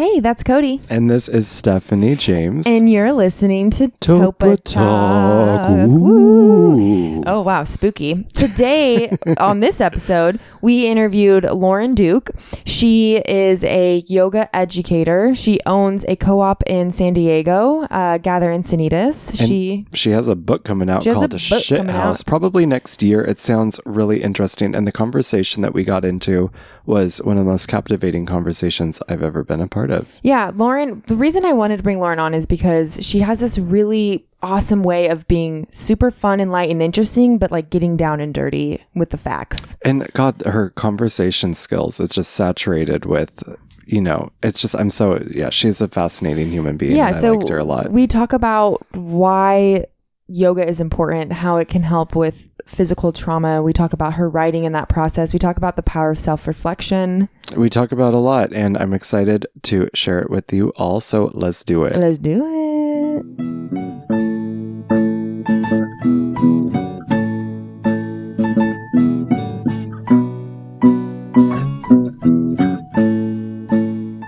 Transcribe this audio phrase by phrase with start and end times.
[0.00, 0.80] Hey, that's Cody.
[0.88, 2.66] And this is Stephanie James.
[2.66, 5.68] And you're listening to Topa Topa Talk.
[5.76, 7.26] Talk.
[7.26, 7.64] Oh, wow.
[7.64, 8.24] Spooky.
[8.32, 12.30] Today, on this episode, we interviewed Lauren Duke.
[12.64, 15.34] She is a yoga educator.
[15.34, 19.38] She owns a co op in San Diego, uh, Gather Encinitas.
[19.38, 19.86] And She.
[19.92, 23.20] She has a book coming out called Shit House, probably next year.
[23.20, 24.74] It sounds really interesting.
[24.74, 26.50] And the conversation that we got into
[26.86, 30.14] was one of the most captivating conversations I've ever been a part of.
[30.22, 33.58] Yeah, Lauren, the reason I wanted to bring Lauren on is because she has this
[33.58, 38.20] really awesome way of being super fun and light and interesting, but like getting down
[38.20, 39.76] and dirty with the facts.
[39.84, 43.42] And God, her conversation skills, it's just saturated with,
[43.84, 46.96] you know, it's just, I'm so, yeah, she's a fascinating human being.
[46.96, 47.90] yeah, and I so liked her a lot.
[47.90, 49.86] we talk about why
[50.30, 53.62] yoga is important, how it can help with physical trauma.
[53.62, 55.32] We talk about her writing in that process.
[55.32, 57.28] We talk about the power of self reflection.
[57.56, 61.00] We talk about a lot, and I'm excited to share it with you all.
[61.00, 61.96] So let's do it.
[61.96, 63.50] Let's do it.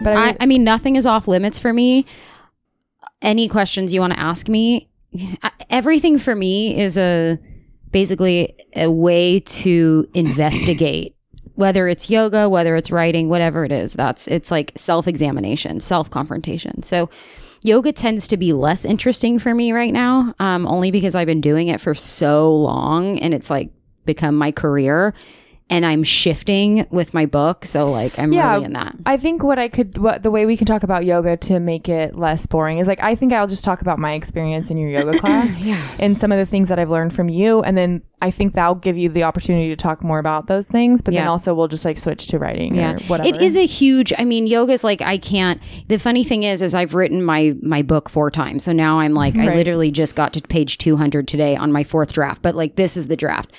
[0.02, 2.06] But I, I, I mean, nothing is off limits for me.
[3.20, 4.91] Any questions you want to ask me, I-
[5.70, 7.38] everything for me is a
[7.90, 11.16] basically a way to investigate
[11.54, 13.92] whether it's yoga, whether it's writing, whatever it is.
[13.92, 16.82] That's it's like self examination, self confrontation.
[16.82, 17.10] So.
[17.64, 21.40] Yoga tends to be less interesting for me right now, um, only because I've been
[21.40, 23.70] doing it for so long and it's like
[24.04, 25.14] become my career.
[25.72, 28.96] And I'm shifting with my book, so like I'm Yeah, really in that.
[29.06, 31.88] I think what I could, what the way we can talk about yoga to make
[31.88, 34.90] it less boring is like, I think I'll just talk about my experience in your
[34.90, 35.82] yoga class yeah.
[35.98, 37.62] and some of the things that I've learned from you.
[37.62, 41.02] And then I think that'll give you the opportunity to talk more about those things.
[41.02, 43.28] But then also we'll just like switch to writing yeah whatever.
[43.28, 46.74] it is a huge i mean yoga's like i can't the funny thing is is
[46.74, 50.32] i've written my my book four times so now i'm like i literally just got
[50.32, 53.52] to page 200 today on my fourth draft but like this is the draft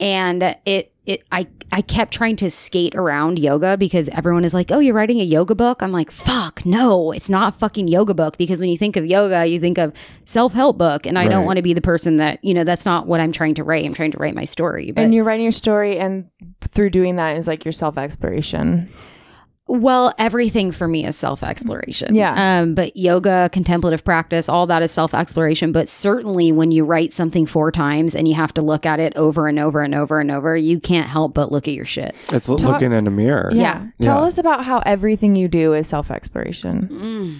[0.00, 4.70] and it it i i kept trying to skate around yoga because everyone is like
[4.70, 5.82] oh you're writing a yoga book?
[5.82, 8.36] I'm like fuck no it's not a fucking yoga book.
[8.38, 9.92] Because when you think of yoga you think of
[10.24, 11.06] self-help book.
[11.06, 13.32] And i don't want to be the person that you know that's not what i'm
[13.32, 13.84] trying to write.
[13.84, 16.28] I'm trying to write my story but and you're writing your story, and
[16.60, 18.92] through doing that is like your self exploration.
[19.72, 22.16] Well, everything for me is self exploration.
[22.16, 22.60] Yeah.
[22.60, 25.70] Um, but yoga, contemplative practice, all that is self exploration.
[25.70, 29.14] But certainly when you write something four times and you have to look at it
[29.16, 32.16] over and over and over and over, you can't help but look at your shit.
[32.32, 33.50] It's l- looking in a mirror.
[33.52, 33.86] Yeah.
[34.02, 34.26] Tell Yeah.
[34.26, 36.88] us about how everything you do is self exploration.
[36.88, 37.36] Mm.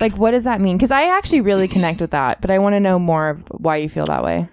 [0.00, 0.78] Like, what does that mean?
[0.78, 3.76] Because I actually really connect with that, but I want to know more of why
[3.76, 4.48] you feel that way.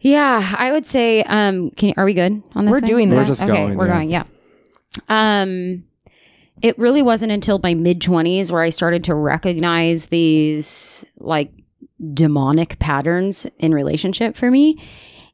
[0.00, 2.72] Yeah, I would say, um, can are we good on this?
[2.72, 2.88] We're thing?
[2.88, 3.28] doing We're this.
[3.28, 3.94] just okay, going, we're yeah.
[3.94, 4.10] going.
[4.10, 4.24] Yeah.
[5.08, 5.84] Um,
[6.64, 11.52] it really wasn't until my mid twenties where I started to recognize these like
[12.14, 14.78] demonic patterns in relationship for me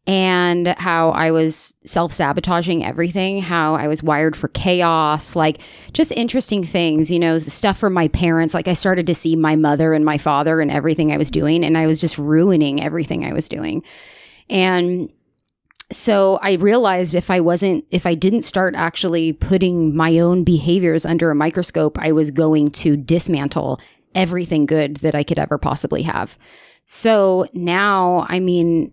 [0.08, 5.60] and how I was self sabotaging everything, how I was wired for chaos, like
[5.92, 8.52] just interesting things, you know, the stuff from my parents.
[8.52, 11.64] Like I started to see my mother and my father and everything I was doing,
[11.64, 13.84] and I was just ruining everything I was doing.
[14.48, 15.12] And
[15.92, 21.04] so I realized if I wasn't, if I didn't start actually putting my own behaviors
[21.04, 23.80] under a microscope, I was going to dismantle
[24.14, 26.38] everything good that I could ever possibly have.
[26.84, 28.92] So now, I mean,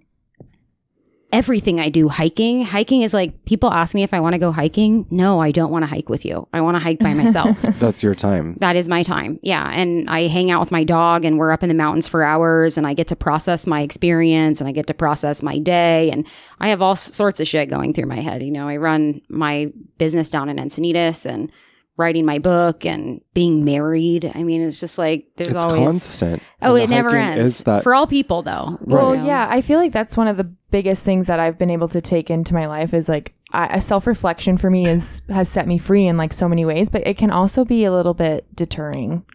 [1.34, 4.52] everything I do hiking, hiking is like people ask me if I want to go
[4.52, 5.06] hiking.
[5.10, 6.48] No, I don't want to hike with you.
[6.54, 7.62] I want to hike by myself.
[7.80, 8.56] That's your time.
[8.60, 9.40] that is my time.
[9.44, 9.70] Yeah.
[9.70, 12.78] And I hang out with my dog and we're up in the mountains for hours
[12.78, 16.12] and I get to process my experience and I get to process my day.
[16.12, 16.26] And
[16.60, 18.42] I have all sorts of shit going through my head.
[18.42, 21.52] You know, I run my business down in Encinitas and
[21.98, 24.32] writing my book and being married.
[24.34, 25.84] I mean, it's just like there's It's always.
[25.84, 26.42] constant.
[26.62, 27.50] Oh, And it never ends.
[27.60, 28.78] Is that For all people, though.
[28.82, 29.28] Well, you know?
[29.28, 32.00] yeah, I feel like that's one of the biggest things that I've been able to
[32.02, 35.68] take into my life is like I, a self reflection for me is has set
[35.68, 38.46] me free in like so many ways, but it can also be a little bit
[38.56, 39.26] deterring.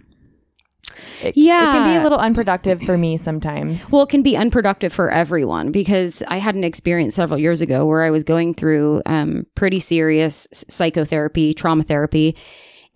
[1.22, 3.90] It, it can be a little unproductive for me sometimes.
[3.90, 7.86] Well, it can be unproductive for everyone because I had an experience several years ago
[7.86, 12.36] where I was going through um, pretty serious psychotherapy, trauma therapy.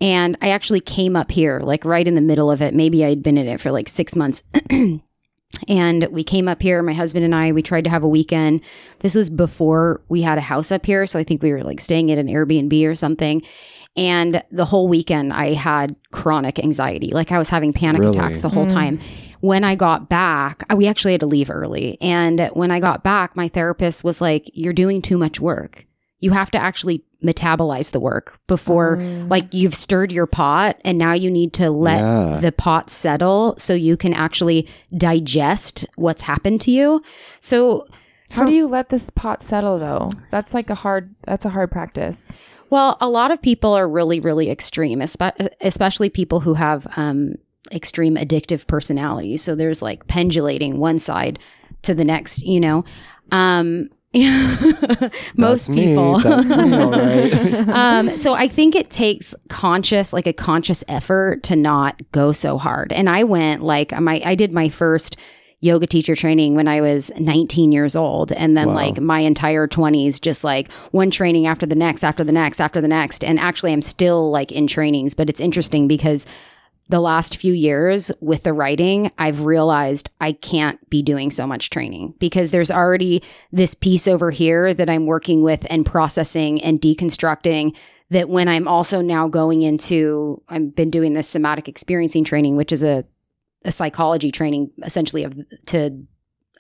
[0.00, 2.74] And I actually came up here, like right in the middle of it.
[2.74, 4.42] Maybe I'd been in it for like six months.
[5.68, 8.60] and we came up here, my husband and I, we tried to have a weekend.
[9.00, 11.06] This was before we had a house up here.
[11.06, 13.42] So I think we were like staying at an Airbnb or something.
[13.96, 17.12] And the whole weekend, I had chronic anxiety.
[17.12, 18.18] Like I was having panic Really?
[18.18, 18.72] attacks the whole hmm.
[18.72, 19.00] time.
[19.40, 21.98] When I got back, I- we actually had to leave early.
[22.00, 25.86] And when I got back, my therapist was like, You're doing too much work.
[26.18, 29.26] You have to actually metabolize the work before oh.
[29.28, 32.38] like you've stirred your pot and now you need to let Yeah.
[32.40, 37.02] the pot settle so you can actually digest what's happened to you.
[37.40, 37.86] So
[38.30, 40.10] How do you let this pot settle though?
[40.30, 41.14] That's like a hard.
[41.24, 42.30] That's a hard practice.
[42.70, 47.36] Well, a lot of people are really, really extreme, especially people who have um,
[47.72, 49.42] extreme addictive personalities.
[49.42, 51.38] So there's like pendulating one side
[51.82, 52.84] to the next, you know.
[53.30, 53.90] Um,
[55.36, 55.86] most me.
[55.86, 56.18] people.
[56.20, 57.68] That's me, all right.
[57.68, 62.56] um, so I think it takes conscious, like a conscious effort to not go so
[62.56, 62.92] hard.
[62.92, 65.16] And I went like my, I did my first
[65.66, 68.32] yoga teacher training when I was 19 years old.
[68.32, 68.74] And then Wow.
[68.74, 72.80] like my entire 20s, just like one training after the next, after the next, after
[72.80, 73.24] the next.
[73.24, 76.26] And actually, I'm still like in trainings, but it's interesting because
[76.88, 81.70] the last few years with the writing, I've realized I can't be doing so much
[81.70, 86.80] training because there's already this piece over here that I'm working with and processing and
[86.80, 87.76] deconstructing.
[88.10, 92.70] That when I'm also now going into, I've been doing this somatic experiencing training, which
[92.70, 93.04] is a,
[93.66, 95.36] a psychology training essentially of
[95.66, 96.06] to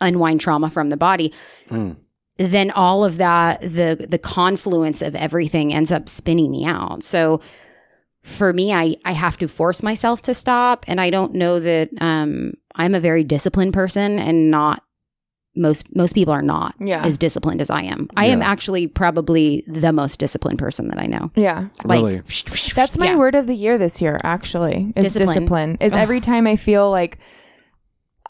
[0.00, 1.32] unwind trauma from the body.
[1.70, 1.96] Mm.
[2.38, 7.02] Then all of that, the the confluence of everything ends up spinning me out.
[7.02, 7.40] So
[8.26, 10.84] for me, I, I have to force myself to stop.
[10.88, 14.82] And I don't know that um, I'm a very disciplined person and not
[15.56, 17.04] most most people are not Yeah.
[17.04, 18.08] as disciplined as I am.
[18.16, 21.30] I am actually probably the most disciplined person that I know.
[21.34, 21.68] Yeah.
[21.84, 22.22] Like Really?
[22.74, 23.16] That's my yeah.
[23.16, 24.92] word of the year this year, actually.
[24.96, 25.26] Is Discipline.
[25.28, 25.78] discipline.
[25.80, 25.98] Is Ugh.
[26.00, 27.18] every time I feel like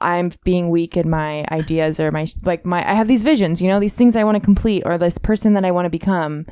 [0.00, 3.68] I'm being weak in my ideas or my like my I have these visions, you
[3.68, 6.44] know, these things I want to complete or this person that I want to become.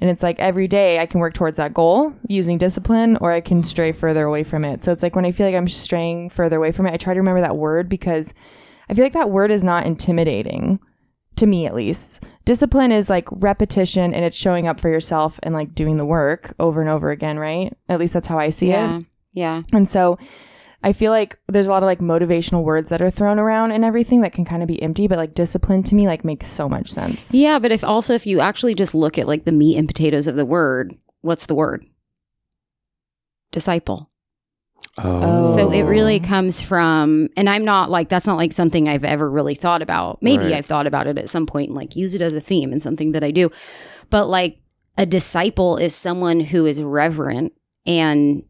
[0.00, 3.40] And it's like every day I can work towards that goal using discipline or I
[3.40, 4.82] can stray further away from it.
[4.82, 7.14] So it's like when I feel like I'm straying further away from it, I try
[7.14, 8.32] to remember that word because
[8.88, 10.80] I feel like that word is not intimidating
[11.36, 12.24] to me at least.
[12.44, 16.54] Discipline is like repetition and it's showing up for yourself and like doing the work
[16.58, 17.76] over and over again, right?
[17.88, 18.98] At least that's how I see yeah.
[18.98, 19.06] it.
[19.32, 19.62] Yeah.
[19.72, 20.18] And so
[20.82, 23.84] I feel like there's a lot of like motivational words that are thrown around and
[23.84, 26.68] everything that can kind of be empty, but like discipline to me like makes so
[26.68, 27.34] much sense.
[27.34, 30.26] Yeah, but if also if you actually just look at like the meat and potatoes
[30.26, 31.88] of the word, what's the word?
[33.50, 34.10] Disciple.
[34.98, 35.54] Oh.
[35.54, 36.26] So it really oh.
[36.26, 40.22] comes from, and I'm not like, that's not like something I've ever really thought about.
[40.22, 40.54] Maybe Right.
[40.54, 42.82] I've thought about it at some point and like use it as a theme and
[42.82, 43.50] something that I do.
[44.10, 44.58] But like
[44.96, 47.52] a disciple is someone who is reverent
[47.86, 48.42] and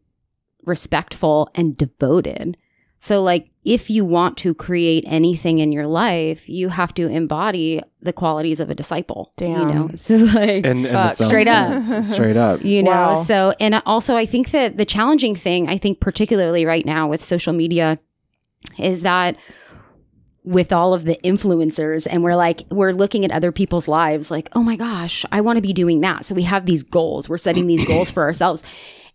[0.65, 2.57] respectful and devoted.
[2.95, 7.81] So, like, if you want to create anything in your life, you have to embody
[8.01, 9.33] the qualities of a disciple.
[9.41, 9.67] You Damn.
[9.75, 11.15] know, it's just like, And, and Fuck.
[11.17, 11.83] Straight up.
[12.03, 12.63] Straight up.
[12.63, 13.15] you know Wow.
[13.17, 17.21] so and also i think that the challenging thing i think particularly right now with
[17.23, 17.99] social media
[18.77, 19.35] is that
[20.45, 24.47] with all of the influencers and we're like we're looking at other people's lives like
[24.53, 27.37] oh my gosh i want to be doing that so we have these goals we're
[27.37, 28.63] setting these goals for ourselves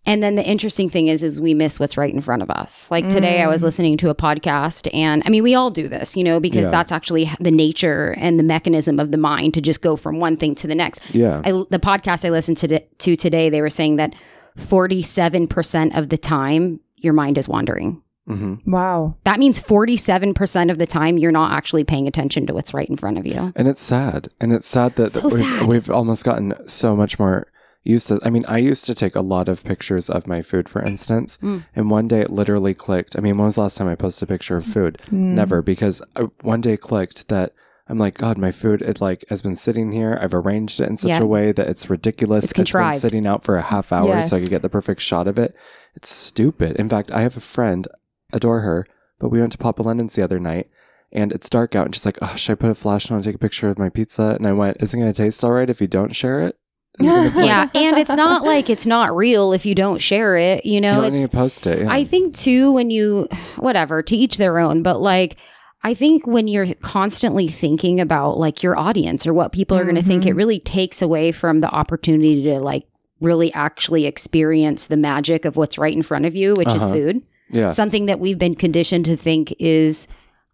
[0.07, 2.91] and then the interesting thing is is we miss what's right in front of us
[2.91, 6.17] like today i was listening to a podcast and i mean we all do this
[6.17, 6.71] you know because Yeah.
[6.71, 10.37] that's actually the nature and the mechanism of the mind to just go from one
[10.37, 11.41] thing to the next Yeah.
[11.45, 14.15] I, the podcast I listened to, to today, they were saying that
[14.57, 18.03] 47% of the time your mind is wandering.
[18.27, 19.17] hmm Wow.
[19.25, 22.97] That means 47% of the time you're not actually paying attention to what's right in
[22.97, 23.53] front of you.
[23.57, 24.29] And it's sad.
[24.41, 25.67] And it's sad that So we've, sad.
[25.69, 27.47] we've almost gotten so much more
[27.85, 28.19] used to.
[28.25, 31.39] I mean, I used to take a lot of pictures of my food, for instance.
[31.43, 31.65] Mm.
[31.77, 33.17] And one day it literally clicked.
[33.17, 34.99] I mean, when was the last time I posted a picture of food?
[35.09, 35.13] Mm.
[35.35, 37.53] Never, because I, one day clicked that
[37.87, 40.19] I'm like, God, my food, it like has been sitting here.
[40.21, 41.21] I've arranged it in such Yeah.
[41.21, 42.45] a way that it's ridiculous.
[42.45, 42.95] It's, contrived.
[42.97, 44.31] It's been sitting out for a half hour Yes.
[44.31, 45.55] so I could get the perfect shot of it.
[45.95, 46.77] It's stupid.
[46.77, 47.87] In fact, I have a friend,
[48.33, 48.87] adore her,
[49.21, 50.69] but we went to Papa Lennon's the other night
[51.13, 53.25] and it's dark out and she's like, oh, should I put a flash on and
[53.25, 54.35] take a picture of my pizza?
[54.39, 56.59] And I went, is it going to taste all right if you don't share it?
[57.01, 57.69] Is it gonna be- yeah.
[57.75, 60.65] And it's not like it's not real if you don't share it.
[60.65, 61.81] You You know, don't it's, post it.
[61.83, 61.91] Yeah.
[61.93, 65.37] I think too, when you, whatever, to each their own, but like,
[65.83, 69.97] I think when you're constantly thinking about like your audience or what people are going
[69.97, 72.85] to think, it really takes away from the opportunity to like
[73.21, 76.93] really actually experience the magic of what's right in front of you, which is Uh-huh.
[76.93, 77.23] food.
[77.51, 77.71] yeah.
[77.71, 80.07] Something that we've been conditioned to think is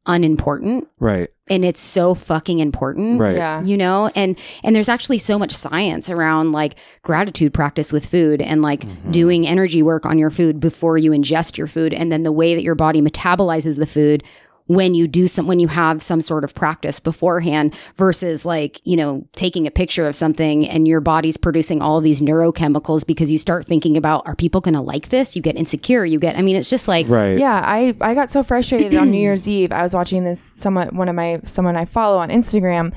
[0.07, 0.89] unimportant.
[0.99, 1.29] right.
[1.51, 3.37] And it's so fucking important Right.
[3.37, 3.63] Yeah.
[3.63, 8.41] you know and and there's actually so much science around like gratitude practice with food
[8.41, 9.11] and like Mm-hmm.
[9.11, 12.55] doing energy work on your food before you ingest your food and then the way
[12.55, 14.23] that your body metabolizes the food
[14.71, 18.97] when you do some when you have some sort of practice beforehand versus like you
[18.97, 23.33] know taking a picture of something and your body's producing all of these neurochemicals because
[23.33, 26.39] you start thinking about are people going to like this you get insecure you get
[26.39, 27.39] i mean it's just like Right.
[27.39, 29.73] Yeah, I I got so frustrated on New Year's Eve.
[29.73, 32.95] I was watching this someone one of my someone I follow on Instagram.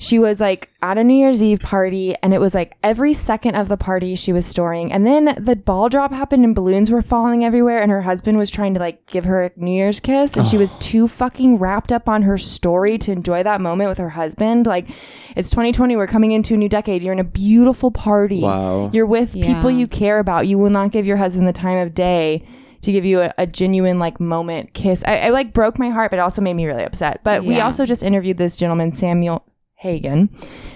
[0.00, 3.54] She was like at a New Year's Eve party, and it was like every second
[3.54, 4.90] of the party she was storing.
[4.90, 7.82] And then the ball drop happened, and balloons were falling everywhere.
[7.82, 10.56] And her husband was trying to like give her a New Year's kiss, and she
[10.56, 14.64] was too fucking wrapped up on her story to enjoy that moment with her husband.
[14.64, 14.88] Like,
[15.36, 17.02] it's 2020, we're coming into a new decade.
[17.02, 18.40] You're in a beautiful party.
[18.40, 18.88] Wow.
[18.94, 20.46] You're with people you care about.
[20.46, 22.42] You will not give your husband the time of day
[22.80, 25.04] to give you a, a genuine like moment kiss.
[25.06, 27.20] I, I like broke my heart, but it also made me really upset.
[27.22, 29.44] But we also just interviewed this gentleman, Samuel
[29.80, 30.28] Hagen,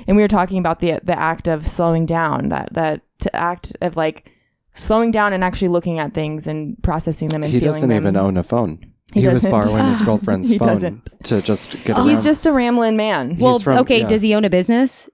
[0.07, 3.77] and we were talking about the the act of slowing down, that that to act
[3.81, 4.31] of like
[4.75, 7.99] slowing down and actually looking at things and processing them and He feeling doesn't them.
[8.03, 8.91] even own a phone.
[9.13, 11.11] He He, was borrowing his girlfriend's He phone doesn't.
[11.25, 12.09] to just get around.
[12.09, 14.01] He's just a rambling man, Well, from- okay.
[14.01, 14.09] yeah.
[14.09, 15.09] Does he own a business?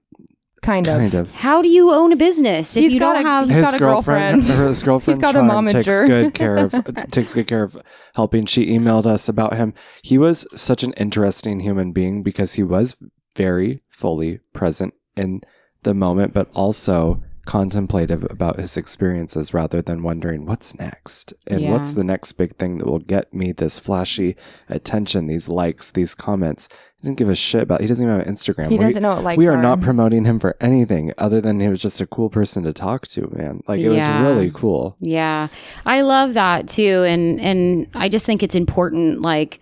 [0.62, 0.98] kind of.
[0.98, 1.34] kind of.
[1.34, 3.48] How do you own a business if He's you got don't a- have?
[3.48, 4.42] he's got a girlfriend.
[4.42, 5.16] His girlfriend.
[5.16, 6.06] He's got a Charm takes momager.
[6.06, 6.72] good care of
[7.10, 7.76] takes good care of
[8.14, 8.44] helping.
[8.46, 9.72] She emailed us about him.
[10.02, 12.94] He was such an interesting human being because he was
[13.36, 15.40] very fully present in
[15.82, 21.72] the moment, but also contemplative about his experiences rather than wondering what's next and Yeah.
[21.72, 24.36] what's the next big thing that will get me this flashy
[24.68, 26.68] attention, these likes, these comments.
[27.00, 27.80] He didn't give a shit about.
[27.80, 28.68] He doesn't even have Instagram.
[28.70, 29.62] He We- doesn't know what likes we are are.
[29.62, 33.08] not promoting him for anything other than he was just a cool person to talk
[33.08, 33.62] to, man.
[33.66, 34.22] Like it Yeah.
[34.22, 34.96] was really cool.
[35.00, 35.48] Yeah.
[35.86, 39.60] I love that too and and I just think it's important like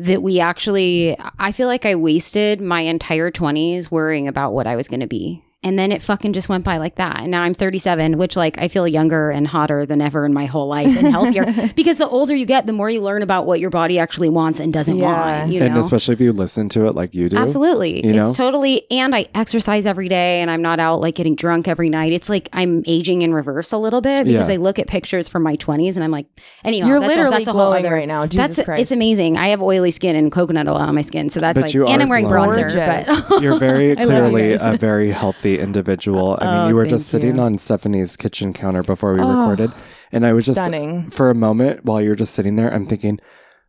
[0.00, 4.76] that we actually I feel like I wasted my entire 20s worrying about what I
[4.76, 5.42] was going to be.
[5.62, 7.20] And then it fucking just went by like that.
[7.20, 10.46] And now I'm 37, which like I feel younger and hotter than ever in my
[10.46, 11.44] whole life and healthier.
[11.76, 14.58] because the older you get, the more you learn about what your body actually wants
[14.58, 15.40] and doesn't Yeah.
[15.42, 15.52] want.
[15.52, 15.80] You and know?
[15.80, 17.36] especially if you listen to it like you do.
[17.36, 18.06] Absolutely.
[18.06, 18.28] You know?
[18.28, 21.90] It's totally and I exercise every day and I'm not out like getting drunk every
[21.90, 22.14] night.
[22.14, 24.54] It's like I'm aging in reverse a little bit because Yeah.
[24.54, 26.24] I look at pictures from my 20s and I'm like,
[26.64, 28.24] anyhow, You're that's a, literally that's a whole glowing other, right now.
[28.26, 28.80] Jesus that's Christ.
[28.80, 29.36] it's amazing.
[29.36, 31.86] I have oily skin and coconut oil on my skin, so that's But like you
[31.86, 32.48] and are I'm wearing glowing.
[32.50, 32.72] bronzer.
[32.74, 33.28] Gorgeous.
[33.28, 36.38] But You're very I love you clearly a very healthy individual.
[36.40, 37.42] I mean, Oh, you were just sitting you.
[37.42, 39.72] on Stephanie's kitchen counter before we Oh, recorded,
[40.12, 41.10] and I was just stunning.
[41.10, 42.72] for a moment while you're just sitting there.
[42.72, 43.18] I'm thinking,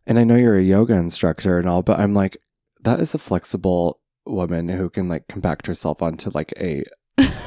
[0.06, 2.36] and I know you're a yoga instructor and all, but I'm like,
[2.82, 6.84] that is a flexible woman who can like compact herself onto like a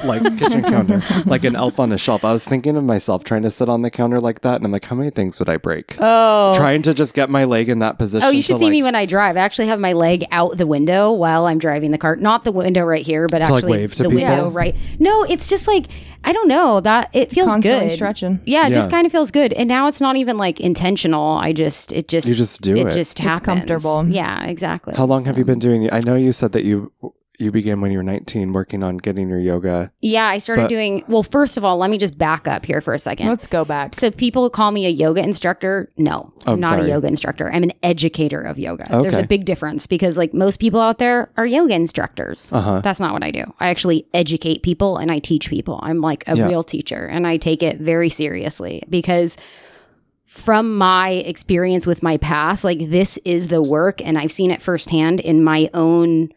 [0.04, 2.24] like kitchen counter, like an elf on a shelf.
[2.24, 4.72] I was thinking of myself trying to sit on the counter like that, and I'm
[4.72, 5.96] like, how many things would I break?
[6.00, 6.54] oh.
[6.56, 8.26] Trying to just get my leg in that position.
[8.28, 9.36] Oh, you should to, see like, me when I drive.
[9.38, 12.16] I actually have my leg out the window while I'm driving the car.
[12.16, 14.24] Not the window right here, but To, like, actually wave to the people?
[14.24, 14.76] window right.
[15.00, 15.88] No, it's just like
[16.24, 17.96] I don't know that it feels Constantly good.
[17.96, 18.42] stretching.
[18.46, 19.54] Yeah, it just kind of feels good.
[19.54, 21.38] And now it's not even like intentional.
[21.38, 22.92] I just it just You just do it.
[22.94, 23.46] just happens.
[23.46, 24.08] comfortable.
[24.08, 24.96] Yeah, exactly.
[24.96, 25.92] How long have you been doing?
[25.92, 26.92] I know you said that you
[27.40, 29.92] you began when you were 19, working on getting your yoga.
[30.02, 32.82] Yeah, I started But- doing well, first of all, let me just back up here
[32.82, 33.28] for a second.
[33.28, 33.96] Let's go back.
[33.96, 35.92] so people call me a yoga instructor.
[35.98, 36.84] No, Oh, I'm not sorry.
[36.86, 37.52] a yoga instructor.
[37.52, 38.86] I'm an educator of yoga.
[38.94, 39.02] Okay.
[39.04, 42.54] There's a big difference because like most people out there are yoga instructors.
[42.54, 42.82] Uh-huh.
[42.82, 43.44] That's not what I do.
[43.60, 45.80] I actually educate people and I teach people.
[45.84, 46.48] I'm like a Yeah.
[46.48, 49.38] real teacher and I take it very seriously because
[50.26, 54.62] from my experience with my past, like this is the work and I've seen it
[54.62, 56.30] firsthand in my own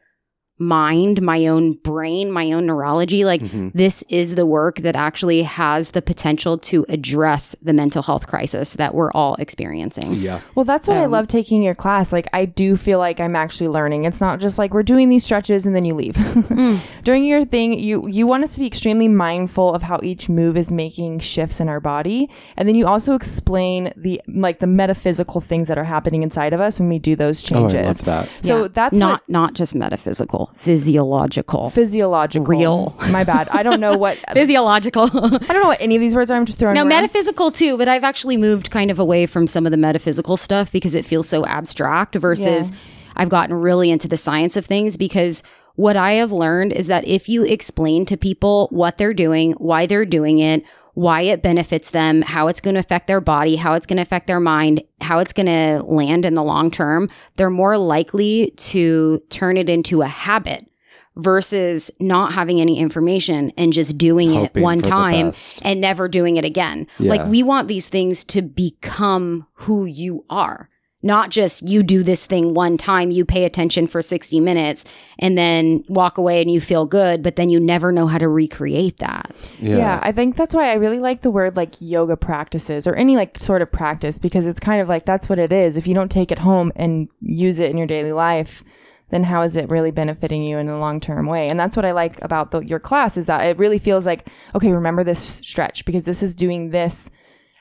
[0.59, 3.25] mind, my own brain, my own neurology.
[3.25, 3.73] Like Mhm.
[3.75, 8.75] this is the work that actually has the potential to address the mental health crisis
[8.75, 10.15] that we're all experiencing.
[10.15, 10.41] Yeah.
[10.55, 12.13] Well, that's what I Um, love taking your class.
[12.13, 14.05] Like, I do feel like I'm actually learning.
[14.05, 16.17] It's not just like we're doing these stretches and then you leave.
[17.05, 20.57] During your thing, you you want us to be extremely mindful of how each move
[20.57, 25.41] is making shifts in our body, and then you also explain the like the metaphysical
[25.41, 27.75] things that are happening inside of us when we do those changes.
[27.75, 28.09] Oh, changes.
[28.09, 28.45] I love that.
[28.47, 28.69] So Yeah.
[28.73, 31.71] that's not not just metaphysical, physiological.
[31.71, 32.47] physiological.
[32.47, 32.97] Real.
[33.11, 33.49] My bad.
[33.51, 34.17] I don't know what.
[34.33, 35.05] physiological.
[35.05, 36.37] I don't know what any of these words are.
[36.37, 36.75] I'm just throwing.
[36.75, 36.89] No, around.
[36.89, 40.73] metaphysical too, but I've actually moved kind of away from some of the metaphysical stuff
[40.73, 42.73] because it feels so abstract versus
[43.17, 45.43] I've gotten really into the science of things because
[45.75, 49.87] what I have learned is that if you explain to people what they're doing, why
[49.87, 50.65] they're doing it,
[50.99, 54.03] why it benefits them, how it's going to affect their body, how it's going to
[54.03, 58.53] affect their mind, how it's going to land in the long term, they're more likely
[58.57, 60.69] to turn it into a habit
[61.15, 66.45] versus not having any information and just doing it one time and never doing it
[66.45, 66.85] again.
[66.99, 67.11] Yeah.
[67.11, 70.69] Like we want these things to become who you are.
[71.01, 74.85] Not just you do this thing one time, you pay attention for 60 minutes
[75.21, 78.27] and then walk away and you feel good, but then you never know how to
[78.27, 79.33] recreate that.
[79.61, 79.77] Yeah.
[79.77, 80.01] Yeah.
[80.03, 83.39] I think that's why I really like the word like yoga practices or any like
[83.39, 85.77] sort of practice because it's kind of like that's what it is.
[85.77, 88.65] If you don't take it home and use it in your daily life,
[89.11, 91.49] then how is it really benefiting you in a long term way?
[91.49, 94.29] And that's what I like about the, your class is that it really feels like,
[94.55, 97.11] okay, remember this stretch because this is doing this.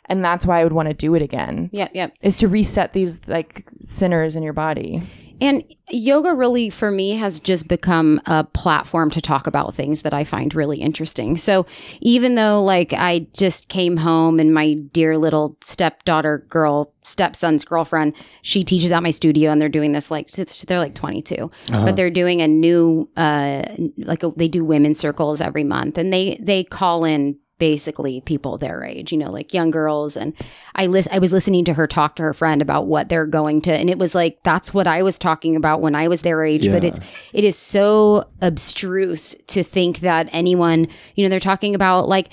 [0.10, 2.14] And that's why I would want to do it again Yep, yep.
[2.22, 5.02] is to reset these like centers in your body.
[5.40, 10.12] And yoga really, for me, has just become a platform to talk about things that
[10.12, 11.38] I find really interesting.
[11.38, 11.68] So
[12.02, 18.16] even though, like, I just came home and my dear little stepdaughter girl, stepson's girlfriend,
[18.42, 21.86] she teaches at my studio and they're doing this, like, they're like 22, Uh-huh.
[21.86, 23.62] but they're doing a new, uh,
[23.98, 28.58] like, a, they do women's circles every month and they, they call in basically people
[28.58, 30.16] their age, you know, like young girls.
[30.16, 30.36] And
[30.76, 33.62] I list, I was listening to her talk to her friend about what they're going
[33.64, 36.44] to, and it was like that's what I was talking about when I was their
[36.44, 36.70] age.
[36.70, 37.00] But it's
[37.34, 42.30] it is so abstruse to think that anyone, you know, they're talking about like.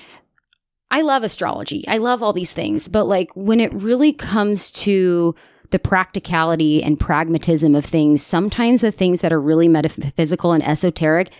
[0.90, 1.84] I love astrology.
[1.88, 5.34] I love all these things, but like when it really comes to
[5.70, 11.30] the practicality and pragmatism of things, sometimes the things that are really metaphysical and esoteric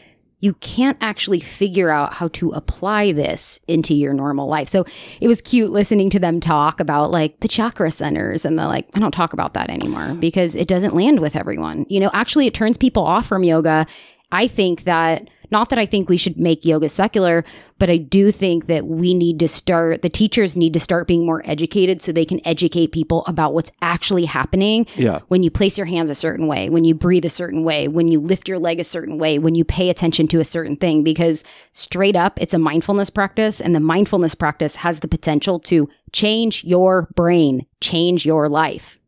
[0.41, 4.69] you can't actually figure out how to apply this into your normal life.
[4.69, 4.85] So
[5.21, 8.89] it was cute listening to them talk about like the chakra centers and the like,
[8.95, 11.87] I don't talk about that anymore because it doesn't land with everyone.
[11.89, 13.87] You know, actually, it turns people off from yoga.
[14.33, 17.45] I think that, not that I think we should make yoga secular,
[17.79, 21.25] but I do think that we need to start, the teachers need to start being
[21.25, 25.21] more educated so they can educate people about what's actually happening Yeah.
[25.29, 28.09] when you place your hands a certain way, when you breathe a certain way, when
[28.09, 31.05] you lift your leg a certain way, when you pay attention to a certain thing,
[31.05, 35.89] because straight up, it's a mindfulness practice, and the mindfulness practice has the potential to
[36.13, 38.99] change your brain, change your life.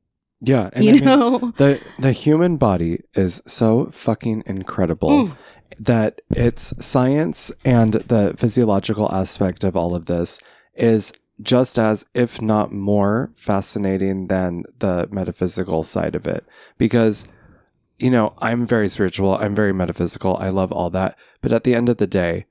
[0.43, 0.69] Yeah.
[0.75, 1.53] And You I mean, know?
[1.57, 5.37] the the human body is so fucking incredible Mm.
[5.79, 10.39] That its science and the physiological aspect of all of this
[10.75, 16.45] is just as if not more fascinating than the metaphysical side of it.
[16.79, 17.27] Because
[17.99, 19.37] you know i'm very spiritual.
[19.37, 20.37] I'm very metaphysical.
[20.39, 21.17] I love all that.
[21.41, 22.47] But at the end of the day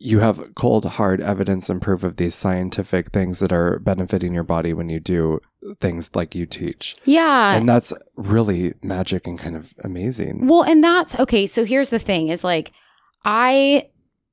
[0.00, 4.44] you have cold hard evidence and proof of these scientific things that are benefiting your
[4.44, 5.40] body when you do
[5.80, 7.54] things like you teach Yeah.
[7.54, 10.46] and that's really magic and kind of amazing.
[10.46, 11.46] Well, and that's okay.
[11.48, 12.70] So here's the thing: is like
[13.24, 13.88] I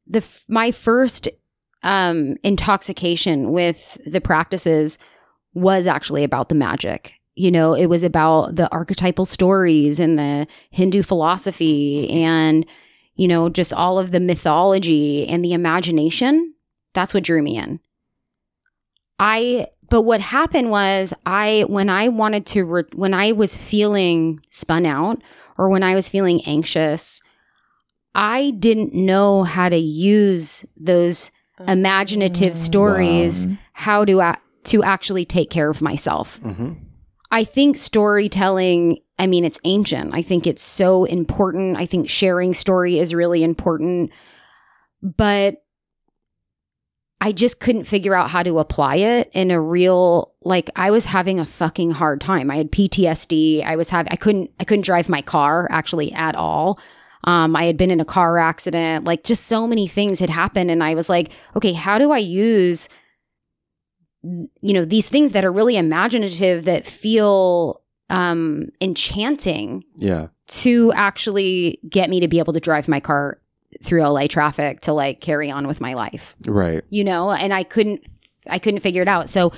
[0.08, 1.28] the my first
[1.84, 4.98] um intoxication with the practices
[5.54, 7.14] was actually about the magic.
[7.34, 12.66] You know, it was about the archetypal stories and the Hindu philosophy and
[13.16, 16.54] you know just all of the mythology and the imagination.
[16.94, 17.80] That's what drew me in.
[19.20, 24.40] I but what happened was I when I wanted to re- when I was feeling
[24.50, 25.22] spun out
[25.58, 27.22] or when I was feeling anxious,
[28.14, 31.32] I didn't know how to use those
[31.68, 36.38] imaginative stories how to a- to actually take care of myself.
[36.42, 36.74] hmm
[37.32, 40.12] I think storytelling, I mean, it's ancient.
[40.14, 41.78] I think it's so important.
[41.78, 44.12] I think sharing story is really important.
[45.02, 45.64] But
[47.22, 51.06] I just couldn't figure out how to apply it in a real like I was
[51.06, 52.52] having a fucking hard time.
[52.52, 53.64] I had PTSD.
[53.66, 56.80] I was having I couldn't I couldn't drive my car actually at all.
[57.24, 59.06] Um, I had been in a car accident.
[59.06, 62.18] Like just so many things had happened and I was like, okay, how do I
[62.20, 62.90] use
[64.24, 70.28] you know these things that are really imaginative that feel um enchanting Yeah.
[70.48, 73.40] to actually get me to be able to drive my car
[73.84, 76.84] through LA traffic to like carry on with my life Right.
[76.90, 78.02] you know and I couldn't
[78.50, 79.52] I couldn't figure it out so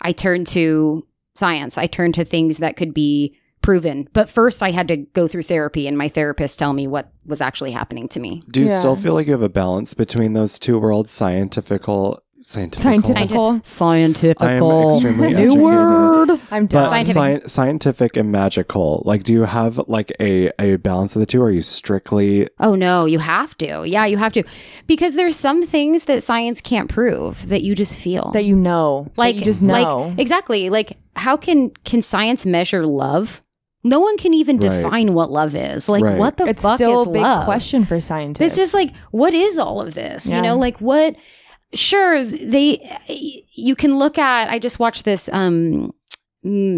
[0.00, 4.70] I turned to science I turned to things that could be proven but first I
[4.70, 8.20] had to go through therapy and my therapist tell me what was actually happening to
[8.20, 8.78] me Do you Yeah.
[8.78, 13.60] still feel like you have a balance between those two worlds, scientifical, scientific, Scientifical.
[13.62, 15.60] scientifical extremely new educated.
[15.62, 16.88] word I'm But.
[16.88, 17.42] Scientific.
[17.42, 19.02] sci- scientific and magical.
[19.04, 21.42] Like, do you have like a, a balance of the two?
[21.42, 23.84] Or are you strictly Oh no, you have to.
[23.86, 24.42] Yeah, you have to.
[24.86, 28.30] Because there's some things that science can't prove that you just feel.
[28.32, 29.04] that you know.
[29.10, 29.72] That like you just know.
[30.08, 30.70] Like exactly.
[30.70, 33.42] Like how can can science measure love?
[33.84, 34.70] No one can even Right.
[34.82, 35.88] define what love is.
[35.88, 36.18] Like Right.
[36.18, 37.44] what the it's fuck still is a big love?
[37.44, 38.40] question for scientists.
[38.46, 40.26] It's just like what is all of this?
[40.26, 40.36] Yeah.
[40.36, 41.14] You know, like what
[41.74, 42.98] sure they
[43.50, 45.92] you can look at I just watched this um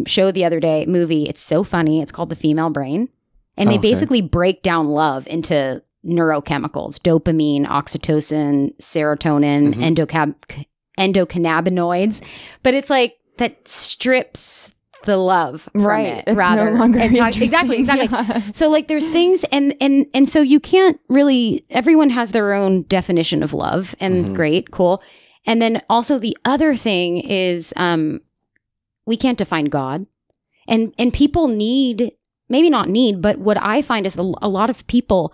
[0.07, 1.25] show the other day, movie.
[1.25, 2.01] It's so funny.
[2.03, 3.09] It's called The Female Brain.
[3.57, 3.91] And they Okay.
[3.91, 9.95] basically break down love into neurochemicals, dopamine, oxytocin, serotonin, Mhm.
[9.95, 10.65] endocab-
[10.99, 12.23] endocannabinoids.
[12.63, 14.75] But it's like that strips
[15.05, 16.07] the love from right.
[16.19, 18.41] it It's rather no longer and talk- exactly exactly Yeah.
[18.53, 22.83] so like there's things and and and so you can't really everyone has their own
[22.83, 24.35] definition of love and Mhm.
[24.35, 25.03] great cool
[25.47, 28.21] and then also the other thing is um
[29.07, 30.07] we can't define god
[30.69, 32.13] and and people need
[32.51, 35.33] maybe not need but what i find is a, a lot of people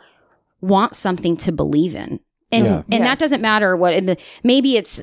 [0.60, 2.20] want something to believe in
[2.52, 2.76] and Yeah.
[2.90, 3.00] and Yes.
[3.02, 5.02] that doesn't matter what in the maybe it's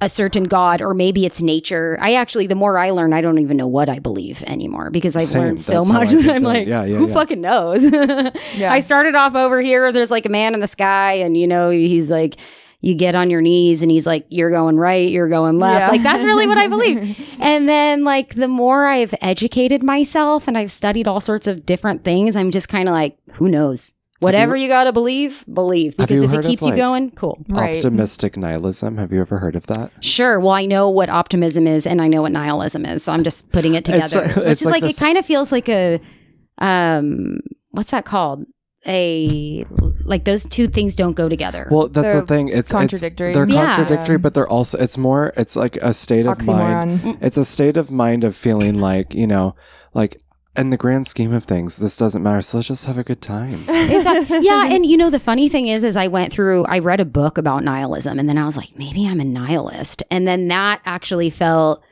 [0.00, 1.98] a certain god or maybe it's nature.
[2.00, 5.16] I actually the more I learn, I don't even know what I believe anymore because
[5.16, 5.40] I've Same.
[5.42, 7.14] learned so That's much I that can I'm like, Yeah, yeah, who yeah.
[7.14, 7.82] fucking knows?
[8.56, 8.72] Yeah.
[8.72, 9.90] I started off over here.
[9.90, 12.36] There's like a man in the sky, and you know, he's like,
[12.80, 15.80] you get on your knees, and he's like, you're going right, you're going left.
[15.80, 15.88] Yeah.
[15.88, 17.36] Like, that's really what I believe.
[17.40, 22.04] and then, like, the more I've educated myself and I've studied all sorts of different
[22.04, 23.94] things, I'm just kind of like, who knows?
[24.20, 25.94] Whatever you, got to believe, believe.
[25.98, 27.38] Have Because you if heard it of, keeps you like- going, cool.
[27.48, 27.76] Right.
[27.76, 28.96] Optimistic nihilism.
[28.96, 29.92] Have you ever heard of that?
[30.02, 30.40] Sure.
[30.40, 33.04] Well, I know what optimism is and I know what nihilism is.
[33.04, 34.26] So I'm just putting it It's together.
[34.28, 36.00] which it's is like like, this- it kind of feels like a
[36.58, 37.38] um
[37.70, 38.44] what's that called?
[38.86, 39.64] A
[40.04, 41.68] like those two things don't go together.
[41.70, 42.48] Well, that's They're the thing.
[42.48, 43.34] It's it's- contradictory.
[43.34, 43.76] they're Yeah.
[43.76, 44.78] contradictory, but they're also.
[44.78, 45.32] It's more.
[45.36, 47.18] It's like a state of mind.
[47.20, 49.52] It's a state of mind of feeling like you know,
[49.94, 50.20] like
[50.58, 52.42] in the grand scheme of things, this doesn't matter.
[52.42, 53.64] So let's just have a good time.
[53.68, 54.40] Exactly.
[54.42, 57.04] yeah, and you know the funny thing is, is I went through, I read a
[57.04, 60.80] book about nihilism, and then I was like, maybe I'm a nihilist, and then that
[60.84, 61.82] actually felt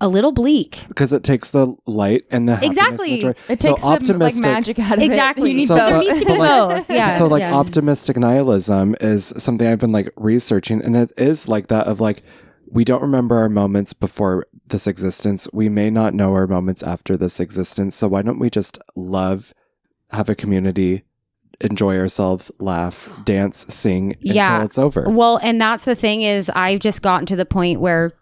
[0.00, 0.80] a little bleak.
[0.88, 3.10] because it takes the light and the happiness and Exactly.
[3.16, 3.34] the joy.
[3.48, 5.06] It So takes the like magic out of it.
[5.06, 5.50] Exactly.
[5.50, 5.52] it.
[5.52, 5.88] You need So, both.
[5.88, 6.90] there needs to be but, like- both.
[6.90, 7.08] Yeah.
[7.16, 7.54] so like yeah.
[7.54, 12.22] optimistic nihilism is something I've been like researching and it is like that of like
[12.68, 15.46] we don't remember our moments before this existence.
[15.52, 17.94] We may not know our moments after this existence.
[17.96, 19.52] So why don't we just love,
[20.10, 21.02] have a community,
[21.60, 24.54] enjoy ourselves, laugh, dance, sing Yeah.
[24.54, 25.10] until it's over.
[25.10, 28.12] Well, and that's the thing is, I've just gotten to the point where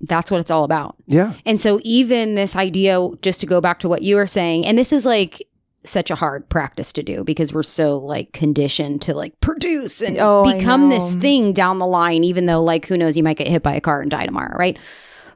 [0.00, 0.96] that's what it's all about.
[1.06, 1.34] Yeah.
[1.44, 4.78] And so, even this idea, just to go back to what you were saying, and
[4.78, 5.42] this is like
[5.84, 10.16] such a hard practice to do because we're so like conditioned to like produce and
[10.20, 13.48] Oh, become this thing down the line, even though, like, who knows, you might get
[13.48, 14.76] hit by a car and die tomorrow, right?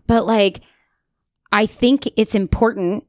[0.07, 0.61] But like,
[1.53, 3.05] I think it's important.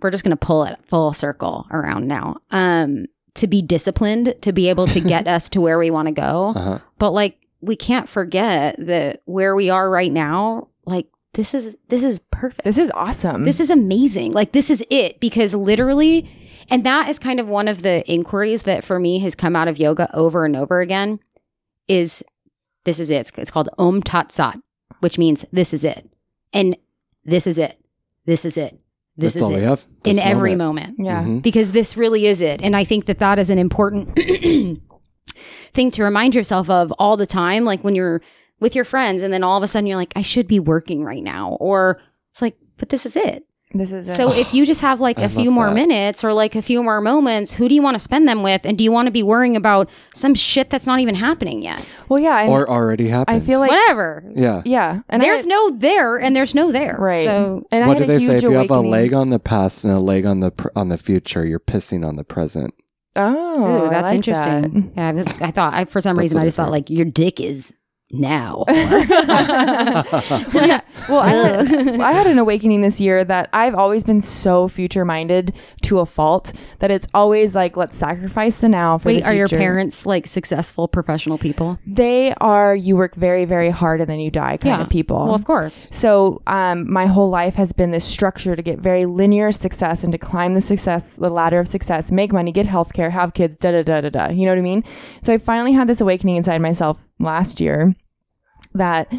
[0.00, 2.36] We're just going to pull it full circle around now.
[2.50, 6.12] Um, to be disciplined, to be able to get us to where we want to
[6.12, 6.52] go.
[6.54, 6.78] Uh-huh.
[6.98, 12.04] But like we can't forget that where we are right now, like this is this
[12.04, 12.64] is perfect.
[12.64, 13.44] This is awesome.
[13.44, 14.32] This is amazing.
[14.32, 16.28] Like this is it because literally
[16.70, 19.68] and that is kind of one of the inquiries that for me has come out
[19.68, 21.20] of yoga over and over again
[21.86, 22.22] is
[22.84, 23.16] this is it.
[23.16, 24.58] It's, it's called Om Tat Sat,
[25.00, 26.08] which means this is it.
[26.52, 26.76] And
[27.24, 27.78] this is it.
[28.24, 28.78] This is it.
[29.16, 29.64] This That's is all we it.
[29.64, 29.84] have.
[30.04, 30.98] In every moment.
[30.98, 31.24] moment yeah.
[31.24, 31.42] Mhm.
[31.42, 32.62] because this really is it.
[32.62, 34.14] And I think that that is an important
[35.72, 37.64] thing to remind yourself of all the time.
[37.64, 38.20] Like when you're
[38.60, 41.02] with your friends and then all of a sudden you're like, I should be working
[41.04, 41.56] right now.
[41.60, 43.44] Or it's like, but this is it.
[43.74, 44.16] This is it.
[44.16, 45.74] So if you just have like I a few more that.
[45.74, 48.64] minutes or like a few more moments, who do you want to spend them with?
[48.64, 51.86] And do you want to be worrying about some shit that's not even happening yet?
[52.08, 52.40] well, yeah.
[52.40, 53.36] And or already happened.
[53.36, 54.24] I feel like Whatever.
[54.34, 54.62] yeah.
[54.64, 55.00] yeah.
[55.10, 56.96] And there's had- no there and there's no there.
[56.98, 57.24] right.
[57.26, 58.36] So and I what had do a they say?
[58.36, 60.88] If you have a leg on the past and a leg on the pr- on
[60.88, 62.72] the future, you're pissing on the present.
[63.16, 64.92] Oh, Ooh, I that's like interesting.
[64.94, 64.96] that.
[64.96, 67.04] Yeah, I, was, I thought I, for some reason I I just thought like your
[67.04, 67.74] dick is
[68.10, 68.64] now.
[70.52, 70.80] Well, yeah.
[71.08, 75.04] Well, I had, I had an awakening this year that I've always been so future
[75.04, 79.26] minded to a fault that it's always like let's sacrifice the now for Wait, the
[79.28, 81.78] are your parents like successful professional people?
[81.86, 82.74] They are.
[82.74, 84.82] You work very, very hard and then you die kind Yeah.
[84.82, 85.24] of people.
[85.24, 85.88] Well, of course.
[85.92, 90.12] So, um, my whole life has been this structure to get very linear success and
[90.12, 93.70] to climb the success, the ladder of success, make money, get healthcare, have kids, da
[93.72, 94.28] da da da da.
[94.30, 94.84] You know what I mean?
[95.22, 97.94] So, I finally had this awakening inside myself last year
[98.74, 99.12] that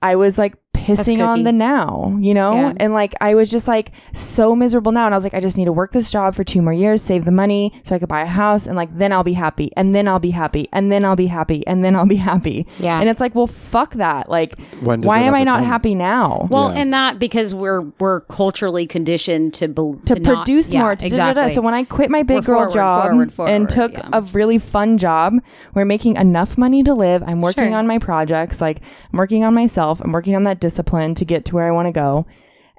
[0.00, 2.52] I was like pissing on the now, you know?
[2.54, 2.72] Yeah.
[2.78, 5.06] And like, I was just like so miserable now.
[5.06, 7.02] And I was like, I just need to work this job for two more years,
[7.02, 8.66] save the money so I could buy a house.
[8.66, 9.70] And like, then I'll be happy.
[9.76, 10.68] And then I'll be happy.
[10.72, 11.66] And then I'll be happy.
[11.66, 12.66] And then I'll be happy.
[12.78, 12.98] Yeah.
[13.00, 14.28] And it's like, well, fuck that.
[14.28, 15.68] Like, When why am I not come?
[15.68, 16.48] happy now?
[16.50, 16.80] well, Yeah.
[16.80, 20.96] and that because we're we're culturally conditioned to bel to, not- produce yeah, more.
[20.96, 21.52] To exactly.
[21.54, 24.08] So when I quit my big We're girl forward, job forward, forward, and took yeah.
[24.12, 25.34] a really fun job,
[25.74, 27.22] we're making enough money to live.
[27.26, 27.76] I'm working Sure.
[27.78, 28.60] on my projects.
[28.60, 28.80] Like
[29.12, 30.00] I'm working on myself.
[30.00, 32.26] I'm working on that discipline to get to where I want to go.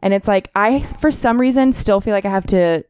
[0.01, 2.83] And it's like I, for some reason, still feel like I have to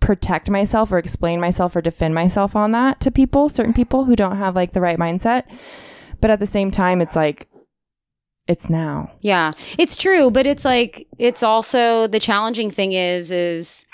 [0.00, 4.16] protect myself or explain myself or defend myself on that to people, certain people who
[4.16, 5.44] don't have like the right mindset.
[6.20, 7.48] But at the same time, it's like
[8.48, 9.12] it's now.
[9.20, 13.86] Yeah, it's true, but it's like it's also the challenging thing is is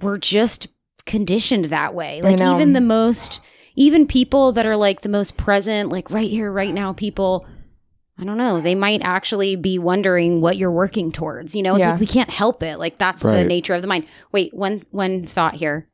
[0.00, 0.68] we're just
[1.06, 2.20] conditioned that way.
[2.20, 3.40] Like even the most
[3.76, 7.46] even people that are like the most present, like right here, right now, people.
[8.18, 8.60] I don't know.
[8.60, 11.54] They might actually be wondering what you're working towards.
[11.54, 11.92] You know, it's Yeah.
[11.92, 12.78] like we can't help it.
[12.78, 14.06] Like that's the nature of the mind.
[14.32, 15.88] Wait, one one thought here.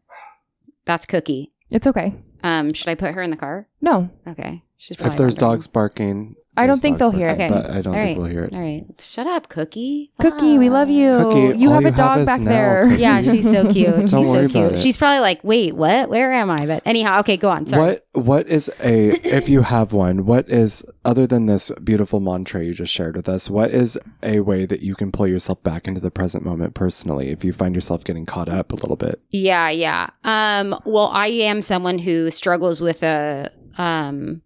[0.84, 1.52] That's Cookie.
[1.70, 2.14] It's okay.
[2.44, 3.66] Um, should I put her in the car?
[3.80, 4.62] No, Okay.
[4.82, 5.36] She's If there's wondering.
[5.36, 7.34] dogs barking, I don't think they'll hear it.
[7.34, 7.48] Okay.
[7.50, 8.16] But I don't All think right.
[8.18, 8.52] we'll hear it.
[8.52, 8.84] All right.
[9.00, 10.10] Shut up, Cookie.
[10.20, 11.18] Cookie, we love you.
[11.18, 12.88] Cookie, you all have you a dog have is back now there.
[12.88, 13.00] Cookie.
[13.00, 13.94] Yeah, she's so cute.
[14.00, 14.56] She's Don't so worry cute.
[14.56, 14.82] about it.
[14.82, 16.10] She's probably like, wait, what?
[16.10, 16.66] Where am I?
[16.66, 17.66] But anyhow, okay, go on.
[17.66, 18.00] Sorry.
[18.12, 22.64] What what is a if you have one, what is other than this beautiful mantra
[22.64, 25.86] you just shared with us, what is a way that you can pull yourself back
[25.86, 29.22] into the present moment personally if you find yourself getting caught up a little bit?
[29.30, 30.10] Yeah, yeah.
[30.24, 34.42] Um, well, I am someone who struggles with a um,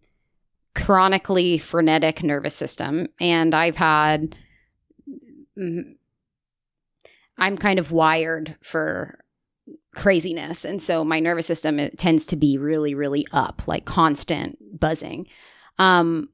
[0.76, 4.36] chronically frenetic nervous system, and I've had.
[7.38, 9.18] I'm kind of wired for
[9.94, 14.58] craziness, and so my nervous system it tends to be really, really up, like constant
[14.78, 15.26] buzzing.
[15.78, 16.28] Um,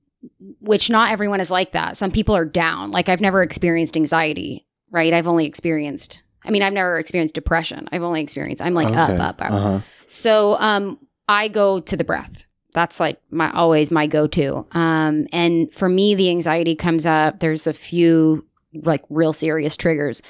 [0.61, 1.97] which not everyone is like that.
[1.97, 2.91] Some people are down.
[2.91, 5.13] Like I've never experienced anxiety, right?
[5.13, 7.89] I've only experienced I mean, I've never experienced depression.
[7.93, 9.51] I've only experienced I'm like up, up, up.
[9.53, 9.81] Uh-huh.
[10.07, 12.47] So um I go to the breath.
[12.73, 14.67] That's like my always my go-to.
[14.73, 20.23] Um and for me the anxiety comes up there's a few like real serious triggers.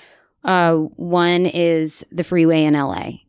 [0.44, 3.21] Uh one is the freeway in LA.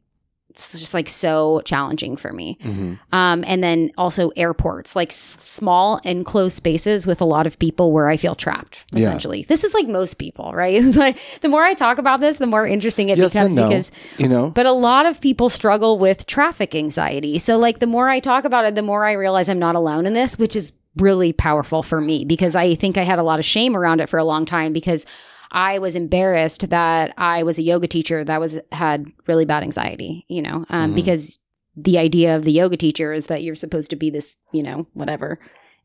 [0.53, 2.57] It's just like so challenging for me.
[2.61, 7.57] hmm Um, and then also airports, like s- small enclosed spaces with a lot of
[7.57, 8.77] people where I feel trapped.
[8.91, 8.99] Yeah.
[9.01, 10.75] Essentially, this is like most people, right?
[10.83, 13.67] It's like the more I talk about this, the more interesting it Yes becomes no.
[13.67, 14.49] because You know?
[14.51, 17.39] but a lot of people struggle with traffic anxiety.
[17.39, 20.05] So, like, the more I talk about it, the more I realize I'm not alone
[20.05, 23.39] in this, which is really powerful for me because I think I had a lot
[23.39, 25.07] of shame around it for a long time because
[25.53, 30.25] I was embarrassed that I was a yoga teacher that was had really bad anxiety,
[30.27, 30.95] you know, um, Mhm.
[30.95, 31.37] because
[31.75, 34.87] the idea of the yoga teacher is that you're supposed to be this, you know,
[34.93, 35.39] whatever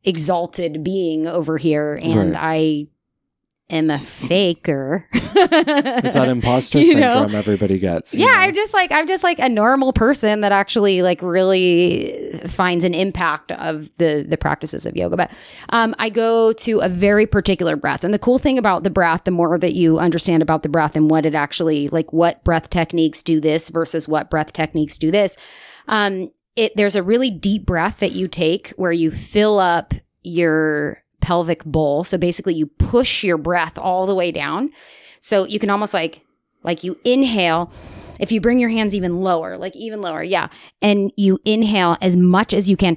[0.05, 2.39] exalted being over here, and Right.
[2.41, 2.87] I
[3.71, 5.07] am a faker.
[5.13, 7.11] it's that imposter You know?
[7.11, 8.15] syndrome everybody gets.
[8.15, 8.33] yeah know?
[8.33, 12.95] i'm just like i'm just like a normal person that actually like really finds an
[12.95, 15.31] impact of the the practices of yoga but
[15.69, 19.25] um i go to a very particular breath and the cool thing about the breath
[19.25, 22.71] the more that you understand about the breath and what it actually like what breath
[22.71, 25.37] techniques do this versus what breath techniques do this
[25.89, 31.03] um it there's a really deep breath that you take where you fill up your
[31.29, 34.71] pelvic bowl so basically you push your breath all the way down
[35.21, 36.23] so you can almost like
[36.63, 37.71] like you inhale
[38.19, 40.49] if you bring your hands even lower like even lower yeah
[40.81, 42.97] and you inhale as much as you can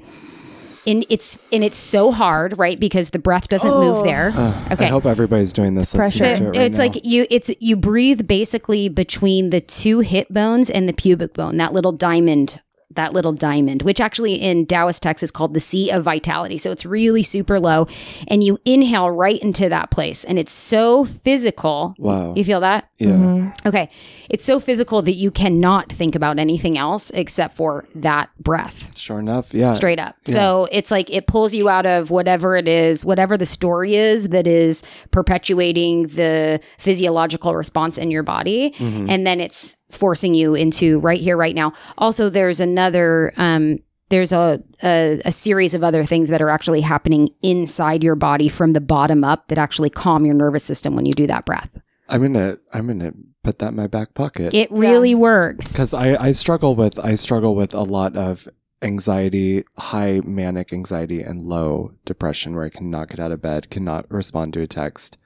[0.86, 3.80] and it's and it's so hard right because the breath doesn't Oh.
[3.94, 4.86] move there Ugh, Okay.
[4.86, 5.94] I hope everybody's doing this.
[5.94, 6.18] pressure.
[6.24, 6.84] so to it right it's now.
[6.84, 11.56] like you it's you breathe basically between the two hip bones and the pubic bone
[11.58, 12.62] that little diamond
[12.94, 16.70] that little diamond which actually in taoist text is called the sea of vitality so
[16.70, 17.86] it's really super low
[18.28, 22.32] and you inhale right into that place and it's so physical wow.
[22.34, 23.08] you feel that Yeah.
[23.10, 23.66] Mhm.
[23.66, 23.88] Okay.
[24.30, 28.92] It's so physical that you cannot think about anything else except for that breath.
[28.96, 29.52] Sure enough.
[29.52, 29.72] Yeah.
[29.72, 30.14] Straight up.
[30.24, 34.28] So it's like it pulls you out of whatever it is, whatever the story is
[34.28, 38.74] that is perpetuating the physiological response in your body.
[38.78, 39.06] Mhm.
[39.08, 41.72] And then it's forcing you into right here, right now.
[41.98, 43.78] Also, there's another, um,
[44.08, 48.48] there's a, a a series of other things that are actually happening inside your body
[48.48, 51.70] from the bottom up that actually calm your nervous system when you do that breath.
[52.10, 54.52] I'm gonna I'm gonna put that in my back pocket.
[54.52, 55.72] It really works.
[55.72, 58.46] because I, I struggle with I struggle with a lot of
[58.82, 64.10] anxiety, high manic anxiety, and low depression, where I cannot get out of bed, cannot
[64.10, 65.16] respond to a text.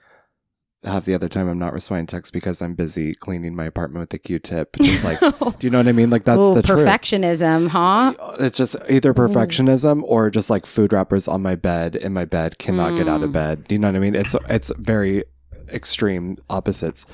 [0.85, 4.03] Half the other time, I'm not responding to text because I'm busy cleaning my apartment
[4.03, 4.77] with a Q-tip.
[4.83, 6.11] Just like, do you know what I mean?
[6.11, 6.87] Like that's Ooh, the truth.
[6.87, 8.13] perfectionism, huh?
[8.39, 12.59] It's just either perfectionism or just like food wrappers on my bed in my bed
[12.59, 13.33] cannot get out of Mm.
[13.33, 13.65] bed.
[13.69, 14.15] Do you know what I mean?
[14.15, 15.25] It's it's very
[15.73, 17.05] extreme opposites.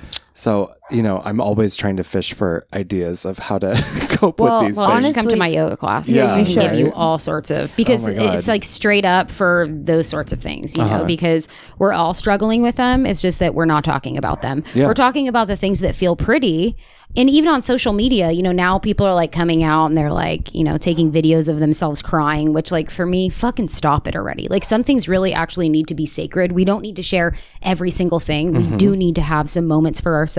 [0.43, 3.75] So, you know, I'm always trying to fish for ideas of how to
[4.11, 5.05] cope Well, with these Well, things.
[5.05, 6.09] honestly, come to my yoga class.
[6.11, 6.63] Yeah, I you can should.
[6.63, 10.41] give you all sorts of because Oh it's like straight up for those sorts of
[10.41, 11.05] things, you know, Uh-huh.
[11.05, 11.47] because
[11.79, 13.07] we're all struggling with them.
[13.07, 14.65] It's just that we're not talking about them.
[14.75, 14.89] Yeah.
[14.89, 16.77] We're talking about the things that feel pretty.
[17.15, 20.11] And even on social media, you know, now people are like coming out and they're
[20.11, 24.17] like, you know, taking videos of themselves crying, which like for me, fucking stop it
[24.17, 24.49] already.
[24.49, 26.53] Like some things really actually need to be sacred.
[26.53, 28.55] We don't need to share every single thing.
[28.55, 28.71] Mm-hmm.
[28.73, 30.32] We do need to have some moments for ourselves.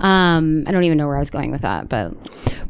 [0.00, 2.12] Um, I don't even know where I was going with that, but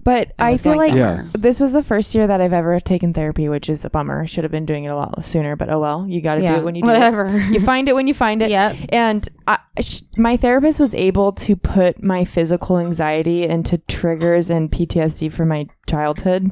[0.03, 1.29] But I, was feel like somewhere.
[1.35, 4.27] this was the first year that I've ever taken therapy, which is a bummer.
[4.27, 6.07] Should have been doing it a lot sooner, but oh well.
[6.09, 7.27] You got to do it when you do whatever.
[7.31, 7.53] it.
[7.53, 8.49] You find it when you find it.
[8.49, 8.75] Yeah.
[8.89, 14.71] And I, sh- my therapist was able to put my physical anxiety into triggers and
[14.71, 16.51] PTSD from my childhood.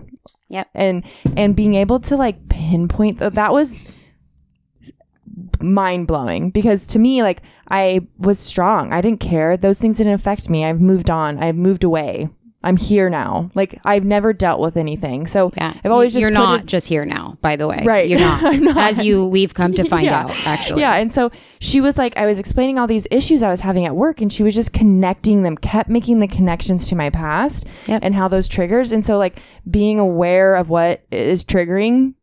[0.49, 0.69] Yep.
[0.75, 1.05] And
[1.39, 3.75] and being able to like pinpoint that that was
[5.61, 8.93] mind blowing because to me like I was strong.
[8.93, 9.57] I didn't care.
[9.57, 10.65] Those things didn't affect me.
[10.65, 11.39] I've moved on.
[11.43, 12.29] I've moved away.
[12.62, 13.49] I'm here now.
[13.55, 15.27] Like I've never dealt with anything.
[15.29, 15.73] So Yeah.
[15.85, 17.83] I've always just You're not it- just here now, by the way.
[17.85, 18.09] Right.
[18.09, 18.43] You're not.
[18.53, 18.77] I'm not.
[18.77, 20.25] As you we've come to find Yeah.
[20.25, 20.81] out, actually.
[20.81, 23.85] Yeah, and so she was like, I was explaining all these issues I was having
[23.87, 27.67] at work, and she was just connecting them, kept making the connections to my past
[27.87, 28.01] Yep.
[28.03, 28.91] and how those triggers.
[28.91, 29.39] And so, like,
[29.71, 32.15] being aware of what is triggering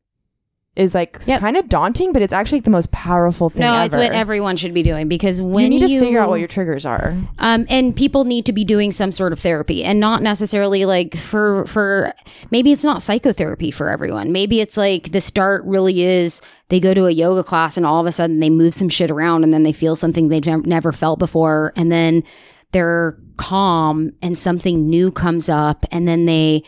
[0.76, 1.40] is like Yep.
[1.40, 3.62] kind of daunting, but it's actually the most powerful thing.
[3.62, 3.86] No, ever.
[3.86, 6.48] it's what everyone should be doing because when you need to figure out what your
[6.48, 7.16] triggers are.
[7.38, 11.16] um, and people need to be doing some sort of therapy and not necessarily like
[11.16, 12.12] for for
[12.50, 16.94] maybe it's not psychotherapy for everyone maybe it's like the start really is they go
[16.96, 19.54] to a yoga class and all of a sudden they move some shit around and
[19.54, 22.24] then they feel something they've nev- never felt before and then
[22.72, 26.64] they're calm and something new comes up and then they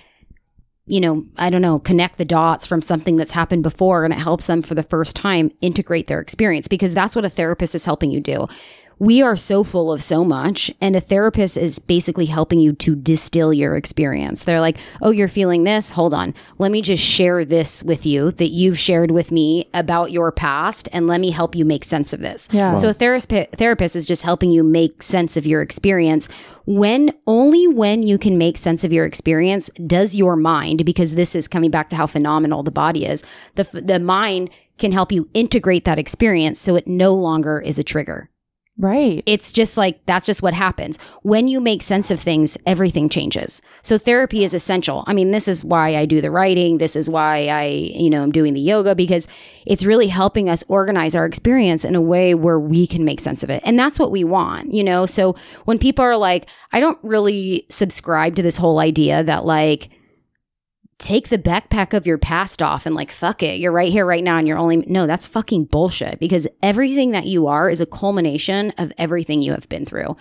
[0.87, 4.19] you know, I don't know, connect the dots from something that's happened before and it
[4.19, 7.85] helps them for the first time integrate their experience because that's what a therapist is
[7.85, 8.47] helping you do.
[8.97, 12.95] We are so full of so much, and a therapist is basically helping you to
[12.95, 14.43] distill your experience.
[14.43, 15.91] They're like, oh, you're feeling this?
[15.91, 16.33] Hold on.
[16.57, 20.87] Let me just share this with you that you've shared with me about your past,
[20.93, 22.47] and let me help you make sense of this.
[22.51, 22.75] Yeah.
[22.75, 26.29] So a therapist, therapist is just helping you make sense of your experience.
[26.65, 31.35] When only when you can make sense of your experience does your mind, because this
[31.35, 33.23] is coming back to how phenomenal the body is,
[33.55, 37.83] the, the mind can help you integrate that experience so it no longer is a
[37.83, 38.29] trigger.
[38.77, 39.23] Right.
[39.25, 40.99] It's just like that's just what happens.
[41.21, 43.61] When you make sense of things, everything changes.
[43.81, 45.05] So therapy is essential.
[45.07, 46.77] I mean, this is why I do the writing.
[46.77, 49.29] This is why I, you know, I'm doing the yoga because
[49.65, 53.43] it's really helping us organize our experience in a way where we can make sense
[53.43, 53.61] of it.
[53.65, 55.05] And that's what we want, you know?
[55.05, 59.89] So when people are like, I don't really subscribe to this whole idea that like
[60.97, 64.23] take the backpack of your past off and like fuck it you're right here right
[64.23, 67.85] now and you're only no that's fucking bullshit because everything that you are is a
[67.85, 70.15] culmination of everything you have been through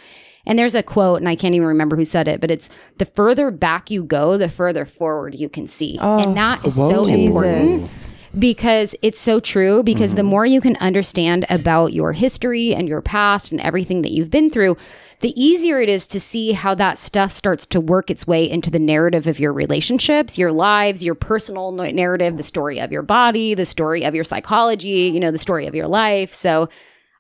[0.47, 3.05] and there's a quote and i can't even remember who said it but it's the
[3.05, 7.03] further back you go the further forward you can see Oh, and that is so
[7.05, 7.09] whoa.
[7.09, 8.09] important Jesus.
[8.39, 10.31] Because it's so true because the mm-hmm.
[10.31, 14.51] more you can understand about your history and your past and everything that you've been
[14.51, 14.77] through
[15.21, 18.71] the easier it is to see how that stuff starts to work its way into
[18.71, 23.55] the narrative of your relationships your lives your personal narrative the story of your body
[23.55, 26.33] the story of your psychology you know the story of your life.
[26.33, 26.69] So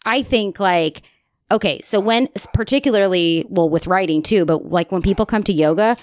[0.04, 1.02] i think like
[1.50, 5.96] okay so when particularly well with writing too but like when people come to yoga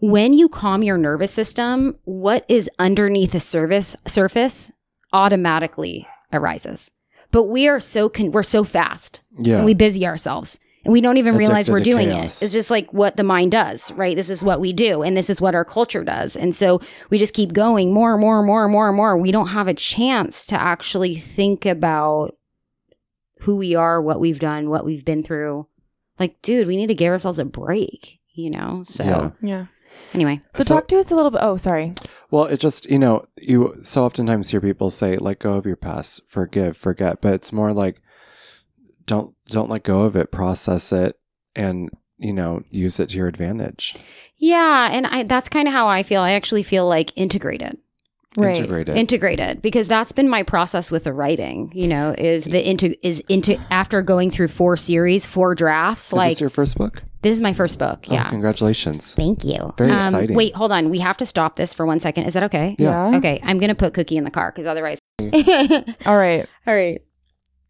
[0.00, 4.70] when you calm your nervous system, what is underneath the service surface
[5.12, 6.92] automatically arises.
[7.32, 9.56] But we are so con- we're so fast Yeah.
[9.56, 12.40] and we busy ourselves and we don't even realize Addicted we're doing chaos.
[12.40, 12.44] it.
[12.46, 14.16] It's just like what the mind does, right?
[14.16, 16.34] This is what we do and this is what our culture does.
[16.36, 19.16] And so we just keep going more and more and more and more and more.
[19.16, 22.36] We don't have a chance to actually think about
[23.40, 25.66] who we are, what we've done, what we've been through.
[26.18, 28.82] Like, dude, we need to give ourselves a break, you know?
[28.84, 29.30] So Yeah.
[29.42, 29.66] Yeah.
[30.14, 30.40] Anyway.
[30.54, 31.40] So, So- talk to us a little bit.
[31.42, 31.94] Oh, sorry.
[32.30, 35.76] Well, it just, you know, you so oftentimes hear people say, let go of your
[35.76, 38.00] past, forgive, forget, but it's more like,
[39.06, 41.18] don't, don't let go of it, process it,
[41.56, 43.96] and, you know, use it to your advantage.
[44.36, 46.20] Yeah, and I that's kind of how I feel.
[46.22, 47.76] I actually feel like integrated.
[48.36, 48.56] Right.
[48.56, 48.96] Integrate it.
[48.96, 53.20] Integrated because that's been my process with the writing, you know, is the into is
[53.28, 57.02] into after going through four series, four drafts, Is like this your first book?
[57.22, 58.06] This is my first book.
[58.08, 58.28] Oh, Yeah.
[58.28, 59.14] congratulations.
[59.14, 59.56] Thank you.
[59.60, 60.36] Um, Very exciting.
[60.36, 60.90] Wait, hold on.
[60.90, 62.24] We have to stop this for one second.
[62.24, 62.76] Is that okay?
[62.78, 63.10] Yeah.
[63.10, 63.18] Yeah.
[63.18, 64.98] Okay, I'm gonna put Cookie in the car because otherwise.
[66.06, 66.46] All right.
[66.66, 67.02] All right.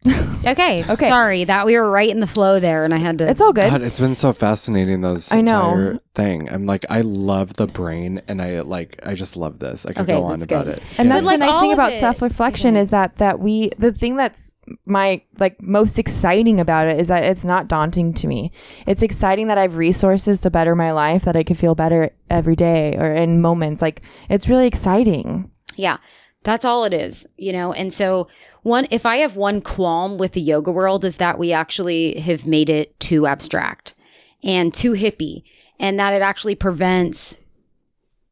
[0.45, 0.83] okay.
[0.89, 1.07] Okay.
[1.07, 3.29] Sorry that we were right in the flow there, and I had to.
[3.29, 3.69] It's all good.
[3.69, 5.69] God, it's been so fascinating Those I know.
[5.71, 6.49] entire thing.
[6.51, 9.85] I'm like, I love the brain, and I like, I just love this.
[9.85, 10.77] I could Okay, go on that's about good.
[10.77, 10.83] it.
[10.97, 11.13] and Yeah.
[11.15, 13.69] that's like, the nice all thing of about it, self-reflection you is that that we
[13.77, 18.25] the thing that's my like most exciting about it is that it's not daunting to
[18.27, 18.51] me
[18.87, 22.09] it's exciting that i have resources to better my life that i could feel better
[22.29, 25.97] every day or in moments like it's really exciting Yeah,
[26.43, 27.71] that's all it is, you know.
[27.73, 28.27] And so,
[28.63, 32.45] one, if I have one qualm with the yoga world, is that we actually have
[32.45, 33.95] made it too abstract
[34.43, 35.43] and too hippie,
[35.79, 37.37] and that it actually prevents.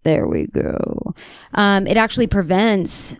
[0.04, 1.16] There we go.
[1.54, 3.16] Um, it actually prevents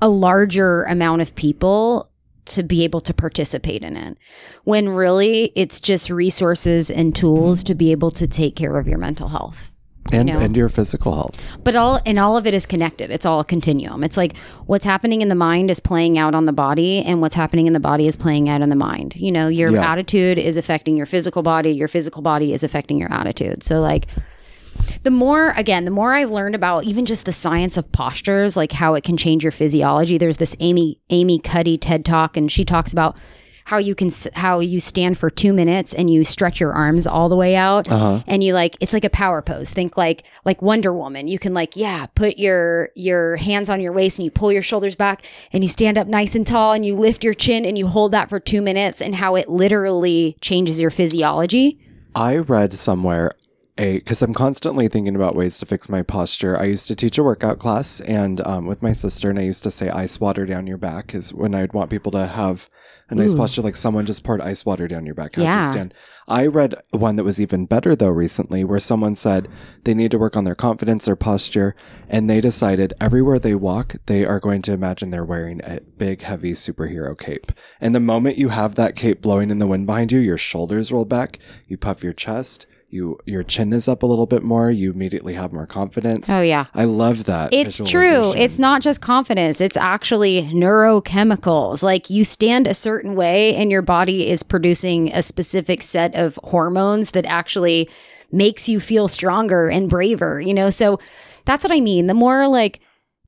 [0.00, 2.10] a larger amount of people
[2.44, 4.18] to be able to participate in it
[4.64, 8.98] when really it's just resources and tools to be able to take care of your
[8.98, 9.71] mental health
[10.10, 10.38] and know.
[10.38, 11.36] and your physical health.
[11.62, 14.36] but all and all of it is connected it's all a continuum it's like
[14.66, 17.72] what's happening in the mind is playing out on the body and what's happening in
[17.72, 19.92] the body is playing out in the mind you know your Yeah.
[19.92, 24.06] attitude is affecting your physical body your physical body is affecting your attitude so like
[25.04, 28.72] the more again the more i've learned about even just the science of postures like
[28.72, 32.64] how it can change your physiology there's this amy amy cuddy ted talk and she
[32.64, 33.16] talks about
[33.64, 37.28] how you can how you stand for two minutes and you stretch your arms all
[37.28, 38.22] the way out Uh-huh.
[38.26, 41.54] and you like it's like a power pose think like like wonder woman you can
[41.54, 45.24] like yeah put your your hands on your waist and you pull your shoulders back
[45.52, 48.12] and you stand up nice and tall and you lift your chin and you hold
[48.12, 51.78] that for two minutes and how it literally changes your physiology
[52.14, 53.32] I read somewhere
[53.78, 56.60] a because I'm constantly thinking about ways to fix my posture.
[56.60, 59.62] I used to teach a workout class, and um, with my sister, and I used
[59.62, 62.68] to say ice water down your back is when I'd want people to have
[63.10, 65.34] a nice posture, like someone just poured ice water down your back.
[65.36, 65.66] How'd Yeah.
[65.66, 65.94] you stand?
[66.28, 69.48] I read one that was even better though recently, where someone said
[69.84, 71.74] they need to work on their confidence, their posture,
[72.08, 76.22] and they decided everywhere they walk, they are going to imagine they're wearing a big,
[76.22, 77.52] heavy superhero cape.
[77.80, 80.92] And the moment you have that cape blowing in the wind behind you, your shoulders
[80.92, 84.70] roll back, you puff your chest, you your chin is up a little bit more,
[84.70, 86.28] you immediately have more confidence.
[86.28, 87.52] oh yeah I love that.
[87.52, 88.32] It's true.
[88.34, 91.82] It's not just confidence, it's actually neurochemicals.
[91.82, 96.38] Like you stand a certain way and your body is producing a specific set of
[96.44, 97.88] hormones that actually
[98.30, 100.70] makes you feel stronger and braver, you know?
[100.70, 100.98] So
[101.44, 102.06] that's what I mean.
[102.06, 102.80] The more like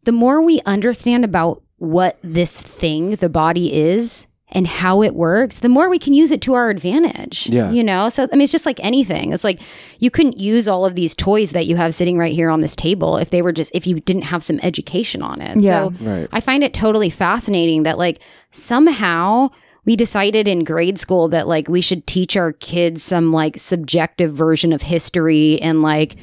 [0.05, 5.61] the more we understand about what this thing, the body is, and how it works,
[5.61, 7.49] the more we can use it to our advantage.
[7.49, 7.71] Yeah.
[7.71, 8.09] You know?
[8.09, 9.33] So, I mean, it's just like anything.
[9.33, 9.61] It's like
[9.99, 12.77] you couldn't use all of these toys that you have sitting right here on this
[12.77, 15.63] table if they were just, if you didn't have some education on it.
[15.63, 15.89] Yeah.
[15.89, 16.29] So, Right.
[16.31, 18.21] I find it totally fascinating that, like,
[18.51, 19.49] somehow
[19.87, 24.35] we decided in grade school that, like, we should teach our kids some, like, subjective
[24.35, 26.17] version of history and, like,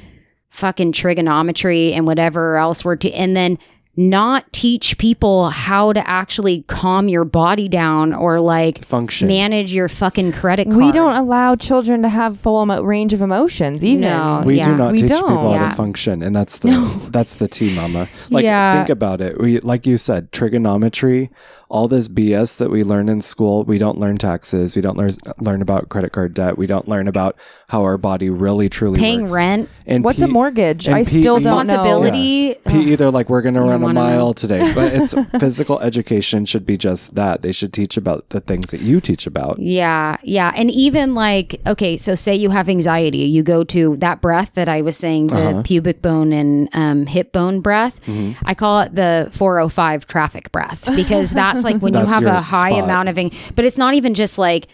[0.49, 3.57] fucking trigonometry and whatever else we're to, and then
[3.98, 9.28] not teach people how to actually calm your body down or like Function.
[9.28, 10.78] manage your fucking credit card.
[10.78, 14.02] We don't allow children to have full emo- range of emotions, even.
[14.02, 14.44] No.
[14.46, 14.66] we yeah.
[14.70, 15.22] do not We teach don't.
[15.28, 15.70] people how Yeah.
[15.70, 16.70] to function, and that's the
[17.12, 18.08] that's the T, mama.
[18.30, 18.76] Like, Yeah.
[18.78, 19.39] think about it.
[19.42, 21.30] We, like you said, trigonometry,
[21.70, 23.64] all this BS that we learn in school.
[23.66, 24.76] We don't learn taxes.
[24.76, 26.58] We don't learn learn about credit card debt.
[26.58, 27.36] We don't learn about
[27.72, 29.34] how our body really truly paying works.
[29.34, 30.88] rent, And What's P- a mortgage?
[30.88, 31.74] and I P- still don't know.
[31.82, 32.55] responsibility.
[32.67, 34.01] P either like we're gonna don't run a wanna know.
[34.17, 37.41] mile today, but it's physical education should be just that.
[37.43, 39.57] They should teach about the things that you teach about.
[39.59, 40.51] Yeah, yeah.
[40.53, 44.67] And even like, okay, so say you have anxiety, you go to that breath that
[44.67, 45.61] I was saying, the Uh-huh.
[45.63, 48.01] pubic bone and um, hip bone breath.
[48.05, 48.43] Mm-hmm.
[48.45, 52.72] I call it the 405 traffic breath because that's like when you have a high
[52.72, 52.84] spot.
[52.84, 54.67] amount of, ang- but it's not even just like,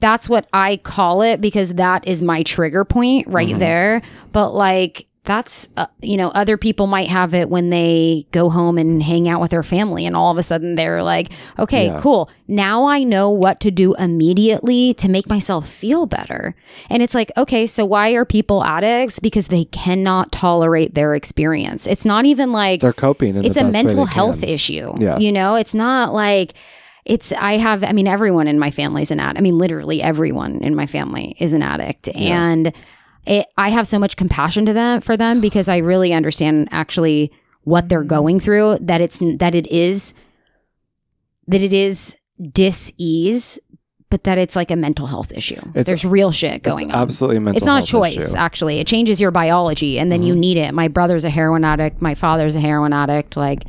[0.00, 3.58] that's what I call it because that is my trigger point right Mm-hmm.
[3.58, 4.02] there.
[4.32, 8.78] But like, that's, uh, you know, other people might have it when they go home
[8.78, 12.00] and hang out with their family, and all of a sudden they're like, okay, Yeah.
[12.00, 12.30] cool.
[12.48, 16.54] Now I know what to do immediately to make myself feel better.
[16.88, 19.18] And it's like, okay, so why are people addicts?
[19.20, 21.86] Because they cannot tolerate their experience.
[21.86, 23.36] It's not even like, They're coping.
[23.36, 24.48] In it's the a mental health can.
[24.48, 24.94] issue.
[24.98, 25.18] Yeah.
[25.18, 26.54] You know, it's not like
[27.04, 29.38] it's I have I mean everyone in my family is an addict.
[29.38, 32.72] I mean literally everyone in my family is an addict and
[33.26, 37.30] it, I have so much compassion to them for them because I really understand actually
[37.64, 40.14] what they're going through that it's that it is
[41.46, 42.16] that it is
[42.52, 43.58] dis-ease
[44.08, 45.54] but that it's like a mental health issue.
[45.54, 47.56] It's- There's real shit going it's on absolutely mental.
[47.58, 48.20] it's not a choice issue.
[48.26, 48.36] Mm-hmm.
[48.38, 52.02] actually it changes your biology and then you need it my brother's a heroin addict
[52.02, 53.62] my father's a heroin addict like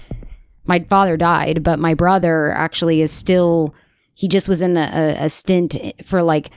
[0.65, 3.73] my father died but my brother actually is still
[4.13, 6.51] he just was in the a, a stint for like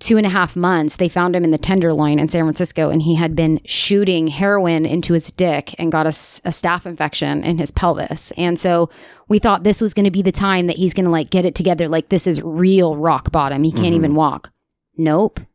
[0.00, 0.96] two and a half months.
[0.96, 4.86] They found him in the tenderloin in san francisco and he had been shooting heroin
[4.86, 8.32] into his dick and got a staph infection in his pelvis.
[8.32, 8.90] And so
[9.28, 11.44] we thought this was going to be the time that he's going to like get
[11.44, 13.62] it together like this is real rock bottom.
[13.62, 14.50] He can't even walk.
[14.96, 15.38] Nope.
[15.38, 15.49] Mm-hmm.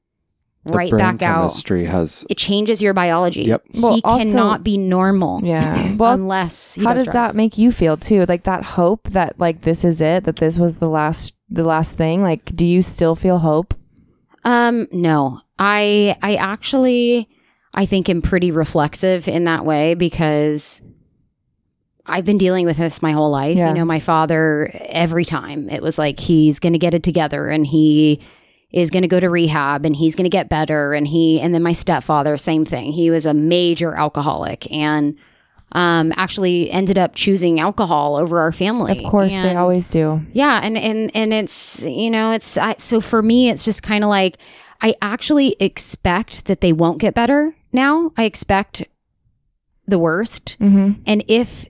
[0.65, 3.43] Right brain back out chemistry has it changes your biology.
[3.43, 3.63] Yep.
[3.75, 5.41] Well, he also- cannot be normal.
[5.43, 5.93] Yeah.
[5.95, 8.25] Well, unless he how does does that make you feel too?
[8.25, 11.95] Like that hope that like this is it, that this was the last the last
[11.95, 12.21] thing.
[12.21, 13.73] Like, do you still feel hope?
[14.43, 17.29] Um, no, I I actually
[17.73, 20.81] I think am pretty reflexive in that way because
[22.07, 23.57] I've been dealing with this my whole life.
[23.57, 23.69] Yeah.
[23.69, 27.47] You know, my father every time it was like he's going to get it together
[27.47, 28.21] and he
[28.75, 31.53] is going to go to rehab and he's going to get better and he and
[31.53, 32.91] then my stepfather same thing.
[32.91, 35.17] He was a major alcoholic and
[35.71, 38.91] um actually ended up choosing alcohol over our family.
[38.91, 40.21] Of course, they always do.
[40.33, 44.03] yeah and and and it's you know it's I, so for me it's just kind
[44.03, 44.37] of like
[44.81, 48.83] i actually expect that they won't get better now i expect
[49.87, 51.01] the worst Mm-hmm.
[51.07, 51.67] and if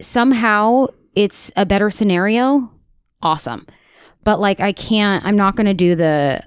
[0.00, 2.70] somehow it's a better scenario
[3.22, 3.66] awesome
[4.24, 6.42] but like i can't i'm not going to do the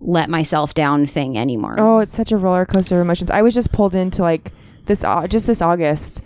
[0.00, 3.30] let myself down thing anymore Oh, it's such a roller coaster of emotions.
[3.30, 4.52] I was just pulled into like
[4.84, 6.20] this, au- just this August,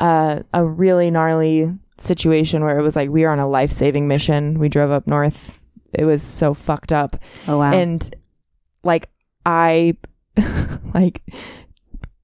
[0.00, 4.08] uh, a really gnarly situation where it was like we were on a life saving
[4.08, 4.58] mission.
[4.58, 5.58] We drove up north
[5.92, 7.16] it was so fucked up
[7.46, 7.70] Oh wow.
[7.74, 8.16] and
[8.82, 9.10] like
[9.44, 9.94] i
[10.94, 11.20] like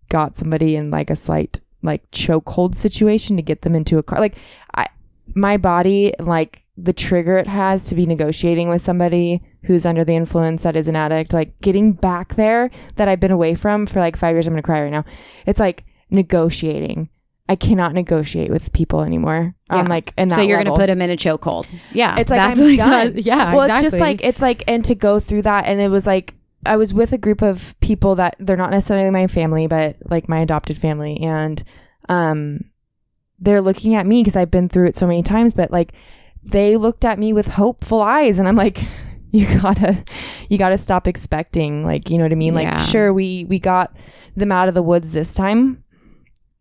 [0.08, 4.20] got somebody in like a slight like chokehold situation to get them into a car
[4.20, 4.36] like
[4.74, 4.86] i
[5.34, 10.14] my body like the trigger it has to be negotiating with somebody who's under the
[10.14, 13.98] influence that is an addict like getting back there that i've been away from for
[13.98, 15.04] like five years i'm gonna cry right now
[15.44, 17.08] it's like negotiating
[17.48, 21.10] i cannot negotiate with people anymore i'm like and so you're gonna put him in
[21.10, 21.66] a chokehold.
[21.92, 22.16] Yeah.
[22.18, 23.14] it's like that's I'm done.
[23.14, 23.54] that- yeah.
[23.54, 26.34] well, it's just like it's like, and to go through that, and it was like
[26.64, 30.28] I was with a group of people that they're not necessarily my family, but like
[30.28, 31.62] my adopted family, and
[32.08, 32.60] um,
[33.38, 35.92] they're looking at me because I've been through it so many times, but like
[36.42, 38.80] they looked at me with hopeful eyes, and I'm like.
[39.30, 40.02] You gotta,
[40.48, 42.54] you gotta stop expecting, like you know what I mean.
[42.54, 42.78] Like, Yeah.
[42.80, 43.94] sure, we we got
[44.36, 45.84] them out of the woods this time,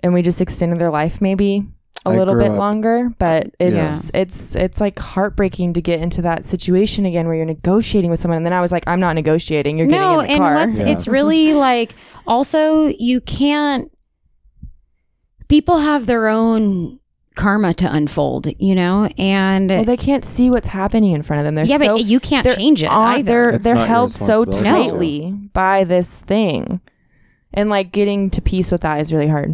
[0.03, 1.63] and we just extended their life maybe
[2.05, 6.21] a I little bit up- longer but it's it's it's like heartbreaking to get into
[6.23, 9.13] that situation again where you're negotiating with someone and then i was like i'm not
[9.15, 10.88] negotiating you're no, getting in the and car what's Yeah.
[10.88, 11.93] it's really like
[12.28, 13.89] also you can't
[15.47, 16.99] people have their own
[17.38, 19.07] karma to unfold, you know?
[19.17, 22.05] And well they can't see what's happening in front of them they're yeah, so but
[22.05, 23.23] you can't change it on- either.
[23.23, 24.89] they're It's they're held so responsibility.
[24.89, 26.81] tightly by this thing
[27.53, 29.53] and like getting to peace with that is really hard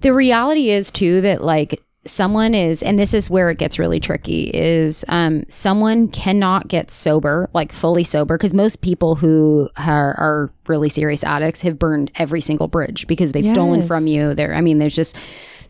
[0.00, 4.00] the reality is too that like someone is and this is where it gets really
[4.00, 10.14] tricky is um someone cannot get sober like fully sober because most people who are,
[10.18, 14.16] are really serious addicts have burned every single bridge because they've stolen from Yes.
[14.16, 15.16] you there i mean there's just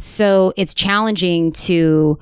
[0.03, 2.19] so it's challenging to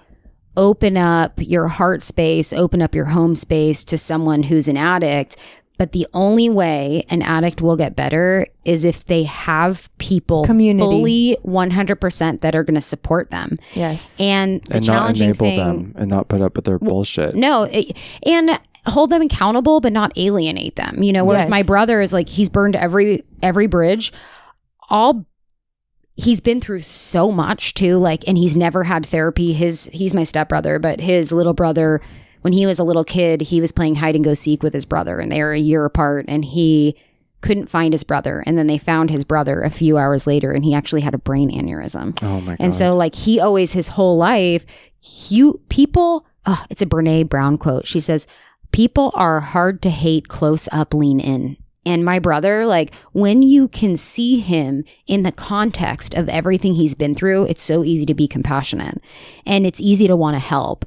[0.56, 5.36] open up your heart space open up your home space to someone who's an addict
[5.78, 10.84] but the only way an addict will get better is if they have people Community.
[10.84, 13.56] fully 100% that are going to support them.
[13.72, 17.34] yes And the and not enable thing them and not put up with their bullshit.
[17.34, 21.02] no, it- and hold them accountable but not alienate them.
[21.02, 24.12] You know, whereas my brother is like he's burned every every bridge.
[24.90, 25.24] All
[26.20, 29.52] he's been through so much too like and he's never had therapy.
[29.52, 32.00] His he's my stepbrother, but his little brother
[32.42, 34.84] when he was a little kid, he was playing hide and go seek with his
[34.84, 36.96] brother and they were a year apart and he
[37.42, 40.64] couldn't find his brother and then they found his brother a few hours later and
[40.64, 42.18] he actually had a brain aneurysm.
[42.22, 42.56] Oh my god.
[42.60, 44.66] And so, like, he always, his whole life,
[45.28, 47.86] you people, oh, it's a Brene Brown quote.
[47.86, 48.26] She says,
[48.72, 51.56] People are hard to hate close up, lean in.
[51.86, 56.94] And my brother, like, when you can see him in the context of everything he's
[56.94, 59.02] been through, it's so easy to be compassionate
[59.46, 60.84] and it's easy to want to help.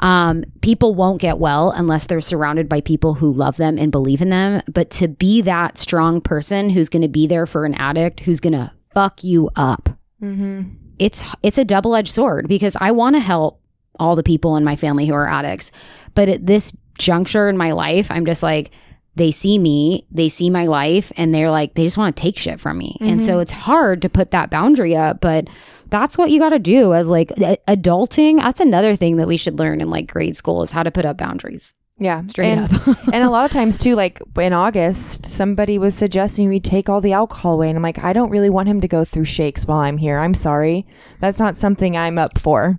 [0.00, 4.20] Um, people won't get well unless they're surrounded by people who love them and believe
[4.20, 4.62] in them.
[4.72, 8.40] But to be that strong person who's going to be there for an addict who's
[8.40, 9.88] going to fuck you up,
[10.22, 10.62] mm-hmm.
[10.98, 13.60] it's it's a double-edged sword because I want to help
[13.98, 15.72] all the people in my family who are addicts.
[16.14, 18.70] But at this juncture in my life, I'm just like
[19.16, 22.38] they see me, they see my life and they're like they just want to take
[22.38, 22.96] shit from me.
[23.00, 23.40] And so mm-hmm.
[23.40, 25.48] it's hard to put that boundary up, but
[25.88, 28.36] that's what you got to do as like adulting.
[28.36, 31.04] That's another thing that we should learn in like grade school is how to put
[31.04, 31.74] up boundaries.
[31.98, 32.86] yeah Straight and, up.
[33.12, 37.00] and a lot of times too like in august somebody was suggesting we take all
[37.00, 39.66] the alcohol away and i'm like i don't really want him to go through shakes
[39.66, 40.86] while i'm here i'm sorry
[41.20, 42.78] that's not something i'm up for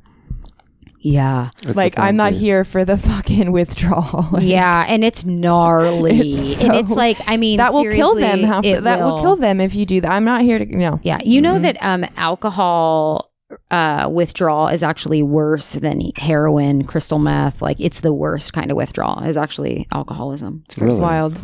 [1.13, 1.49] Yeah.
[1.65, 6.31] It's like i'm not here for the fucking withdrawal Like, yeah, and it's gnarly.
[6.31, 9.15] It's and it's like I mean that will kill them seriously, half it that will.
[9.15, 9.21] will.
[9.21, 11.55] kill them if you do that i'm not here to you know Yeah, you know
[11.55, 11.61] Mhm.
[11.61, 13.31] that um, alcohol
[13.71, 17.61] uh, withdrawal is actually worse than heroin, crystal meth.
[17.61, 20.63] Like it's the worst kind of withdrawal is actually alcoholism.
[20.65, 20.89] It's crazy.
[20.89, 21.09] it's Really?
[21.09, 21.41] wild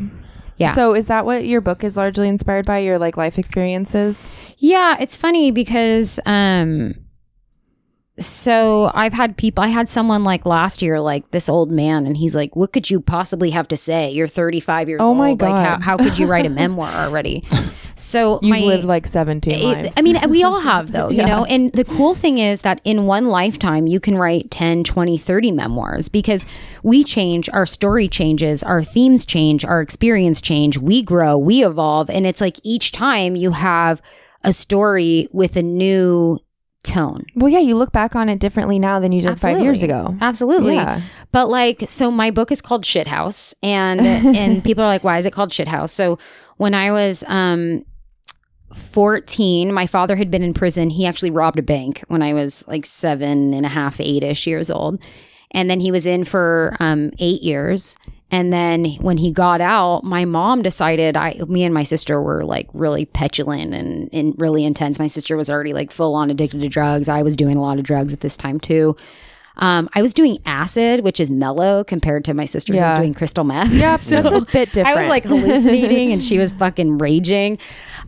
[0.58, 0.72] Yeah.
[0.74, 4.98] so is that what your book is largely inspired by your like life experiences Yeah,
[5.00, 6.94] it's funny because um
[8.20, 12.16] so I've had people I had someone like last year like this old man and
[12.16, 14.12] he's like what could you possibly have to say?
[14.12, 15.18] You're 35 years Oh old.
[15.18, 15.82] my Like how God.
[15.82, 17.44] how could you write a memoir already?
[17.96, 21.18] So you've my lived like 17 It- lives I mean, we all have though, you
[21.24, 21.26] Yeah.
[21.26, 21.46] know.
[21.46, 25.52] And the cool thing is that in one lifetime you can write 10, 20, 30
[25.52, 26.46] memoirs because
[26.84, 32.10] we change, our story changes, our themes change, our experience change, we grow, we evolve,
[32.12, 34.02] and it's like each time you have
[34.44, 36.40] a story with a new
[36.84, 37.26] tone.
[37.36, 40.16] well yeah you look back on it differently now than you did five years ago
[40.22, 40.76] Absolutely.
[40.76, 44.00] yeah But like, so my book is called Shithouse, and
[44.38, 45.90] and people are like, why is it called Shithouse?
[45.92, 46.20] So
[46.58, 47.86] when I was um
[48.74, 50.90] 14, my father had been in prison.
[50.90, 54.48] He actually robbed a bank when I was like seven and a half, eight ish
[54.48, 55.02] years old,
[55.52, 57.98] and then he was in for um eight years.
[58.34, 62.44] And then when he got out, my mom decided I me and my sister were
[62.44, 64.98] like really petulant and, and really intense.
[64.98, 67.08] My sister was already like full on addicted to drugs.
[67.08, 68.98] I was doing a lot of drugs at this time too.
[69.58, 73.14] Um, I was doing acid, which is mellow compared to my sister who was doing
[73.14, 73.72] crystal meth.
[73.72, 74.88] Yeah, So that's a bit different.
[74.88, 77.60] I was like hallucinating and she was fucking raging.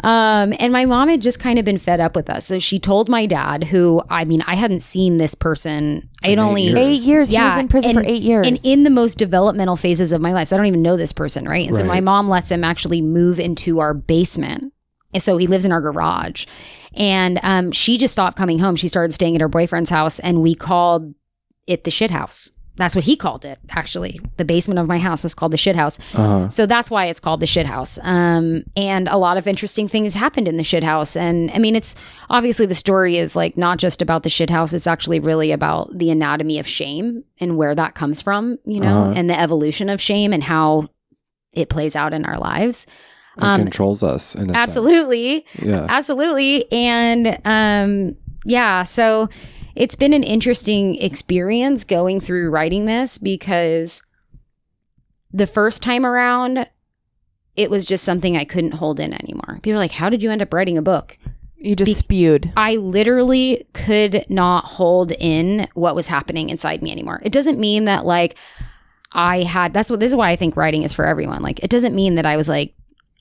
[0.03, 2.45] Um, and my mom had just kind of been fed up with us.
[2.45, 6.09] So she told my dad, who, I mean, I hadn't seen this person.
[6.23, 6.79] I had In eight only years.
[6.79, 7.29] eight years.
[7.29, 8.47] he was Yeah, in prison for eight years.
[8.47, 10.47] and in the most developmental phases of my life.
[10.47, 11.67] So I don't even know this person, right?
[11.67, 14.73] And so my mom lets him actually move into our basement.
[15.13, 16.45] And so he lives in our garage.
[16.95, 18.75] And um, she just stopped coming home.
[18.75, 21.13] She started staying at her boyfriend's house, and we called
[21.68, 22.51] it the shit house.
[22.78, 24.20] That's what he called it, actually.
[24.36, 25.97] The basement of my house was called the shit house.
[26.13, 26.49] Uh-huh.
[26.49, 27.97] So that's why it's called the shit house.
[28.03, 31.16] Um, and a lot of interesting things happened in the shit house.
[31.16, 31.95] And I mean, it's
[32.30, 34.74] obviously the story is like not just about the shit house.
[34.74, 39.03] It's actually really about the anatomy of shame and where that comes from, you know,
[39.03, 39.13] Uh-huh.
[39.16, 40.89] and the evolution of shame and how
[41.55, 42.88] it plays out in our lives.
[43.38, 44.36] It Um, controls us.
[44.36, 44.57] In a sense.
[44.57, 45.45] Absolutely.
[45.63, 45.86] Yeah.
[45.89, 46.70] Absolutely.
[46.74, 49.30] And um yeah, so
[49.76, 54.01] it's been an interesting experience going through writing this because
[55.32, 56.67] the first time around
[57.55, 59.59] it was just something I couldn't hold in anymore.
[59.61, 61.17] People are like, "How did you end up writing a book?"
[61.57, 62.51] you just be- spewed.
[62.55, 67.21] I literally could not hold in what was happening inside me anymore.
[67.23, 68.38] It doesn't mean that like
[69.11, 71.41] I had that's what this is why I think writing is for everyone.
[71.41, 72.74] Like it doesn't mean that I was like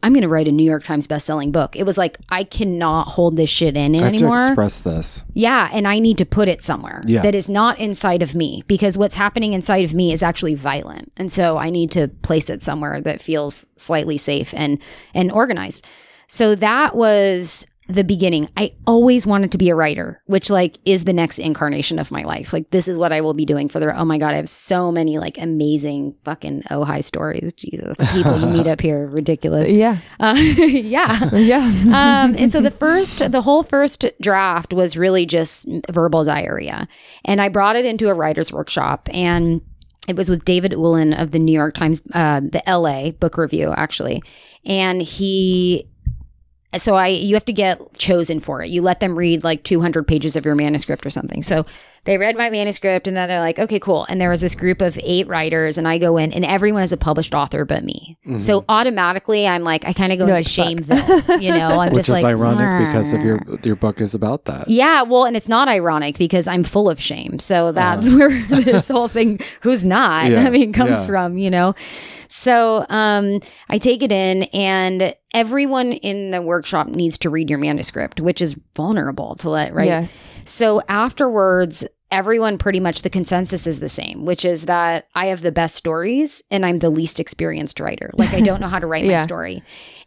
[0.05, 1.75] I'm going to write a New York Times best-selling book.
[1.77, 4.03] It was like I cannot hold this shit in anymore.
[4.03, 4.37] I have anymore.
[4.37, 5.25] to express this.
[5.33, 7.23] yeah, and I need to put it somewhere Yeah.
[7.23, 11.11] that is not inside of me because what's happening inside of me is actually violent.
[11.17, 14.79] And so I need to place it somewhere that feels slightly safe and
[15.15, 15.87] and organized.
[16.29, 18.49] So that was the beginning.
[18.57, 22.23] I always wanted to be a writer, which like is the next incarnation of my
[22.23, 22.53] life.
[22.53, 24.49] Like this is what I will be doing for the oh my god, I have
[24.49, 27.53] so many like amazing fucking hi stories.
[27.53, 27.97] Jesus.
[27.97, 29.71] The people you meet up here ridiculous.
[29.75, 29.99] Yeah.
[30.21, 31.67] Uh, yeah Yeah.
[31.87, 36.87] um, and so the first, the whole first draft was really just verbal diarrhea.
[37.25, 39.61] And I brought it into a writer's workshop and
[40.07, 43.73] it was with David Ulin of the New York Times, uh, the LA book review,
[43.77, 44.23] actually.
[44.67, 45.89] And he,
[46.79, 48.71] so I, you have to get chosen for it.
[48.71, 51.43] You let them read like 200 pages of your manuscript or something.
[51.43, 51.67] So
[52.05, 54.05] they read my manuscript and then they're like, okay, cool.
[54.09, 56.93] And there was this group of eight writers and I go in and everyone is
[56.93, 58.19] a published author but me.
[58.27, 58.39] Mm-hmm.
[58.41, 60.99] So automatically I'm like, I kind of go You're into like, fuck.
[61.27, 64.15] shameville, you know, I'm Which just is like, ironic because of your your book is
[64.15, 64.69] about that.
[64.69, 67.39] yeah, well, and it's not ironic because I'm full of shame.
[67.39, 68.19] So that's Uh-huh.
[68.49, 71.07] where this whole thing, who's not, Yeah, I mean, comes yeah.
[71.07, 71.75] from, you know?
[72.29, 77.59] So um, I take it in, and everyone in the workshop needs to read your
[77.61, 79.87] manuscript, which is vulnerable to let, right?
[79.87, 80.29] Yes.
[80.45, 85.41] So afterwards, everyone pretty much the consensus is the same, which is that I have
[85.41, 88.11] the best stories and I'm the least experienced writer.
[88.15, 89.63] Like I don't know how to write my story.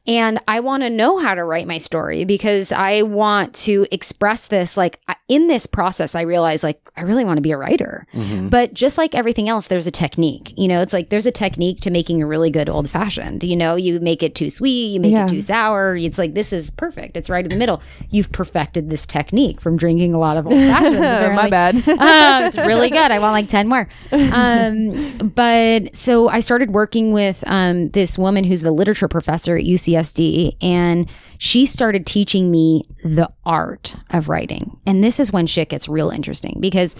[0.08, 4.47] And I want to know how to write my story because I want to express
[4.47, 4.78] this.
[4.78, 8.08] Like in this process, I realize like I really want to be a writer.
[8.14, 8.49] Mhm.
[8.49, 10.53] But just like everything else, there's a technique.
[10.58, 13.43] You know, it's like there's a technique to making a really good old fashioned.
[13.43, 15.26] You know, you make it too sweet, you make Yeah.
[15.26, 15.95] it too sour.
[15.97, 17.18] It's like this is perfect.
[17.18, 17.82] It's right in the middle.
[18.10, 20.95] You've perfected this technique from drinking a lot of old fashions.
[21.36, 21.76] My bad.
[21.76, 21.82] uh,
[22.47, 23.12] it's really good.
[23.12, 23.88] I want like 10 more.
[24.12, 29.64] Um, but so I started working with um, this woman who's the literature professor at
[29.98, 34.80] UCSD, and she started teaching me the art of writing.
[34.86, 36.95] And this is when shit gets real interesting because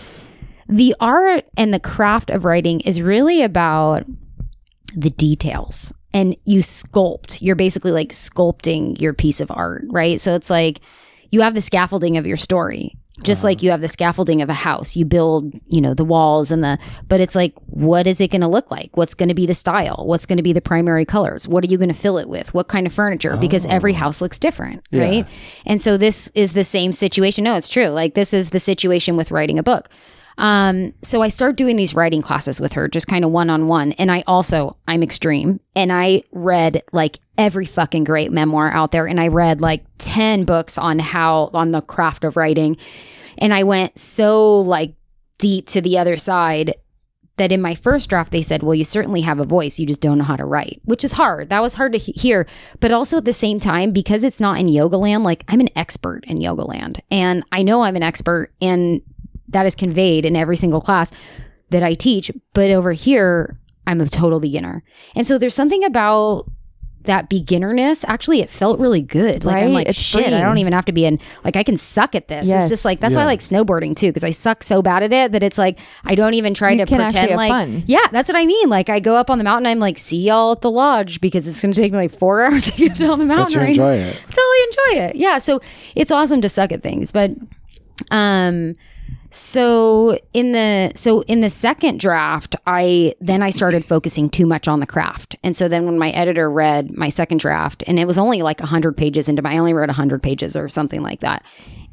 [0.68, 4.06] the art and the craft of writing is really about
[4.95, 5.93] the details.
[6.14, 7.41] And you sculpt.
[7.41, 10.20] You're basically like sculpting your piece of art right?
[10.20, 10.80] So it's like
[11.32, 13.65] you have the scaffolding of your story just like uh-huh.
[13.65, 16.78] you have the scaffolding of a house you build you know the walls and the
[17.07, 18.97] but it's like what is it going to look like?
[18.97, 20.03] What's going to be the style?
[20.05, 21.47] What's going to be the primary colors?
[21.47, 22.53] What are you going to fill it with?
[22.53, 23.38] What kind of furniture?
[23.38, 23.97] Because every oh.
[23.97, 25.03] house looks different Yeah.
[25.03, 25.28] right?
[25.65, 27.43] And so this is the same situation.
[27.43, 27.88] No it's true.
[27.88, 29.89] Like this is the situation with writing a book
[30.38, 33.68] um, so I start doing these writing classes with her, just kind of one on
[33.68, 33.94] one.
[33.94, 39.08] And I also, I'm extreme and I read like every fucking great memoir out there.
[39.08, 42.78] And I read like 10 books on how, on the craft of writing.
[43.40, 44.94] And I went so like
[45.40, 46.76] deep to the other side
[47.38, 49.80] that in my first draft, they said, well, you certainly have a voice.
[49.80, 51.50] You just don't know how to write, which is hard.
[51.50, 52.48] That was hard to he- hear.
[52.80, 55.70] But also at the same time, because it's not in yoga land, like I'm an
[55.76, 57.02] expert in yoga land.
[57.12, 59.02] And I know I'm an expert and
[59.50, 61.12] that is conveyed in every single class
[61.70, 62.32] that I teach.
[62.54, 64.84] But over here, I'm a total beginner.
[65.16, 66.50] And so there's something about
[67.04, 68.04] that beginnerness.
[68.06, 69.45] Actually, it felt really good.
[69.45, 69.74] Like I'm Right?
[69.76, 72.28] like, It's shit, I don't even have to be in, like, I can suck at
[72.28, 72.50] this.
[72.50, 72.64] Yes.
[72.64, 75.14] It's just like, that's why I like snowboarding too, because I suck so bad at
[75.14, 77.84] it that it's like, I don't even try You to can pretend like, fun.
[77.86, 78.68] yeah, that's what I mean.
[78.68, 81.48] Like, I go up on the mountain, I'm like, see y'all at the lodge because
[81.48, 83.62] it's going to take me like four hours to get down the But mountain.
[83.62, 84.14] you enjoy it.
[84.28, 84.64] totally
[84.98, 85.16] enjoy it.
[85.16, 85.38] Yeah.
[85.38, 85.62] So
[85.95, 87.14] it's awesome to suck at things.
[87.14, 87.32] But
[88.12, 88.76] um
[89.30, 94.68] So in the so in the second draft, I then I started focusing too much
[94.70, 98.05] on the craft, and so then when my editor read my second draft, and it
[98.08, 101.20] was only like hundred pages into my, I only wrote hundred pages or something like
[101.20, 101.43] that,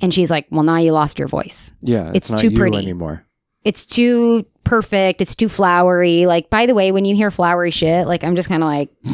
[0.01, 1.73] and she's like, "Well, now you lost your voice.
[1.81, 2.79] Yeah, It's it's, not too you pretty.
[2.79, 3.27] anymore.
[3.65, 5.21] It's too perfect.
[5.21, 6.27] It's too flowery.
[6.27, 8.91] Like, by the way, when you hear flowery shit, like I'm just kind of like,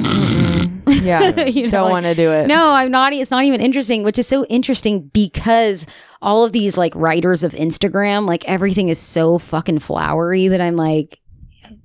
[1.02, 1.44] Yeah.
[1.46, 2.46] You know, Don't like- want to do it.
[2.48, 3.12] no, I'm not.
[3.12, 5.86] It's not even interesting, which is so interesting because
[6.22, 10.76] all of these like writers of Instagram, like everything is so fucking flowery that I'm
[10.76, 11.18] like,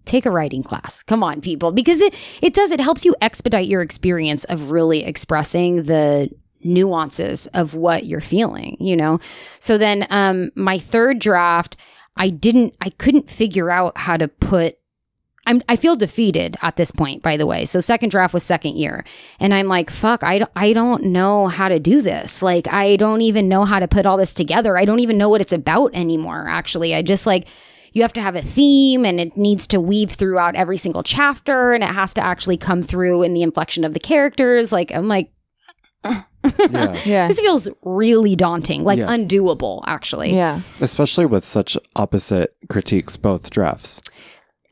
[0.05, 1.03] take a writing class.
[1.03, 2.71] Come on, people, because it it does.
[2.71, 6.29] It helps you expedite your experience of really expressing the
[6.63, 8.77] nuances of what you're feeling.
[8.79, 9.19] You know.
[9.59, 11.77] So then, um, my third draft,
[12.17, 12.75] I didn't.
[12.81, 14.77] I couldn't figure out how to put
[15.47, 17.65] I'm, I feel defeated at this point, by the way.
[17.65, 19.03] So second draft was second year.
[19.39, 22.41] And I'm like, fuck, I don't, I don't know how to do this.
[22.41, 24.77] Like, I don't even know how to put all this together.
[24.77, 26.95] I don't even know what it's about anymore, actually.
[26.95, 27.47] I just like,
[27.93, 31.73] you have to have a theme and it needs to weave throughout every single chapter
[31.73, 34.71] and it has to actually come through in the inflection of the characters.
[34.71, 35.31] Like, I'm like,
[36.03, 36.23] Yeah.
[37.05, 37.27] Yeah.
[37.27, 39.07] this feels really daunting, like Yeah.
[39.07, 40.33] undoable, actually.
[40.35, 40.61] Yeah.
[40.81, 44.01] Especially with such opposite critiques, both drafts.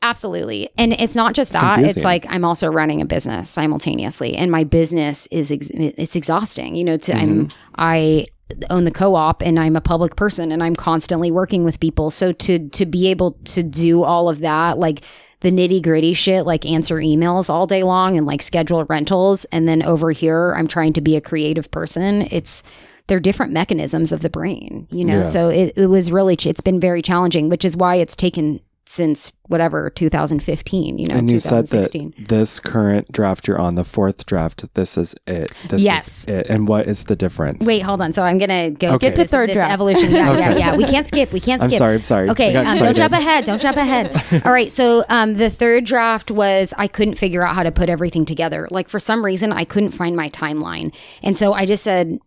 [0.04, 0.68] Absolutely.
[0.76, 1.82] And it's not just It's that.
[1.82, 6.76] It's like I'm also running a business simultaneously and my business is ex- it's exhausting.
[6.76, 7.58] You know, to I'm mm-hmm.
[7.76, 8.26] I
[8.68, 12.10] own the co-op and I'm a public person and I'm constantly working with people.
[12.10, 15.00] So to to be able to do all of that like
[15.40, 19.44] the nitty gritty shit, like answer emails all day long and like schedule rentals.
[19.46, 22.26] And then over here, I'm trying to be a creative person.
[22.30, 22.62] It's,
[23.08, 25.18] they're different mechanisms of the brain, you know?
[25.18, 25.24] Yeah.
[25.24, 28.58] So it, it was really, ch- it's been very challenging, which is why it's taken
[28.86, 33.84] since whatever 2015, you know, and you said that this current draft you're on, the
[33.84, 35.52] fourth draft, this is it.
[35.70, 36.24] This Yes.
[36.24, 36.46] is it.
[36.50, 37.64] And what is the difference?
[37.64, 38.12] Wait, hold on.
[38.12, 39.06] So I'm gonna go Okay.
[39.08, 39.72] Get to this, third this draft.
[39.72, 40.10] evolution.
[40.10, 40.58] Yeah, yeah, Okay.
[40.58, 40.76] yeah.
[40.76, 41.32] We can't skip.
[41.32, 41.78] We can't skip I'm skip.
[41.78, 41.94] sorry.
[41.96, 42.30] I'm sorry.
[42.30, 42.96] Okay, um, don't excited.
[42.96, 43.44] jump ahead.
[43.46, 44.42] Don't jump ahead.
[44.44, 47.88] All right, so um, the third draft was I couldn't figure out how to put
[47.88, 48.68] everything together.
[48.70, 52.18] Like for some reason, I couldn't find my timeline, and so I just said,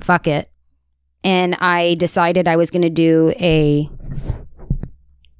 [0.00, 0.50] "Fuck it,"
[1.22, 3.88] and I decided I was going to do a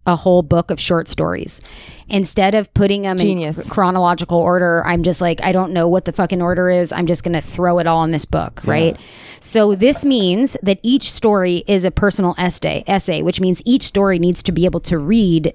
[0.07, 1.61] a whole book of short stories
[2.09, 3.65] instead of putting them Genius.
[3.65, 4.83] in chronological order.
[4.85, 6.93] I'm just like, I don't know what the fucking order is.
[6.93, 8.97] I'm just going to throw it all in this book, right?
[9.41, 14.19] So this means that each story is a personal essay, essay, which means each story
[14.19, 15.55] needs to be able to read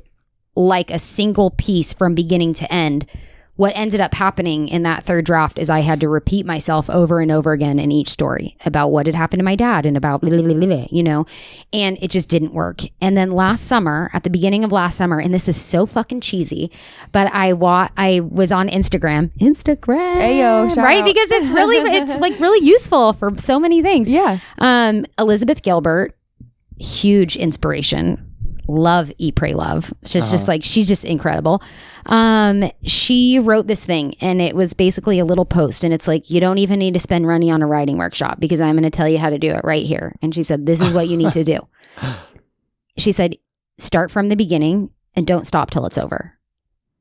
[0.56, 3.06] like a single piece from beginning to end.
[3.58, 7.22] What ended up happening in that third draft is I had to repeat myself over
[7.22, 10.24] and over again in each story about what had happened to my dad and about,
[10.24, 11.26] you know,
[11.72, 12.82] and it just didn't work.
[13.00, 16.20] And then last summer, at the beginning of last summer, and this is so fucking
[16.20, 16.70] cheesy,
[17.14, 21.00] but I wa- I was on Instagram, Instagram, Ayo, right?
[21.00, 21.06] out.
[21.06, 24.12] Because it's really, it's like really useful for so many things.
[24.12, 24.40] Yeah.
[24.58, 26.18] Um, Elizabeth Gilbert,
[26.78, 28.25] huge inspiration.
[28.68, 29.94] Love Eat Pray Love.
[30.04, 31.62] She's just like she's just incredible.
[32.08, 36.30] Um, she wrote this thing and it was basically a little post and it's like
[36.30, 38.90] you don't even need to spend money on a writing workshop because I'm going to
[38.90, 40.16] tell you how to do it right here.
[40.22, 41.60] And she said this is what you need to do.
[42.98, 43.36] She said
[43.78, 46.38] start from the beginning and don't stop till it's over.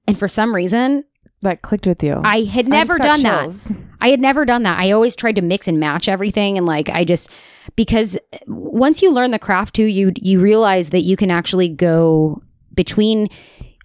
[0.08, 1.04] And for some reason,
[1.42, 2.20] That clicked with you.
[2.24, 3.76] I had never just got done that.
[4.00, 4.78] I had never done that.
[4.78, 7.30] I always tried to mix and match everything and like I just
[7.76, 12.42] because once you learn the craft too, you you realize that you can actually go
[12.74, 13.28] between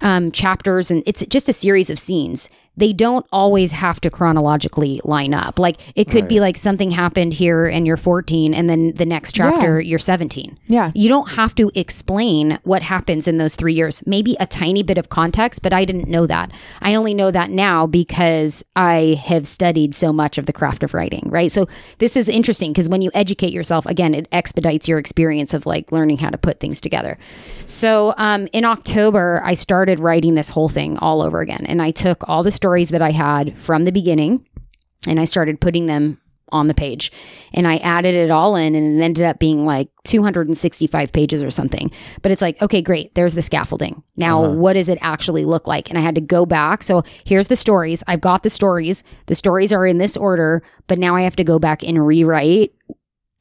[0.02, 2.50] um, chapters and it's just a series of scenes.
[2.78, 5.59] They don't always have to chronologically line up.
[5.59, 9.34] Like it could be like something happened here and you're 14 and then the next
[9.34, 10.57] chapter you're 17.
[10.67, 10.91] Yeah.
[10.95, 14.05] You don't have to explain what happens in those three years.
[14.07, 16.51] Maybe a tiny bit of context, but I didn't know that.
[16.82, 20.93] I only know that now because I have studied so much of the craft of
[20.93, 21.51] writing, right?
[21.51, 21.67] So
[21.97, 25.91] this is interesting because when you educate yourself, again, it expedites your experience of like
[25.91, 27.17] learning how to put things together.
[27.65, 31.65] So um, in October, I started writing this whole thing all over again.
[31.65, 34.45] And I took all the stories that I had from the beginning
[35.07, 36.20] and I started putting them
[36.51, 37.10] on the page
[37.53, 41.51] and I added it all in and it ended up being like 265 pages or
[41.51, 41.89] something.
[42.22, 43.16] But it's like, okay, great.
[43.16, 44.03] There's the scaffolding.
[44.18, 44.55] Now, uh-huh.
[44.55, 45.89] what does it actually look like?
[45.89, 46.84] And I had to go back.
[46.84, 48.03] So here's the stories.
[48.07, 49.03] I've got the stories.
[49.28, 52.74] The stories are in this order, but now I have to go back and rewrite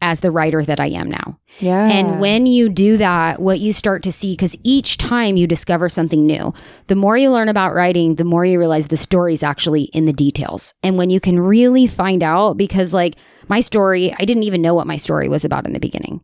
[0.00, 1.38] as the writer that I am now.
[1.58, 1.88] Yeah.
[1.88, 5.88] And when you do that, what you start to see, because each time you discover
[5.88, 6.54] something new,
[6.86, 10.12] the more you learn about writing, the more you realize the story's actually in the
[10.12, 10.74] details.
[10.82, 13.16] And when you can really find out, because like
[13.48, 16.20] my story, I didn't even know what my story was about in the beginning.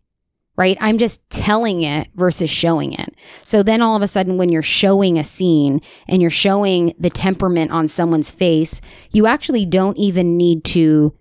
[0.56, 0.78] Right?
[0.80, 3.12] I'm just telling it versus showing it.
[3.42, 7.10] So then all of a sudden, when you're showing a scene and you're showing the
[7.10, 11.12] temperament on someone's face, you actually don't even need to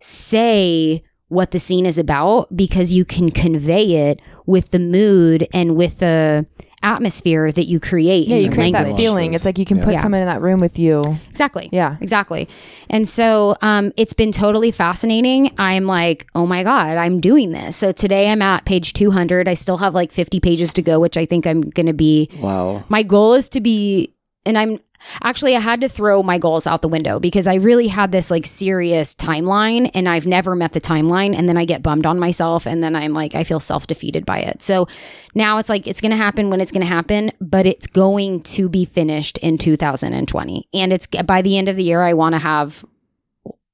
[0.00, 5.76] say what the scene is about because you can convey it with the mood and
[5.76, 6.44] with the
[6.82, 8.26] atmosphere that you create.
[8.26, 9.34] Yeah, in you your create that feeling.
[9.34, 9.84] It's like you can Yeah.
[9.84, 10.00] put Yeah.
[10.00, 11.02] someone in that room with you.
[11.28, 11.68] Exactly.
[11.72, 11.96] Yeah.
[12.00, 12.48] Exactly.
[12.88, 15.52] And so um, it's been totally fascinating.
[15.58, 17.76] I'm like, oh my God, I'm doing this.
[17.76, 19.46] So today I'm at page 200.
[19.46, 22.28] I still have like 50 pages to go, which I think I'm going to be.
[22.40, 22.82] Wow.
[22.88, 24.14] My goal is to be,
[24.46, 24.78] and I'm
[25.22, 28.30] actually, I had to throw my goals out the window because I really had this
[28.30, 31.34] like serious timeline and I've never met the timeline.
[31.34, 32.66] And then I get bummed on myself.
[32.66, 34.62] And then I'm like, I feel self defeated by it.
[34.62, 34.88] So
[35.34, 38.42] now it's like, it's going to happen when it's going to happen, but it's going
[38.42, 40.68] to be finished in 2020.
[40.74, 42.84] And it's by the end of the year, I want to have,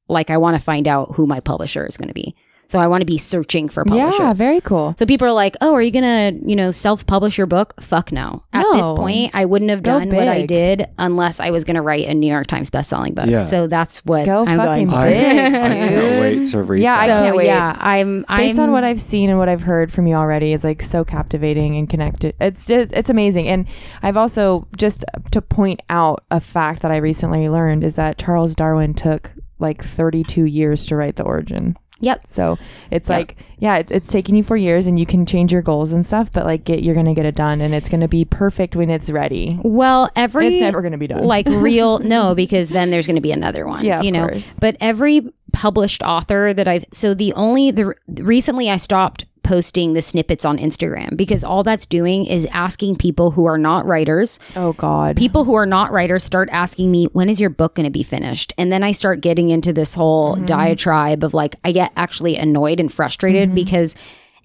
[0.09, 2.37] like, I want to find out who my publisher is going to be.
[2.69, 4.19] So I want to be searching for publishers.
[4.19, 4.95] Yeah, very cool.
[4.99, 8.43] So people are like, "Oh, are you gonna, you know, self-publish your book?" Fuck no.
[8.53, 11.83] At this point, I wouldn't have Go done what I did unless I was gonna
[11.83, 13.27] write a New York Times best-selling book.
[13.27, 13.43] Yeah.
[13.43, 14.97] So that's what Go I'm fucking going.
[14.99, 17.19] I, big, I can't wait to read Yeah, I that.
[17.19, 17.47] so can't wait.
[17.47, 20.15] yeah, I'm Based I'm, based on what I've seen and what I've heard from you
[20.17, 22.35] already, it's like so captivating and connected.
[22.41, 23.47] It's just it's amazing.
[23.49, 23.67] And
[24.03, 28.55] I've also just to point out a fact that I recently learned is that Charles
[28.57, 31.77] Darwin took like 32 years to write The Origin.
[32.01, 32.27] Yep.
[32.27, 32.59] So
[32.91, 33.19] it's Yep.
[33.19, 36.05] like, yeah, it, it's taking you four years, and you can change your goals and
[36.05, 38.91] stuff, but like, get you're gonna get it done, and it's gonna be perfect when
[38.91, 39.59] it's ready.
[39.63, 41.25] Well, every And it's never gonna be done.
[41.25, 44.29] like real no because then there's going to be another one Yeah, of you know
[44.29, 44.59] course.
[44.61, 50.03] but every published author that i've so the only the recently i stopped posting the
[50.03, 54.41] snippets on instagram because all that's doing is asking people who are not writers.
[54.57, 57.85] Oh God, people who are not writers start asking me when is your book going
[57.85, 58.53] to be finished?
[58.59, 60.47] And then i start getting into this whole mm-hmm.
[60.47, 63.55] diatribe of like i get actually annoyed and frustrated mm-hmm.
[63.55, 63.95] because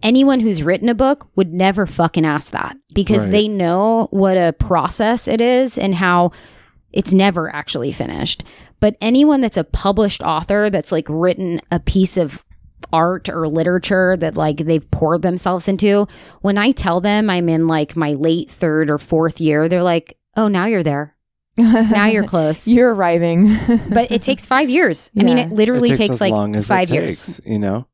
[0.04, 3.32] anyone who's written a book would never fucking ask that because Right.
[3.32, 6.32] they know what a process it is and how
[6.94, 8.44] it's never actually finished.
[8.80, 12.44] But anyone that's a published author that's like written a piece of
[12.92, 16.08] art or literature that like they've poured themselves into.
[16.42, 20.18] When i tell them i'm in like my late third or fourth year they're like
[20.36, 21.16] oh now you're there.
[21.58, 22.68] Now you're close.
[22.68, 23.56] You're arriving.
[23.90, 25.12] but it takes five years.
[25.20, 27.42] I mean it literally it takes, takes, as like long as five it years.
[27.46, 27.88] You know,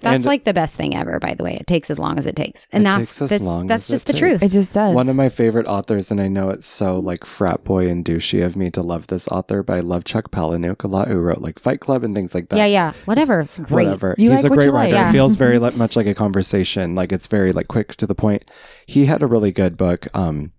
[0.00, 2.26] that's And like the best thing ever by the way it takes as long as
[2.26, 4.74] it takes and It that's takes that's long that's just it the truth it just
[4.74, 4.94] does.
[4.94, 8.44] one of my favorite authors, and I know it's so like frat boy and douchey
[8.44, 11.40] of me to love this author, but I love Chuck Palahniuk a lot, who wrote
[11.40, 12.56] like Fight Club and things like that.
[12.56, 14.14] yeah yeah whatever it's great Whatever.
[14.18, 14.84] You He's like a great you like.
[14.92, 14.94] writer.
[14.96, 15.08] Yeah.
[15.10, 16.94] It feels very li- much like a conversation.
[16.94, 18.50] Like it's very like quick to the point.
[18.86, 20.06] He had a really good book.
[20.16, 20.52] Um,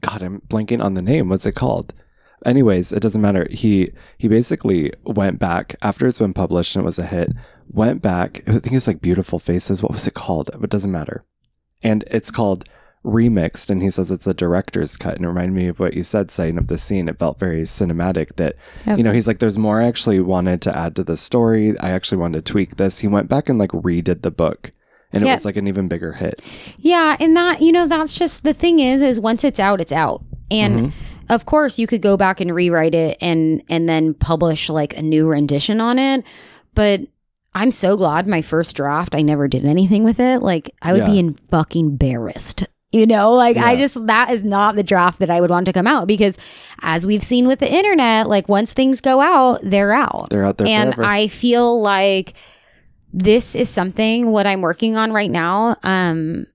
[0.00, 1.28] God, I'm blanking on the name.
[1.28, 1.94] What's it called?
[2.46, 3.46] Anyways, it doesn't matter.
[3.50, 7.32] He he basically went back after it's been published and it was a hit.
[7.68, 8.42] Went back.
[8.48, 9.82] I think it's like Beautiful Faces.
[9.82, 10.50] What was it called?
[10.62, 11.24] It doesn't matter.
[11.82, 12.64] And it's called
[13.04, 16.02] remixed and he says it's a director's cut and it reminded me of what you
[16.02, 18.98] said saying of the scene it felt very cinematic that Yep.
[18.98, 21.90] you know he's like there's more i actually wanted to add to the story i
[21.90, 24.72] actually wanted to tweak this he went back and like redid the book
[25.12, 26.42] and it was like an even bigger hit
[26.78, 29.92] Yeah, and that you know that's just the thing is is once it's out, it's
[29.92, 30.24] out.
[30.50, 31.15] And mm-hmm.
[31.28, 35.02] Of course, you could go back and rewrite it and and then publish like a
[35.02, 36.24] new rendition on it,
[36.74, 37.00] but
[37.54, 40.42] I'm so glad my first draft I never did anything with it.
[40.42, 42.66] Like I would be in fucking embarrassed.
[42.92, 45.72] You know, like I just that is not the draft that I would want to
[45.72, 46.38] come out because
[46.82, 50.58] as we've seen with the internet, like once things go out, they're out they're out
[50.58, 52.34] there and forever I feel like
[53.12, 55.76] this is something what I'm working on right now.
[55.82, 56.46] Um,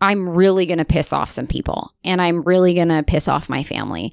[0.00, 4.12] I'm really gonna piss off some people, and I'm really gonna piss off my family.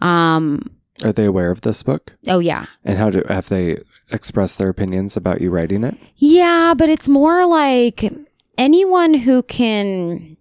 [0.00, 0.70] Um,
[1.04, 3.78] are they aware of this book oh yeah, and how do have they
[4.10, 8.10] expressed their opinions about you writing it yeah, but it's more like
[8.56, 10.36] anyone who can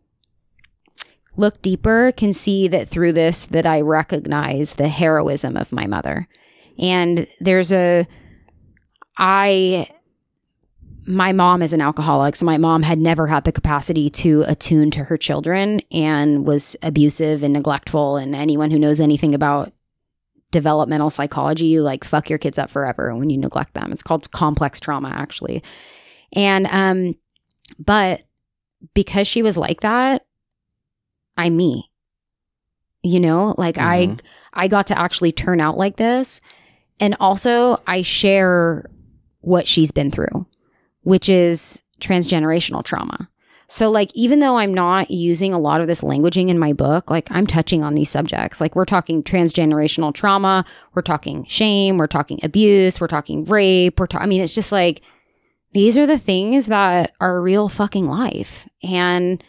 [1.37, 6.27] look deeper can see that through this that I recognize the heroism of my mother.
[6.77, 8.07] And there's a
[9.17, 9.89] I
[11.07, 14.91] my mom is an alcoholic, so my mom had never had the capacity to attune
[14.91, 18.17] to her children and was abusive and neglectful.
[18.17, 19.71] And anyone who knows anything about
[20.51, 23.91] developmental psychology, you like fuck your kids up forever when you neglect them.
[23.91, 25.63] It's called complex trauma, actually.
[26.33, 27.15] And um,
[27.77, 28.23] but
[28.93, 30.25] because she was like that,
[31.37, 31.89] I'm me.
[33.03, 34.19] You know, like I Mhm.
[34.53, 36.41] I got to actually turn out like this.
[36.99, 38.89] And also I share
[39.41, 40.45] what she's been through,
[41.05, 43.29] which is transgenerational trauma.
[43.67, 47.09] So like even though I'm not using a lot of this languaging in my book,
[47.09, 48.61] like I'm touching on these subjects.
[48.61, 54.07] Like we're talking transgenerational trauma, we're talking shame, we're talking abuse, we're talking rape, we're
[54.07, 55.01] ta- I mean it's just like
[55.73, 58.67] these are the things that are real fucking life.
[58.83, 59.43] And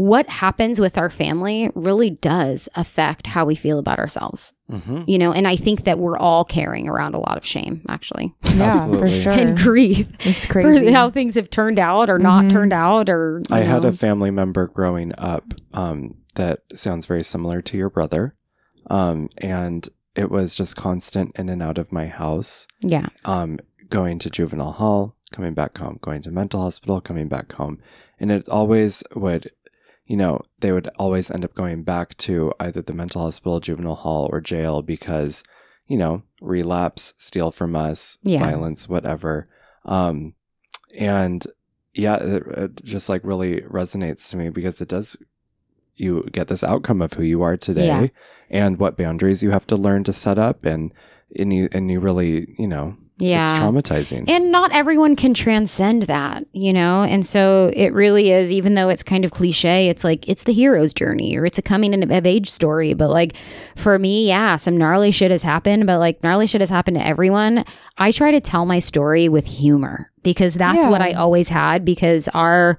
[0.00, 4.54] what happens with our family really does affect how we feel about ourselves.
[4.70, 7.82] hmm You know, and I think that we're all carrying around a lot of shame,
[7.86, 9.10] actually, Yeah, Absolutely.
[9.10, 9.32] for sure.
[9.34, 10.90] and grief it's for crazy.
[10.90, 12.50] how things have turned out or not Mhm.
[12.50, 13.10] turned out.
[13.10, 17.76] Or you I had a family member growing up um, that sounds very similar to
[17.76, 18.34] your brother.
[18.88, 19.86] Um, and
[20.16, 23.58] it was just constant in and out of my house, yeah, um,
[23.90, 27.78] going to juvenile hall, coming back home, going to mental hospital, coming back home.
[28.18, 29.50] And it always would,
[30.10, 33.94] you know, they would always end up going back to either the mental hospital, juvenile
[33.94, 35.44] hall, or jail because,
[35.86, 38.40] you know, relapse, steal from us, Yeah.
[38.40, 39.46] violence, whatever.
[39.84, 40.34] Um,
[40.98, 41.46] and
[41.94, 45.16] yeah, it, it just like really resonates to me because it does.
[45.94, 48.06] You get this outcome of who you are today, Yeah.
[48.50, 50.92] and what boundaries you have to learn to set up, and
[51.38, 53.50] and you and you really, you know, yeah.
[53.50, 54.28] it's traumatizing.
[54.28, 57.02] And not everyone can transcend that, you know?
[57.02, 60.52] And so it really is, even though it's kind of cliche, it's like it's the
[60.52, 62.94] hero's journey or it's a coming in- of age story.
[62.94, 63.36] But like
[63.76, 67.06] for me, yeah, some gnarly shit has happened, but like gnarly shit has happened to
[67.06, 67.64] everyone.
[67.98, 70.90] I try to tell my story with humor because that's Yeah.
[70.90, 72.78] what I always had because our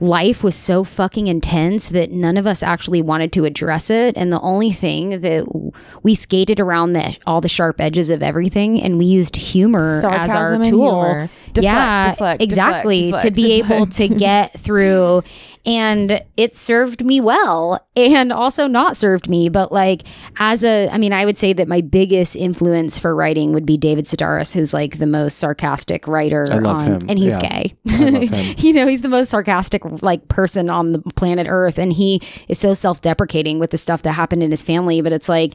[0.00, 4.16] life was so fucking intense that none of us actually wanted to address it.
[4.16, 5.72] And the only thing that
[6.02, 10.34] we skated around the all the sharp edges of everything and we used humor as
[10.34, 11.28] our tool.
[11.52, 13.10] Deflect, yeah deflect, exactly.
[13.10, 15.22] Deflect, to be able to get through
[15.66, 20.02] and it served me well and also not served me but like
[20.38, 23.76] as a i mean i would say that my biggest influence for writing would be
[23.76, 27.00] david sedaris who's like the most sarcastic writer I love on him.
[27.08, 27.38] and he's Yeah.
[27.40, 28.54] gay I love him.
[28.58, 32.58] you know he's the most sarcastic like person on the planet earth and he is
[32.58, 35.54] so self-deprecating with the stuff that happened in his family but it's like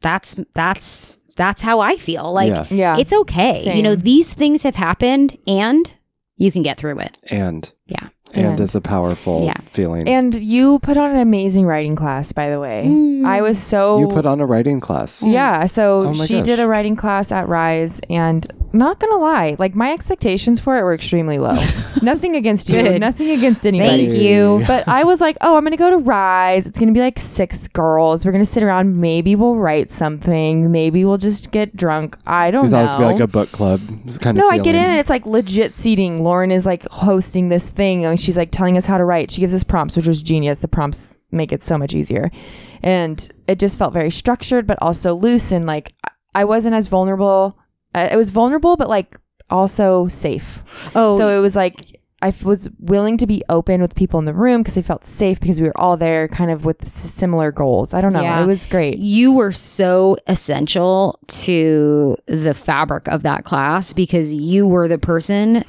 [0.00, 2.96] that's that's that's how i feel like yeah, Yeah.
[2.98, 5.90] it's okay you know these things have happened and
[6.36, 8.08] you can get through it and Yeah.
[8.34, 9.54] And, And- is a powerful Yeah.
[9.66, 10.08] feeling.
[10.08, 12.84] and you put on an amazing writing class, by the way.
[12.86, 13.24] Mm.
[13.26, 15.22] I was so you put on a writing class.
[15.22, 16.44] Yeah, so Oh she gosh.
[16.44, 20.82] did a writing class at Rise, and not gonna lie, like my expectations for it
[20.82, 21.56] were extremely low.
[22.02, 23.00] nothing against you, Good.
[23.00, 24.08] nothing against anybody.
[24.08, 24.64] Thank you.
[24.66, 26.66] But I was like, oh, I'm gonna go to Rise.
[26.66, 28.24] It's gonna be like six girls.
[28.24, 28.96] We're gonna sit around.
[29.00, 30.72] Maybe we'll write something.
[30.72, 32.16] Maybe we'll just get drunk.
[32.26, 32.86] I don't You know.
[32.86, 33.80] thought it was be like a book club
[34.20, 36.24] kind no, of I get in and it's like legit seating.
[36.24, 39.30] Lauren is like hosting this thing and she's like telling us how to write.
[39.30, 40.60] She gives us prompts, which was genius.
[40.60, 42.30] The prompts make it so much easier.
[42.82, 45.52] And it just felt very structured, but also loose.
[45.52, 45.92] And like
[46.34, 47.58] I- wasn't as vulnerable.
[47.94, 49.16] It was vulnerable, but like
[49.50, 50.62] also safe.
[50.94, 54.26] oh So it was like I f- was willing to be open with people in
[54.26, 56.92] the room because they felt safe because we were all there kind of with s-
[56.92, 57.92] similar goals.
[57.94, 58.22] I don't know.
[58.22, 58.40] Yeah.
[58.42, 58.98] It was great.
[58.98, 65.64] you were so essential to the fabric of that class because you were the person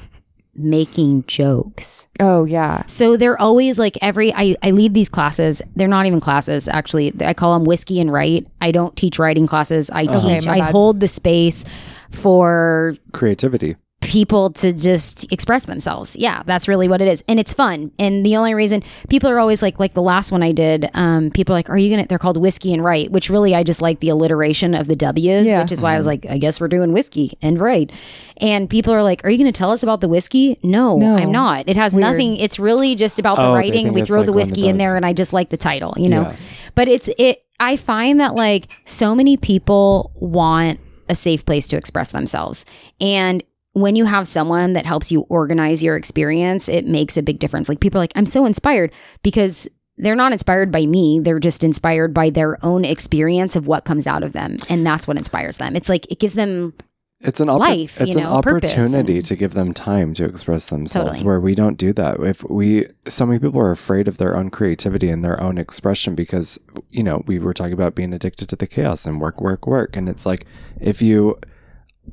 [0.56, 2.08] making jokes.
[2.20, 2.84] Oh, yeah.
[2.86, 5.60] So they're always like every I, I lead these classes.
[5.76, 7.12] They're not even classes actually.
[7.20, 8.46] I call them whiskey and write.
[8.60, 9.90] I don't teach writing classes.
[9.90, 10.72] I Okay, teach my I bad.
[10.72, 11.64] hold the space
[12.10, 13.76] for creativity.
[14.04, 16.14] People to just express themselves.
[16.16, 17.24] Yeah, that's really what it is.
[17.28, 17.90] And it's fun.
[17.98, 21.30] And the only reason people are always like, like the last one I did, um,
[21.30, 23.62] people are like, are you going to, they're called whiskey and write, which really I
[23.62, 25.62] just like the alliteration of the W's, Yeah.
[25.62, 27.92] which is why I was like, I guess we're doing whiskey and write.
[28.40, 30.58] And people are like, are you going to tell us about the whiskey?
[30.62, 31.16] No, No.
[31.16, 31.68] I'm not.
[31.68, 32.02] It has Weird.
[32.02, 32.36] nothing.
[32.36, 35.04] It's really just about the Oh, writing we throw like the whiskey in there and
[35.06, 36.22] I just like the title, you know?
[36.22, 36.36] Yeah.
[36.74, 41.76] But it's, it, I find that like so many people want a safe place to
[41.76, 42.64] express themselves.
[43.00, 43.42] And
[43.74, 47.68] when you have someone that helps you organize your experience, it makes a big difference.
[47.68, 51.20] Like people are like, I'm so inspired because they're not inspired by me.
[51.20, 54.56] They're just inspired by their own experience of what comes out of them.
[54.68, 55.76] And that's what inspires them.
[55.76, 56.72] It's like it gives them
[57.20, 60.24] It's an oppor- life, It's you know, purpose opportunity and- to give them time to
[60.24, 61.10] express themselves.
[61.12, 61.26] Totally.
[61.26, 62.20] Where we don't do that.
[62.20, 66.14] If we, so many people are afraid of their own creativity and their own expression
[66.14, 66.58] because
[66.90, 69.96] you know we were talking about being addicted to the chaos and work, work, work,
[69.96, 70.44] and it's like
[70.80, 71.38] if you,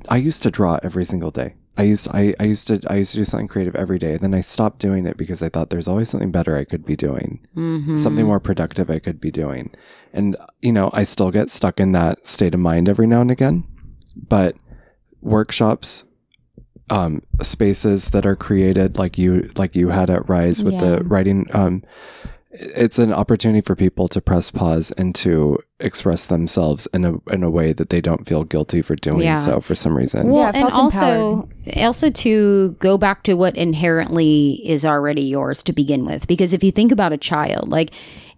[0.09, 1.55] I used to draw every single day.
[1.77, 4.17] I used I, I used to I used to do something creative every day.
[4.17, 6.95] Then I stopped doing it because I thought there's always something better I could be
[6.95, 7.45] doing.
[7.55, 7.95] mm-hmm.
[7.95, 9.73] something more productive I could be doing.
[10.13, 13.31] And, you know, I still get stuck in that state of mind every now and
[13.31, 13.63] again.
[14.15, 14.57] But
[15.21, 16.03] workshops,
[16.89, 20.79] um, spaces that are created like you like you had at Rise with Yeah.
[20.97, 21.83] the writing, um,
[22.53, 27.43] it's an opportunity for people to press pause and to express themselves in a in
[27.43, 29.35] a way that they don't feel guilty for doing Yeah.
[29.35, 30.27] so for some reason.
[30.27, 35.63] Well, Yeah, and felt also, also to go back to what inherently is already yours
[35.63, 37.91] to begin with, because if you think about a child, like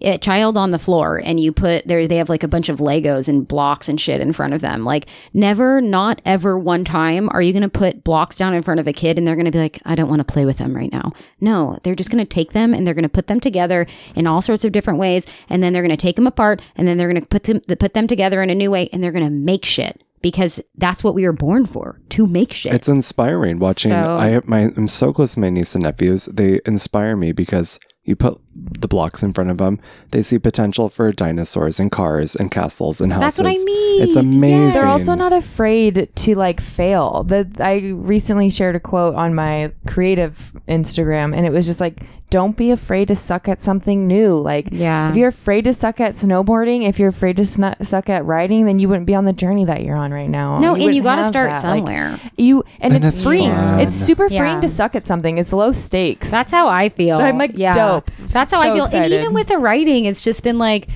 [0.04, 2.80] a child on the floor, and you put there, they have like a bunch of
[2.80, 4.84] Legos and blocks and shit in front of them.
[4.86, 8.80] Like, never, not ever, one time are you going to put blocks down in front
[8.80, 10.58] of a kid, and they're going to be like, I don't want to play with
[10.58, 11.14] them right now.
[11.39, 13.86] No, they're just going to take them and they're going to put them together
[14.16, 16.88] in all sorts of different ways, and then they're going to take them apart, and
[16.88, 19.12] then they're going to put them put them together in a new way, and they're
[19.12, 22.74] going to make shit because that's what we were born for to make shit.
[22.74, 23.91] It's inspiring watching.
[23.91, 26.26] So- I my I'm so close to my niece and nephews.
[26.26, 29.80] They inspire me because you put the blocks in front of them.
[30.12, 33.38] They see potential for dinosaurs and cars and castles and houses.
[33.38, 34.01] That's what I mean.
[34.04, 34.74] It's amazing.
[34.74, 37.24] They're also not afraid to like fail.
[37.24, 42.04] That I recently shared a quote on my creative Instagram, and it was just like,
[42.34, 45.10] "Don't be afraid to suck at something new." Like, Yeah.
[45.12, 48.66] if you're afraid to suck at snowboarding, if you're afraid to snu- suck at riding,
[48.66, 50.58] then you wouldn't be on the journey that you're on right now.
[50.60, 51.64] no, and you got to start that.
[51.64, 52.18] Like, somewhere.
[52.38, 53.52] you and, And it's, it's freeing.
[53.52, 53.80] fun.
[53.80, 54.40] It's super Yeah.
[54.40, 55.38] freeing to suck at something.
[55.38, 56.32] It's low stakes.
[56.32, 57.20] That's how I feel.
[57.20, 58.10] I'm, like, dope.
[58.30, 58.84] That's how So I feel.
[58.86, 59.12] excited.
[59.14, 60.88] And even with the writing, it's just been like,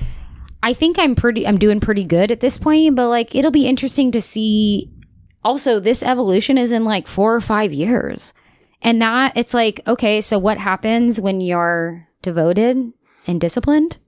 [0.62, 3.66] I think I'm pretty, I'm doing pretty good at this point, but like, it'll be
[3.68, 4.90] interesting to see.
[5.44, 8.32] Also, this evolution is in like four or five years.
[8.82, 12.92] And that it's like, okay, so what happens when you're devoted
[13.26, 13.98] and disciplined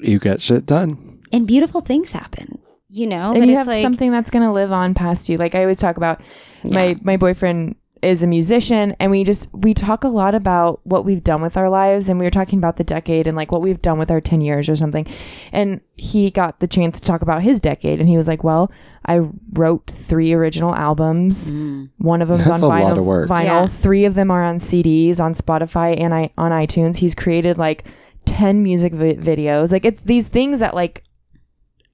[0.00, 1.20] you get shit done.
[1.32, 2.58] and beautiful things happen,
[2.88, 3.30] you know?
[3.32, 5.54] and But you it's have like, something that's going to live on past you like
[5.54, 6.20] i always talk about
[6.64, 6.74] Yeah.
[6.74, 7.76] my my boyfriend
[8.06, 11.56] is a musician and we just we talk a lot about what we've done with
[11.56, 14.10] our lives and we were talking about the decade and like what we've done with
[14.10, 15.06] our 10 years or something
[15.52, 18.70] and he got the chance to talk about his decade and he was like well
[19.06, 19.18] i
[19.54, 21.90] wrote three original albums Mm.
[21.98, 23.28] one of them's That's on a vinyl, lot of work.
[23.28, 23.66] vinyl Yeah.
[23.66, 27.84] three of them are on cds on spotify and i on itunes he's created like
[28.26, 31.02] 10 music vi- videos like it's these things that like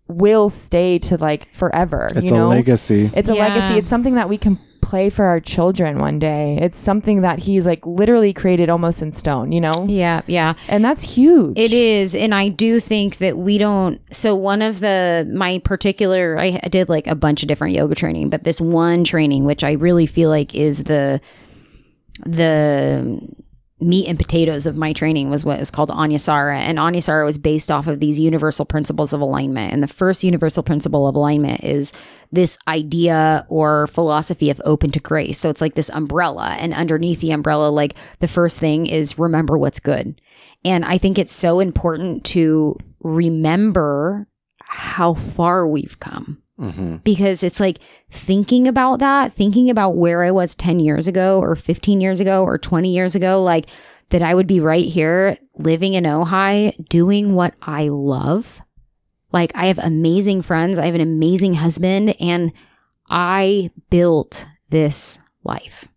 [0.09, 3.11] will stay to like forever It's you know a legacy.
[3.15, 3.49] it's a Yeah.
[3.49, 7.39] legacy it's something that we can play for our children one day it's something that
[7.39, 10.55] he's like literally created almost in stone you know yeah, yeah.
[10.69, 14.01] and that's huge It is, and I do think that we don't.
[14.15, 18.31] So one of the my particular, I did like a bunch of different yoga training,
[18.31, 21.21] but this one training, which I really feel like is the
[22.27, 23.19] the
[23.83, 26.57] meat and potatoes of my training was what is called Anusara.
[26.57, 29.73] And Anusara was based off of these universal principles of alignment.
[29.73, 31.93] And the first universal principle of alignment is
[32.31, 35.39] this idea or philosophy of open to grace.
[35.39, 36.57] So it's like this umbrella.
[36.59, 40.21] And underneath the umbrella, like the first thing is remember what's good.
[40.65, 44.29] And I think it's so important to remember
[44.61, 47.79] how far we've come hmm because it's like
[48.11, 52.45] thinking about that, thinking about where I was 10 years ago or 15 years ago
[52.45, 53.67] or 20 years ago, like
[54.11, 58.61] that I would be right here living in Ojai doing what I love.
[59.33, 62.53] Like I have amazing friends, I have an amazing husband, and
[63.11, 65.89] I built this life.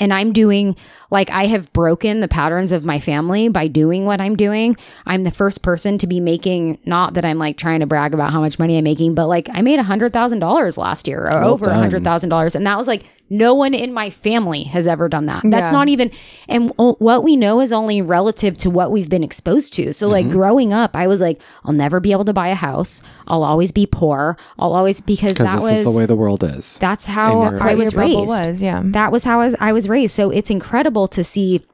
[0.00, 0.76] And I'm doing
[1.10, 4.76] like I have broken the patterns of my family by doing what I'm doing.
[5.06, 8.32] I'm the first person to be making not that I'm like trying to brag about
[8.32, 11.26] how much money I'm making, but like I made a hundred thousand dollars last year
[11.26, 12.54] or Well over a hundred thousand dollars.
[12.54, 15.42] And that was like no one in my family has ever done that.
[15.44, 15.70] That's Yeah.
[15.70, 16.10] not even
[16.48, 19.92] and what we know is only relative to what we've been exposed to.
[19.92, 20.12] So Mm-hmm.
[20.12, 23.02] like growing up, I was like, I'll never be able to buy a house.
[23.28, 24.36] I'll always be poor.
[24.58, 26.76] I'll always because Because that this was is the way the world is.
[26.78, 29.72] that's how And that's I was raised was yeah that was how I was, I
[29.72, 30.14] was raised.
[30.14, 31.64] So it's incredible to see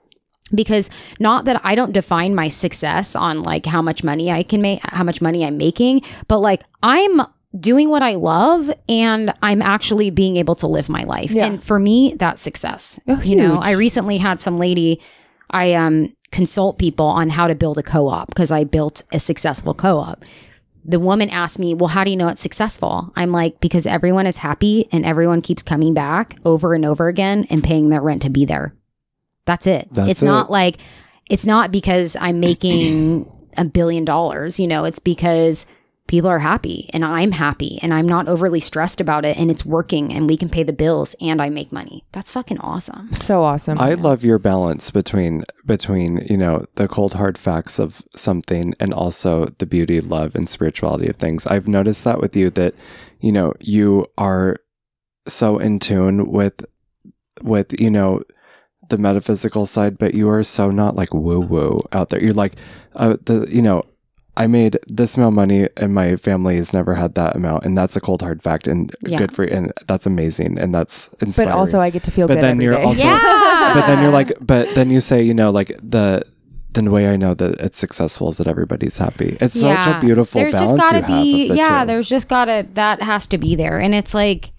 [0.55, 4.63] because not that I don't define my success on like how much money I can
[4.63, 7.21] make, how much money I'm making, but like I'm
[7.59, 11.31] doing what I love and I'm actually being able to live my life.
[11.31, 11.47] Yeah.
[11.47, 13.01] And for me, that's success.
[13.09, 13.59] Oh, You know.
[13.59, 15.01] I recently had some lady
[15.51, 19.75] I um consult people on how to build a co-op because I built a successful
[19.75, 20.25] co-op
[20.89, 23.13] the woman asked me, Well, how do you know it's successful?
[23.17, 27.47] I'm like, Because everyone is happy and everyone keeps coming back over and over again
[27.51, 28.75] and paying their rent to be there.
[29.45, 29.89] That's it.
[29.91, 30.77] That's it's not like,
[31.29, 35.67] it's not because I'm making a billion dollars, you know, it's because
[36.07, 39.65] people are happy and I'm happy and I'm not overly stressed about it and it's
[39.65, 42.05] working and we can pay the bills and I make money.
[42.13, 43.13] That's fucking awesome.
[43.13, 48.03] so awesome I love your balance between between you know the cold hard facts of
[48.15, 51.47] something and also the beauty, love, and spirituality of things.
[51.47, 52.75] I've noticed that with you that
[53.21, 54.57] you know you are
[55.27, 56.65] so in tune with
[57.43, 58.23] with you know
[58.89, 62.23] the metaphysical side, but you are so not like woo woo out there.
[62.23, 62.55] You're like
[62.95, 63.85] uh, the you know.
[64.37, 67.65] I made this amount of money and my family has never had that amount.
[67.65, 69.19] And that's a cold hard fact and Yeah.
[69.19, 69.51] good for you.
[69.57, 70.59] And that's amazing.
[70.59, 71.51] And that's inspiring.
[71.53, 72.83] but also i get to feel But good then you're day.
[72.83, 73.73] also- Yeah.
[73.75, 76.23] but then you're like but then you say you know like the
[76.75, 79.39] the way I know that it's successful is that everybody's happy.
[79.41, 81.87] It's such a beautiful there's balance just gotta you be yeah two.
[81.87, 84.51] there's just gotta that has to be there and it's like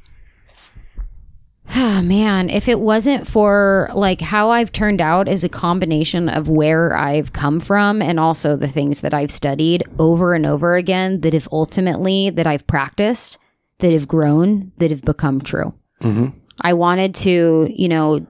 [1.76, 6.48] oh man if it wasn't for like how i've turned out is a combination of
[6.49, 11.22] where i've come from and also the things that i've studied over and over again
[11.22, 13.38] that have ultimately that i've practiced
[13.80, 16.34] that have grown that have become true Mhm.
[16.61, 18.26] i wanted to you know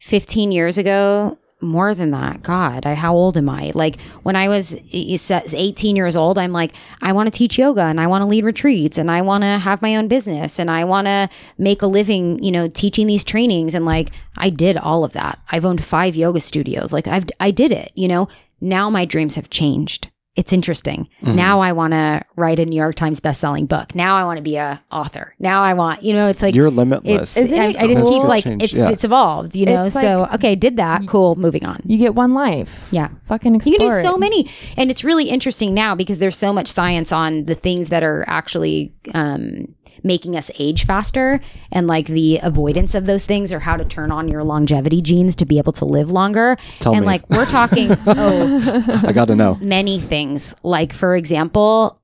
[0.00, 3.72] 15 years ago more than that god I, how old am i?
[3.74, 6.72] Like when i was e- e- 18 years old i'm like
[7.02, 9.58] i want to teach yoga and i want to lead retreats and i want to
[9.58, 13.24] have my own business and i want to make a living you know teaching these
[13.24, 13.74] trainings.
[13.74, 15.38] And like i did all of that.
[15.50, 16.92] I've owned five yoga studios.
[16.92, 18.28] Like i've i did it you know?
[18.60, 22.94] Now my dreams have changed it's interesting now i want to write a new york
[22.94, 26.28] times bestselling book now i want to be a author now i want you know
[26.28, 27.36] it's like You're limitless.
[27.36, 28.90] it's Isn't I, it I just keep like it's yeah.
[28.90, 29.84] it's evolved, you know.
[29.84, 31.34] It's so like- okay, did that, cool.
[31.36, 31.80] Moving on.
[31.84, 32.88] You get one life.
[32.90, 33.08] Yeah.
[33.24, 34.20] Fucking You can do so it.
[34.20, 38.02] many, and it's really interesting now because there's so much science on the things that
[38.02, 41.40] are actually um, making us age faster,
[41.72, 45.36] and like the avoidance of those things, or how to turn on your longevity genes
[45.36, 46.56] to be able to live longer.
[46.80, 47.06] Tell and me.
[47.06, 49.56] like we're talking, oh, I got to know.
[49.60, 50.54] many things.
[50.62, 51.97] Like, for example,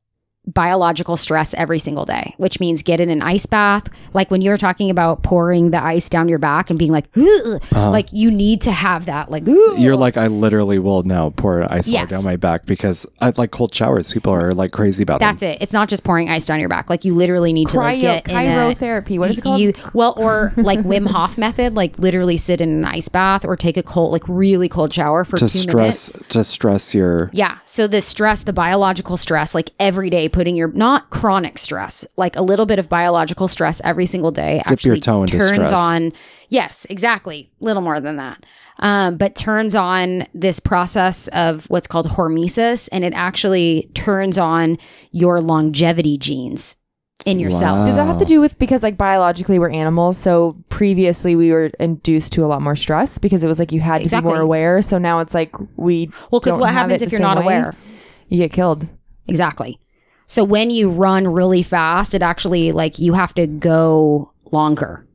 [0.47, 3.89] biological stress every single day, which means get in an ice bath.
[4.12, 7.07] Like when you were talking about pouring the ice down your back and being like,
[7.16, 7.91] "Ugh," uh-huh.
[7.91, 9.31] like you need to have that.
[9.31, 12.11] Like, "Ugh." You're like I literally will now pour ice Yes.
[12.11, 14.12] down my back because I like cold showers.
[14.12, 15.33] People are like crazy about that.
[15.33, 15.51] That's them.
[15.53, 15.62] it.
[15.62, 16.91] It's not just pouring ice down your back.
[16.91, 19.19] Like you literally need to like Cryo, get in a.
[19.19, 19.61] What is it called?
[19.61, 23.57] You well, or like Wim Hof method, like literally sit in an ice bath or
[23.57, 26.33] take a cold, like really cold shower for To two stress, minutes.
[26.33, 27.31] to stress your.
[27.33, 27.59] Yeah.
[27.65, 32.35] So the stress, the biological stress, like every day, putting your not chronic stress, like
[32.36, 35.73] a little bit of biological stress every single day, your actually toe into turns stress.
[35.73, 36.12] on.
[36.48, 37.51] Yes, exactly.
[37.61, 38.44] Little more than that.
[38.81, 44.77] Um, but turns on this process of what's called hormesis, and it actually turns on
[45.12, 46.77] your longevity genes
[47.24, 47.59] in your Wow.
[47.59, 47.89] cells.
[47.90, 51.70] Does that have to do with because like biologically we're animals, so previously we were
[51.78, 54.28] induced to a lot more stress because it was like you had to Exactly.
[54.31, 54.82] be more aware.
[54.82, 57.44] So now it's like we Well, because what happens if you're not way.
[57.44, 57.74] aware?
[58.28, 58.93] You get killed.
[59.28, 59.78] Exactly.
[60.27, 65.07] So when you run really fast, it actually like you have to go longer,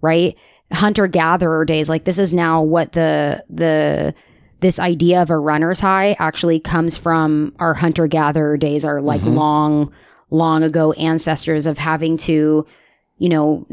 [0.00, 0.36] right?
[0.72, 4.14] Hunter gatherer days, like this is now what the the
[4.60, 9.20] this idea of a runner's high actually comes from our hunter gatherer days, our like
[9.20, 9.34] mm-hmm.
[9.34, 9.92] long,
[10.30, 12.66] long ago ancestors of having to,
[13.18, 13.66] you know,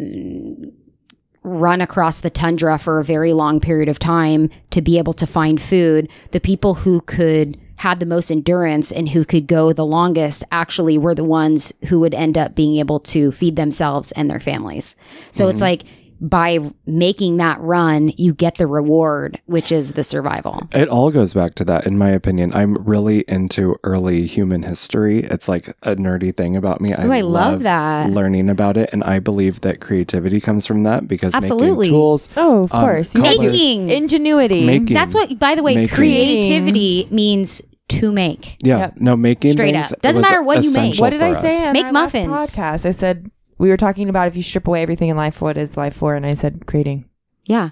[1.43, 5.27] run across the tundra for a very long period of time to be able to
[5.27, 6.09] find food.
[6.31, 10.97] The people who could had the most endurance and who could go the longest actually
[10.97, 14.95] were the ones who would end up being able to feed themselves and their families.
[15.31, 15.63] So it's mm-hmm.
[15.63, 15.83] like
[16.23, 20.67] by making that run, you get the reward, which is the survival.
[20.73, 22.53] It all goes back to that, in my opinion.
[22.55, 25.19] I'm really into early human history.
[25.25, 26.93] It's like a nerdy thing about me.
[26.93, 28.09] Ooh, I love that.
[28.09, 31.87] Learning about it, and I believe that creativity comes from that because Absolutely.
[31.87, 33.13] making tools, Oh, of Um, course.
[33.13, 33.89] You colors- Making.
[33.89, 34.65] ingenuity.
[34.65, 35.89] making That's what, by the way, Making.
[35.95, 38.55] creativity means to make.
[38.63, 38.93] Yeah, Yep.
[38.99, 40.01] no making Straight things up.
[40.01, 40.97] Doesn't matter what you make.
[40.99, 41.73] What did I for say us.
[41.73, 42.31] Make our last muffins.
[42.55, 42.85] podcast?
[42.85, 43.29] I said
[43.63, 46.15] we were talking about if you strip away everything in life, what is life for?
[46.15, 47.05] And I said creating,
[47.45, 47.69] Yeah.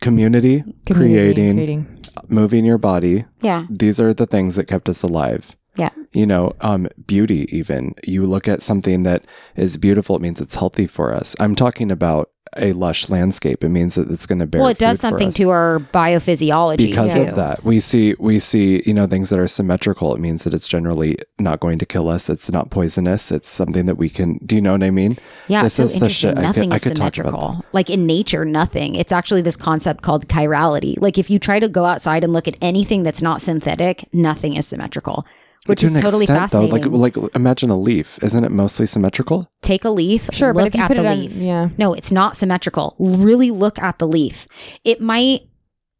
[0.00, 1.98] Community, Community, creating, creating.
[2.28, 3.24] moving your body.
[3.40, 3.66] Yeah.
[3.68, 5.56] These are the things that kept us alive.
[5.74, 5.90] Yeah.
[6.12, 7.96] You know, um, beauty, even.
[8.04, 9.24] You look at something that
[9.56, 11.34] is beautiful, it means it's healthy for us.
[11.40, 13.62] I'm talking about a lush landscape.
[13.64, 16.76] It means that it's going to bear Well, it does something to our biophysiology.
[16.78, 17.22] because too.
[17.22, 20.54] of that we see we see you know things that are symmetrical it means that
[20.54, 24.38] it's generally not going to kill us it's not poisonous it's something that we can
[24.46, 25.16] do you know what i mean
[25.48, 26.32] Yeah, This so is the shit.
[26.32, 27.64] I could- Nothing I is could symmetrical.
[27.72, 28.94] Like in nature, nothing.
[28.94, 30.96] It's actually this concept called chirality.
[31.00, 34.54] Like if you try to go outside and look at anything that's not synthetic, nothing
[34.56, 35.26] is symmetrical,
[35.68, 38.86] which to is an totally extent, though like like imagine a leaf isn't it mostly
[38.86, 41.32] symmetrical Take a leaf, Sure, look but if you at put the it on, leaf.
[41.32, 41.68] yeah.
[41.76, 42.94] No, it's not symmetrical.
[42.98, 44.46] Really look at the leaf.
[44.84, 45.40] It might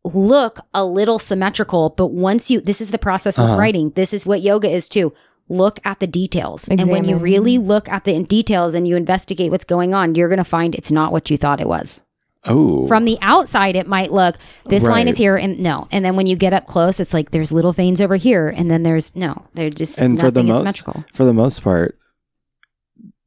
[0.04, 3.56] look a little symmetrical, but once you, this is the process of Uh-huh.
[3.58, 3.90] writing.
[3.96, 5.12] This is what yoga is too.
[5.48, 6.68] Look at the details.
[6.68, 10.28] And when you really look at the details and you investigate what's going on, you're
[10.28, 12.02] going to find it's not what you thought it was.
[12.46, 14.36] Oh From the outside, it might look,
[14.66, 15.88] this line is here and no.
[15.90, 18.48] And then when you get up close, it's like there's little veins over here.
[18.48, 21.04] And then there's no, they're just, and for the most symmetrical.
[21.12, 21.98] for the most part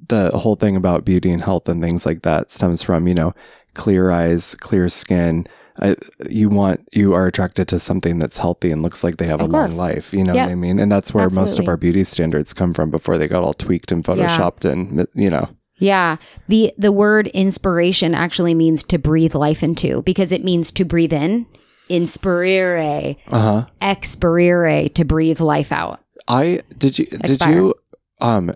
[0.07, 3.33] the whole thing about beauty and health and things like that stems from you know
[3.75, 5.45] clear eyes clear skin
[5.81, 5.95] I,
[6.27, 9.49] you want you are attracted to something that's healthy and looks like they have Of
[9.49, 10.47] a long life you know Yep.
[10.47, 13.27] what i mean and that's where most of our beauty standards come from before they
[13.27, 15.47] got all tweaked and photoshopped and you know
[15.79, 16.17] Yeah.
[16.47, 21.13] The the word inspiration actually means to breathe life into because it means to breathe
[21.13, 21.45] in
[21.89, 23.65] inspirere, Uh huh.
[23.81, 25.99] expirere to breathe life out.
[26.27, 27.73] I did you did you
[28.21, 28.51] um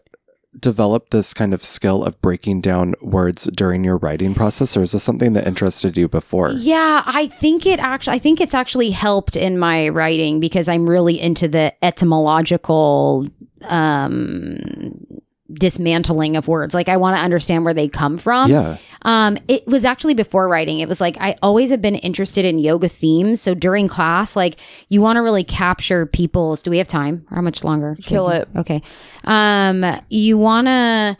[0.59, 4.91] develop this kind of skill of breaking down words during your writing process, or is
[4.91, 6.51] this something that interested you before?
[6.51, 10.87] Yeah, I think it actually I think it's actually helped in my writing because I'm
[10.87, 13.27] really into the etymological
[13.63, 14.93] um
[15.53, 16.73] dismantling of words.
[16.73, 18.49] Like I want to understand where they come from.
[18.49, 18.77] Yeah.
[19.03, 20.79] Um, it was actually before writing.
[20.79, 23.41] It was like I always have been interested in yoga themes.
[23.41, 24.59] So during class, like
[24.89, 26.61] you want to really capture people's.
[26.61, 27.25] Do we have time?
[27.29, 27.97] How much longer?
[28.01, 28.47] Kill it.
[28.55, 28.81] Okay.
[29.23, 31.17] Um, you want to.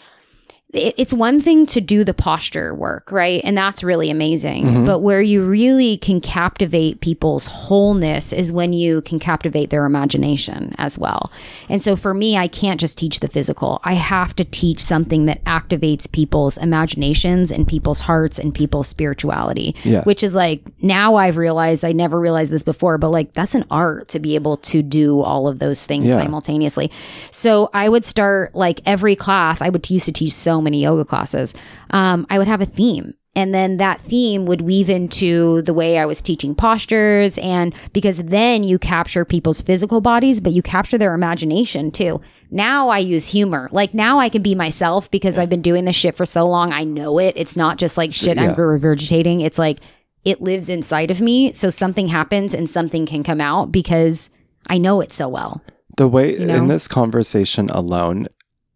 [0.73, 3.41] It, it's one thing to do the posture work, right?
[3.43, 4.65] And that's really amazing.
[4.65, 4.85] Mm-hmm.
[4.85, 10.75] But where you really can captivate people's wholeness is when you can captivate their imagination
[10.77, 11.31] as well.
[11.69, 13.79] And so for me, I can't just teach the physical.
[13.83, 19.75] I have to teach something that activates people's imaginations and people's hearts and people's spirituality.
[19.83, 20.03] Yeah.
[20.03, 23.65] Which is like now I've realized I never realized this before, but like that's an
[23.69, 26.15] art to be able to do all of those things Yeah.
[26.15, 26.91] simultaneously.
[27.31, 31.05] So I would start like every class, I would used to teach so many yoga
[31.05, 31.53] classes.
[31.91, 33.13] Um, I would have a theme.
[33.35, 37.39] And then that theme would weave into the way I was teaching postures.
[37.39, 42.21] And because then you capture people's physical bodies, but you capture their imagination too.
[42.51, 43.69] Now I use humor.
[43.71, 46.71] Like now I can be myself because I've been doing this shit for so long.
[46.71, 47.33] I know it.
[47.35, 49.41] It's not just like shit I'm regurgitating.
[49.43, 49.79] It's like
[50.23, 51.53] it lives inside of me.
[51.53, 54.29] So something happens and something can come out because
[54.67, 55.63] I know it so well.
[55.97, 56.55] The way You know?
[56.55, 58.27] in this conversation alone,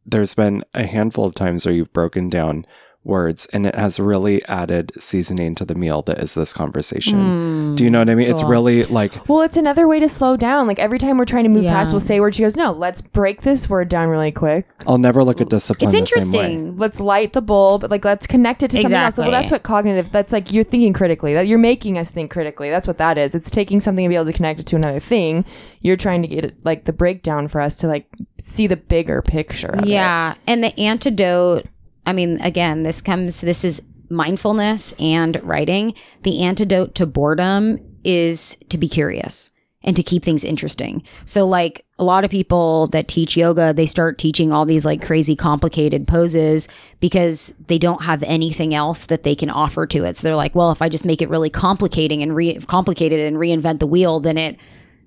[0.07, 2.65] there's been a handful of times where you've broken down
[3.07, 7.15] words and it has really added seasoning to the meal that is this conversation.
[7.15, 7.75] Hmm.
[7.75, 8.29] Do you know what I mean?
[8.29, 10.67] It's really like Well, it's another way to slow down.
[10.67, 11.73] Like every time we're trying to move Yeah.
[11.73, 12.35] past, we'll say a word.
[12.35, 14.67] She goes, "No, let's break this word down really quick.
[14.85, 16.39] I'll never look at discipline It's the same way.
[16.45, 16.77] interesting.
[16.77, 17.85] Let's light the bulb.
[17.89, 19.17] Like let's connect it to something else.
[19.17, 20.11] Well, that's what cognitive.
[20.11, 21.33] That's like you're thinking critically.
[21.33, 22.69] That you're making us think critically.
[22.69, 23.33] That's what that is.
[23.35, 25.45] It's taking something to be able to connect it to another thing.
[25.81, 28.05] You're trying to get it like the breakdown for us to like
[28.39, 29.67] see the bigger picture.
[29.69, 29.87] Of it.
[29.87, 30.33] Yeah.
[30.45, 31.65] And the antidote,
[32.07, 35.93] I mean, again, this comes, this is mindfulness and writing.
[36.23, 39.51] The antidote to boredom is to be curious
[39.83, 41.03] and to keep things interesting.
[41.25, 45.05] So, like a lot of people that teach yoga, they start teaching all these like
[45.05, 46.67] crazy complicated poses
[46.99, 50.17] because they don't have anything else that they can offer to it.
[50.17, 53.37] So they're like, well, if I just make it really complicating and re- complicated and
[53.37, 54.57] reinvent the wheel, then it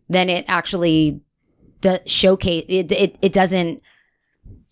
[0.08, 1.20] then it actually
[1.80, 3.16] do- showcase it, it.
[3.22, 3.80] It doesn't.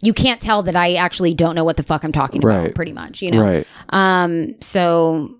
[0.02, 2.62] You can't tell that I actually don't know what the fuck I'm talking about.
[2.62, 2.74] Right.
[2.74, 3.42] Pretty much, you know.
[3.42, 3.66] Right.
[3.90, 4.54] Um.
[4.60, 5.34] So,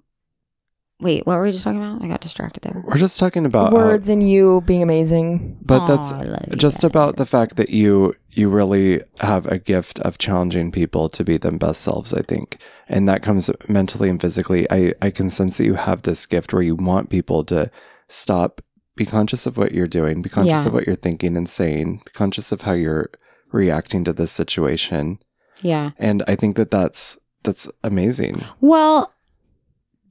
[1.00, 2.02] wait, what were we just talking about?
[2.02, 2.82] I got distracted there.
[2.84, 5.56] We're just talking about uh, words and you being amazing.
[5.62, 9.58] but Aw, that's I love just about the fact that you you really have a
[9.58, 12.58] gift of challenging people to be them best selves i think
[12.88, 16.52] and that comes mentally and physically i i can sense that you have this gift
[16.52, 17.68] where you want people to
[18.08, 18.60] stop
[18.96, 20.66] be conscious of what you're doing be conscious Yeah.
[20.66, 23.10] of what you're thinking and saying be conscious of how you're
[23.52, 25.18] reacting to this situation
[25.62, 25.90] Yeah.
[25.98, 29.12] and i think that that's that's amazing Well,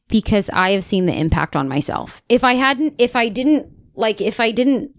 [0.07, 2.21] because I have seen the impact on myself.
[2.29, 4.91] If I hadn't, if I didn't, like, if I didn't,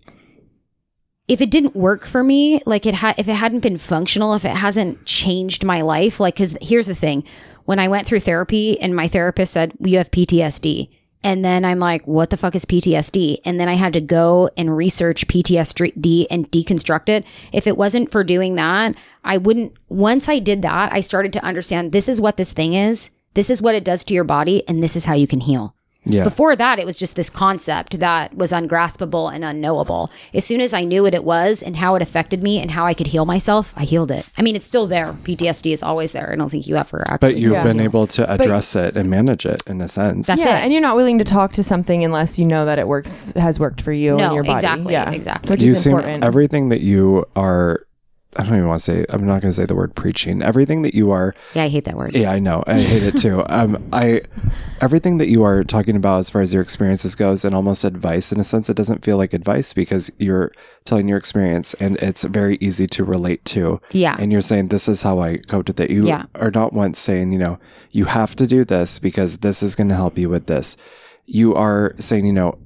[1.27, 4.45] if it didn't work for me, like it had, if it hadn't been functional, if
[4.45, 7.25] it hasn't changed my life, like, because here's the thing:
[7.65, 10.91] when I went through therapy, and my therapist said you have PTSD.
[11.25, 13.39] And then I'm like, what the fuck is PTSD?
[13.45, 17.27] And then I had to go and research PTSD and deconstruct it.
[17.53, 19.73] If it wasn't for doing that, I wouldn't.
[19.89, 23.11] Once I did that, I started to understand this is what this thing is.
[23.35, 25.75] This is what it does to your body, and this is how you can heal.
[26.09, 30.11] Yeah Before that, it was just this concept that was ungraspable and unknowable.
[30.35, 32.85] As soon as I knew what it was and how it affected me and how
[32.87, 34.29] I could heal myself, I healed it.
[34.37, 35.13] I mean, it's still there.
[35.25, 36.33] PTSD is always there.
[36.33, 37.19] I don't think you ever actually.
[37.35, 37.63] but you've Yeah.
[37.65, 40.65] been able to address it and manage it in a sense That's yeah, it.
[40.65, 43.59] and you're not willing to talk to something unless you know that it works has
[43.61, 44.55] worked for you No, and your body.
[44.55, 45.51] exactly, Yeah, exactly.
[45.51, 46.25] Which you is seem important.
[46.25, 47.81] everything that you are
[48.37, 50.83] i don't even want to say i'm not going to say the word preaching everything
[50.83, 52.15] that you are yeah, I hate that word.
[52.15, 54.21] yeah i know i hate it too um i
[54.81, 58.31] everything that you are talking about as far as your experiences goes and almost advice
[58.31, 60.53] in a sense it doesn't feel like advice because you're
[60.85, 64.17] telling your experience and it's very easy to relate to Yeah.
[64.19, 66.25] and you're saying this is how i coped with it you Yeah.
[66.35, 67.59] are not once saying you know
[67.93, 70.77] you have to do this because this is going to help you with this
[71.25, 72.59] you are saying you know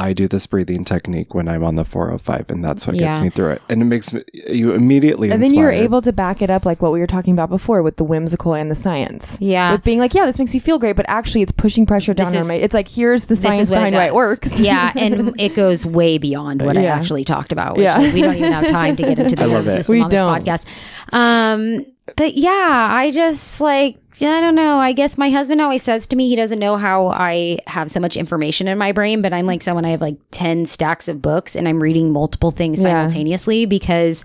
[0.00, 3.30] I do this breathing technique when I'm on the 405, and that's what gets me
[3.30, 3.62] through it.
[3.68, 6.80] And it makes me, you immediately and then you're able to back it up like
[6.80, 9.38] what we were talking about before with the whimsical and the science.
[9.40, 9.72] Yeah.
[9.72, 12.30] With being like, yeah, this makes me feel great, but actually it's pushing pressure down
[12.32, 14.60] This on my it's like here's the science is what behind why it works.
[14.60, 17.76] yeah, and it goes way beyond what I actually talked about.
[17.76, 18.00] Which Yeah.
[18.00, 20.10] is- we don't even have time to get into the I nervous system We on
[20.10, 20.44] this don't.
[20.44, 20.66] podcast.
[21.12, 21.84] Um,
[22.16, 24.78] but yeah, I just like I don't know.
[24.78, 28.00] I guess my husband always says to me he doesn't know how I have so
[28.00, 31.22] much information in my brain, but I'm like someone I have like 10 stacks of
[31.22, 32.90] books and I'm reading multiple things Yeah.
[32.90, 34.24] simultaneously because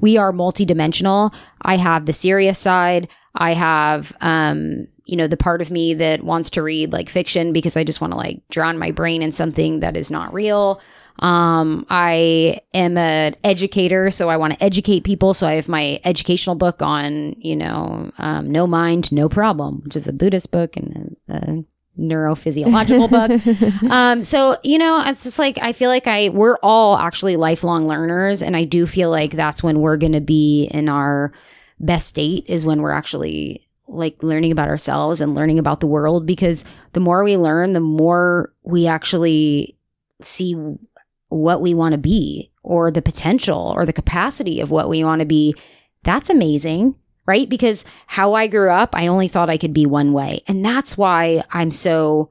[0.00, 1.34] we are multidimensional.
[1.62, 3.08] I have the serious side.
[3.34, 7.52] I have um you know the part of me that wants to read like fiction
[7.52, 10.80] because I just want to like drown my brain in something that is not real.
[11.20, 15.32] Um, I am an educator, so I want to educate people.
[15.32, 19.96] So I have my educational book on, you know, um, no mind, no problem, which
[19.96, 21.64] is a Buddhist book and a, a
[21.98, 23.90] neurophysiological book.
[23.90, 27.86] Um, so you know, it's just like I feel like I we're all actually lifelong
[27.86, 31.32] learners, and I do feel like that's when we're going to be in our
[31.80, 36.26] best state is when we're actually like learning about ourselves and learning about the world
[36.26, 39.76] because the more we learn, the more we actually
[40.20, 40.54] see
[41.34, 45.20] what we want to be or the potential or the capacity of what we want
[45.20, 45.54] to be.
[46.02, 46.94] That's amazing,
[47.26, 47.48] right?
[47.48, 50.42] Because how I grew up, I only thought I could be one way.
[50.46, 52.30] And that's why I'm so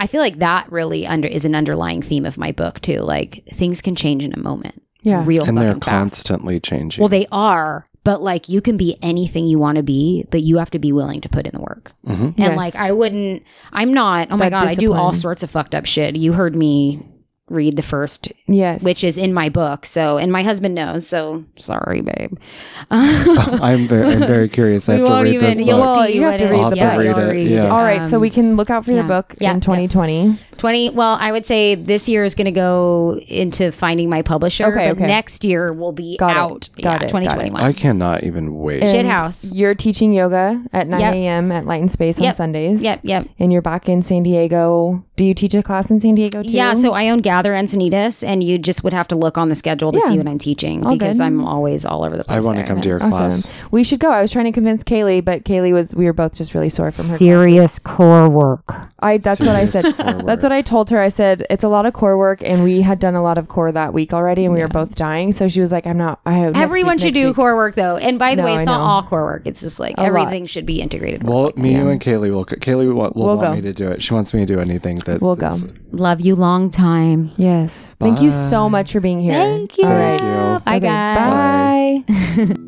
[0.00, 3.00] I feel like that really under is an underlying theme of my book too.
[3.00, 4.82] Like things can change in a moment.
[5.02, 5.24] Yeah.
[5.26, 5.82] Real and they're fast.
[5.82, 7.00] constantly changing.
[7.02, 10.58] Well, they are, but like you can be anything you want to be, but you
[10.58, 11.92] have to be willing to put in the work.
[12.06, 12.20] Mhm.
[12.26, 12.56] And Yes.
[12.56, 13.42] like I wouldn't
[13.72, 16.14] I'm not, oh my That god, I do all sorts of fucked up shit.
[16.16, 17.02] You heard me
[17.50, 18.82] read the first Yes.
[18.82, 19.84] which is in my book.
[19.86, 22.38] So and my husband knows, so sorry, babe.
[22.90, 24.88] I'm very, I'm very curious.
[24.88, 25.96] I have to read even- this you'll book.
[25.98, 26.70] Well, you have to it read is.
[26.70, 27.04] the Yeah, book.
[27.04, 27.50] you'll Read it, read.
[27.50, 27.68] yeah.
[27.68, 30.38] All right, so we can look out for your book Yeah, in 2020.
[30.58, 34.64] 20 well i would say this year is going to go into finding my publisher
[34.64, 35.06] Okay, but okay.
[35.06, 36.36] next year will be Got it.
[36.36, 37.08] out Got yeah, it, got it.
[37.10, 38.82] 2021 I cannot even wait.
[38.82, 39.44] And Shit house.
[39.52, 41.14] You're teaching yoga at 9 Yep.
[41.14, 41.52] a.m.
[41.52, 42.82] at Light and Space on Sundays.
[42.82, 45.04] yep yep And you're back in San Diego.
[45.14, 46.50] Do you teach a class in San Diego too?
[46.50, 49.54] yeah so i own gather encinitas and you just would have to look on the
[49.54, 50.08] schedule to Yeah.
[50.08, 51.24] see what i'm teaching All because good.
[51.24, 52.66] i'm always all over the place I want to there.
[52.66, 53.10] come to your Awesome.
[53.10, 53.50] class.
[53.70, 54.10] We should go.
[54.10, 55.94] I was trying to convince Kaylee, but Kaylee was.
[55.94, 57.16] We were both just really sore from her.
[57.16, 58.64] serious core work.
[59.00, 59.18] I.
[59.18, 59.82] That's what I said.
[59.82, 61.00] Serious core That's what I told her.
[61.00, 63.48] I said it's a lot of core work, and we had done a lot of
[63.48, 65.32] core that week already, and we were both dying.
[65.32, 66.20] So she was like, "I'm not.
[66.26, 68.42] I have next everyone week, should next do week." core work though and by the
[68.42, 68.84] No, way it's I not know.
[68.84, 70.06] all core work it's just like A lot.
[70.08, 71.82] everything should be integrated with Well, like, me, yeah.
[71.82, 72.44] you, and Kaylee will.
[72.46, 73.54] Kaylee will, will We'll want go.
[73.54, 74.02] me to do it.
[74.02, 75.52] She wants me to do anything that We'll go.
[75.52, 77.94] is- love you long time Yes.
[77.96, 78.06] Bye.
[78.06, 79.34] Thank you so much for being here.
[79.34, 79.84] Thank you.
[79.84, 80.18] All right.
[80.18, 80.64] Thank you.
[80.64, 82.04] Bye, okay, guys.
[82.46, 82.64] Bye.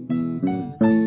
[0.88, 1.06] bye.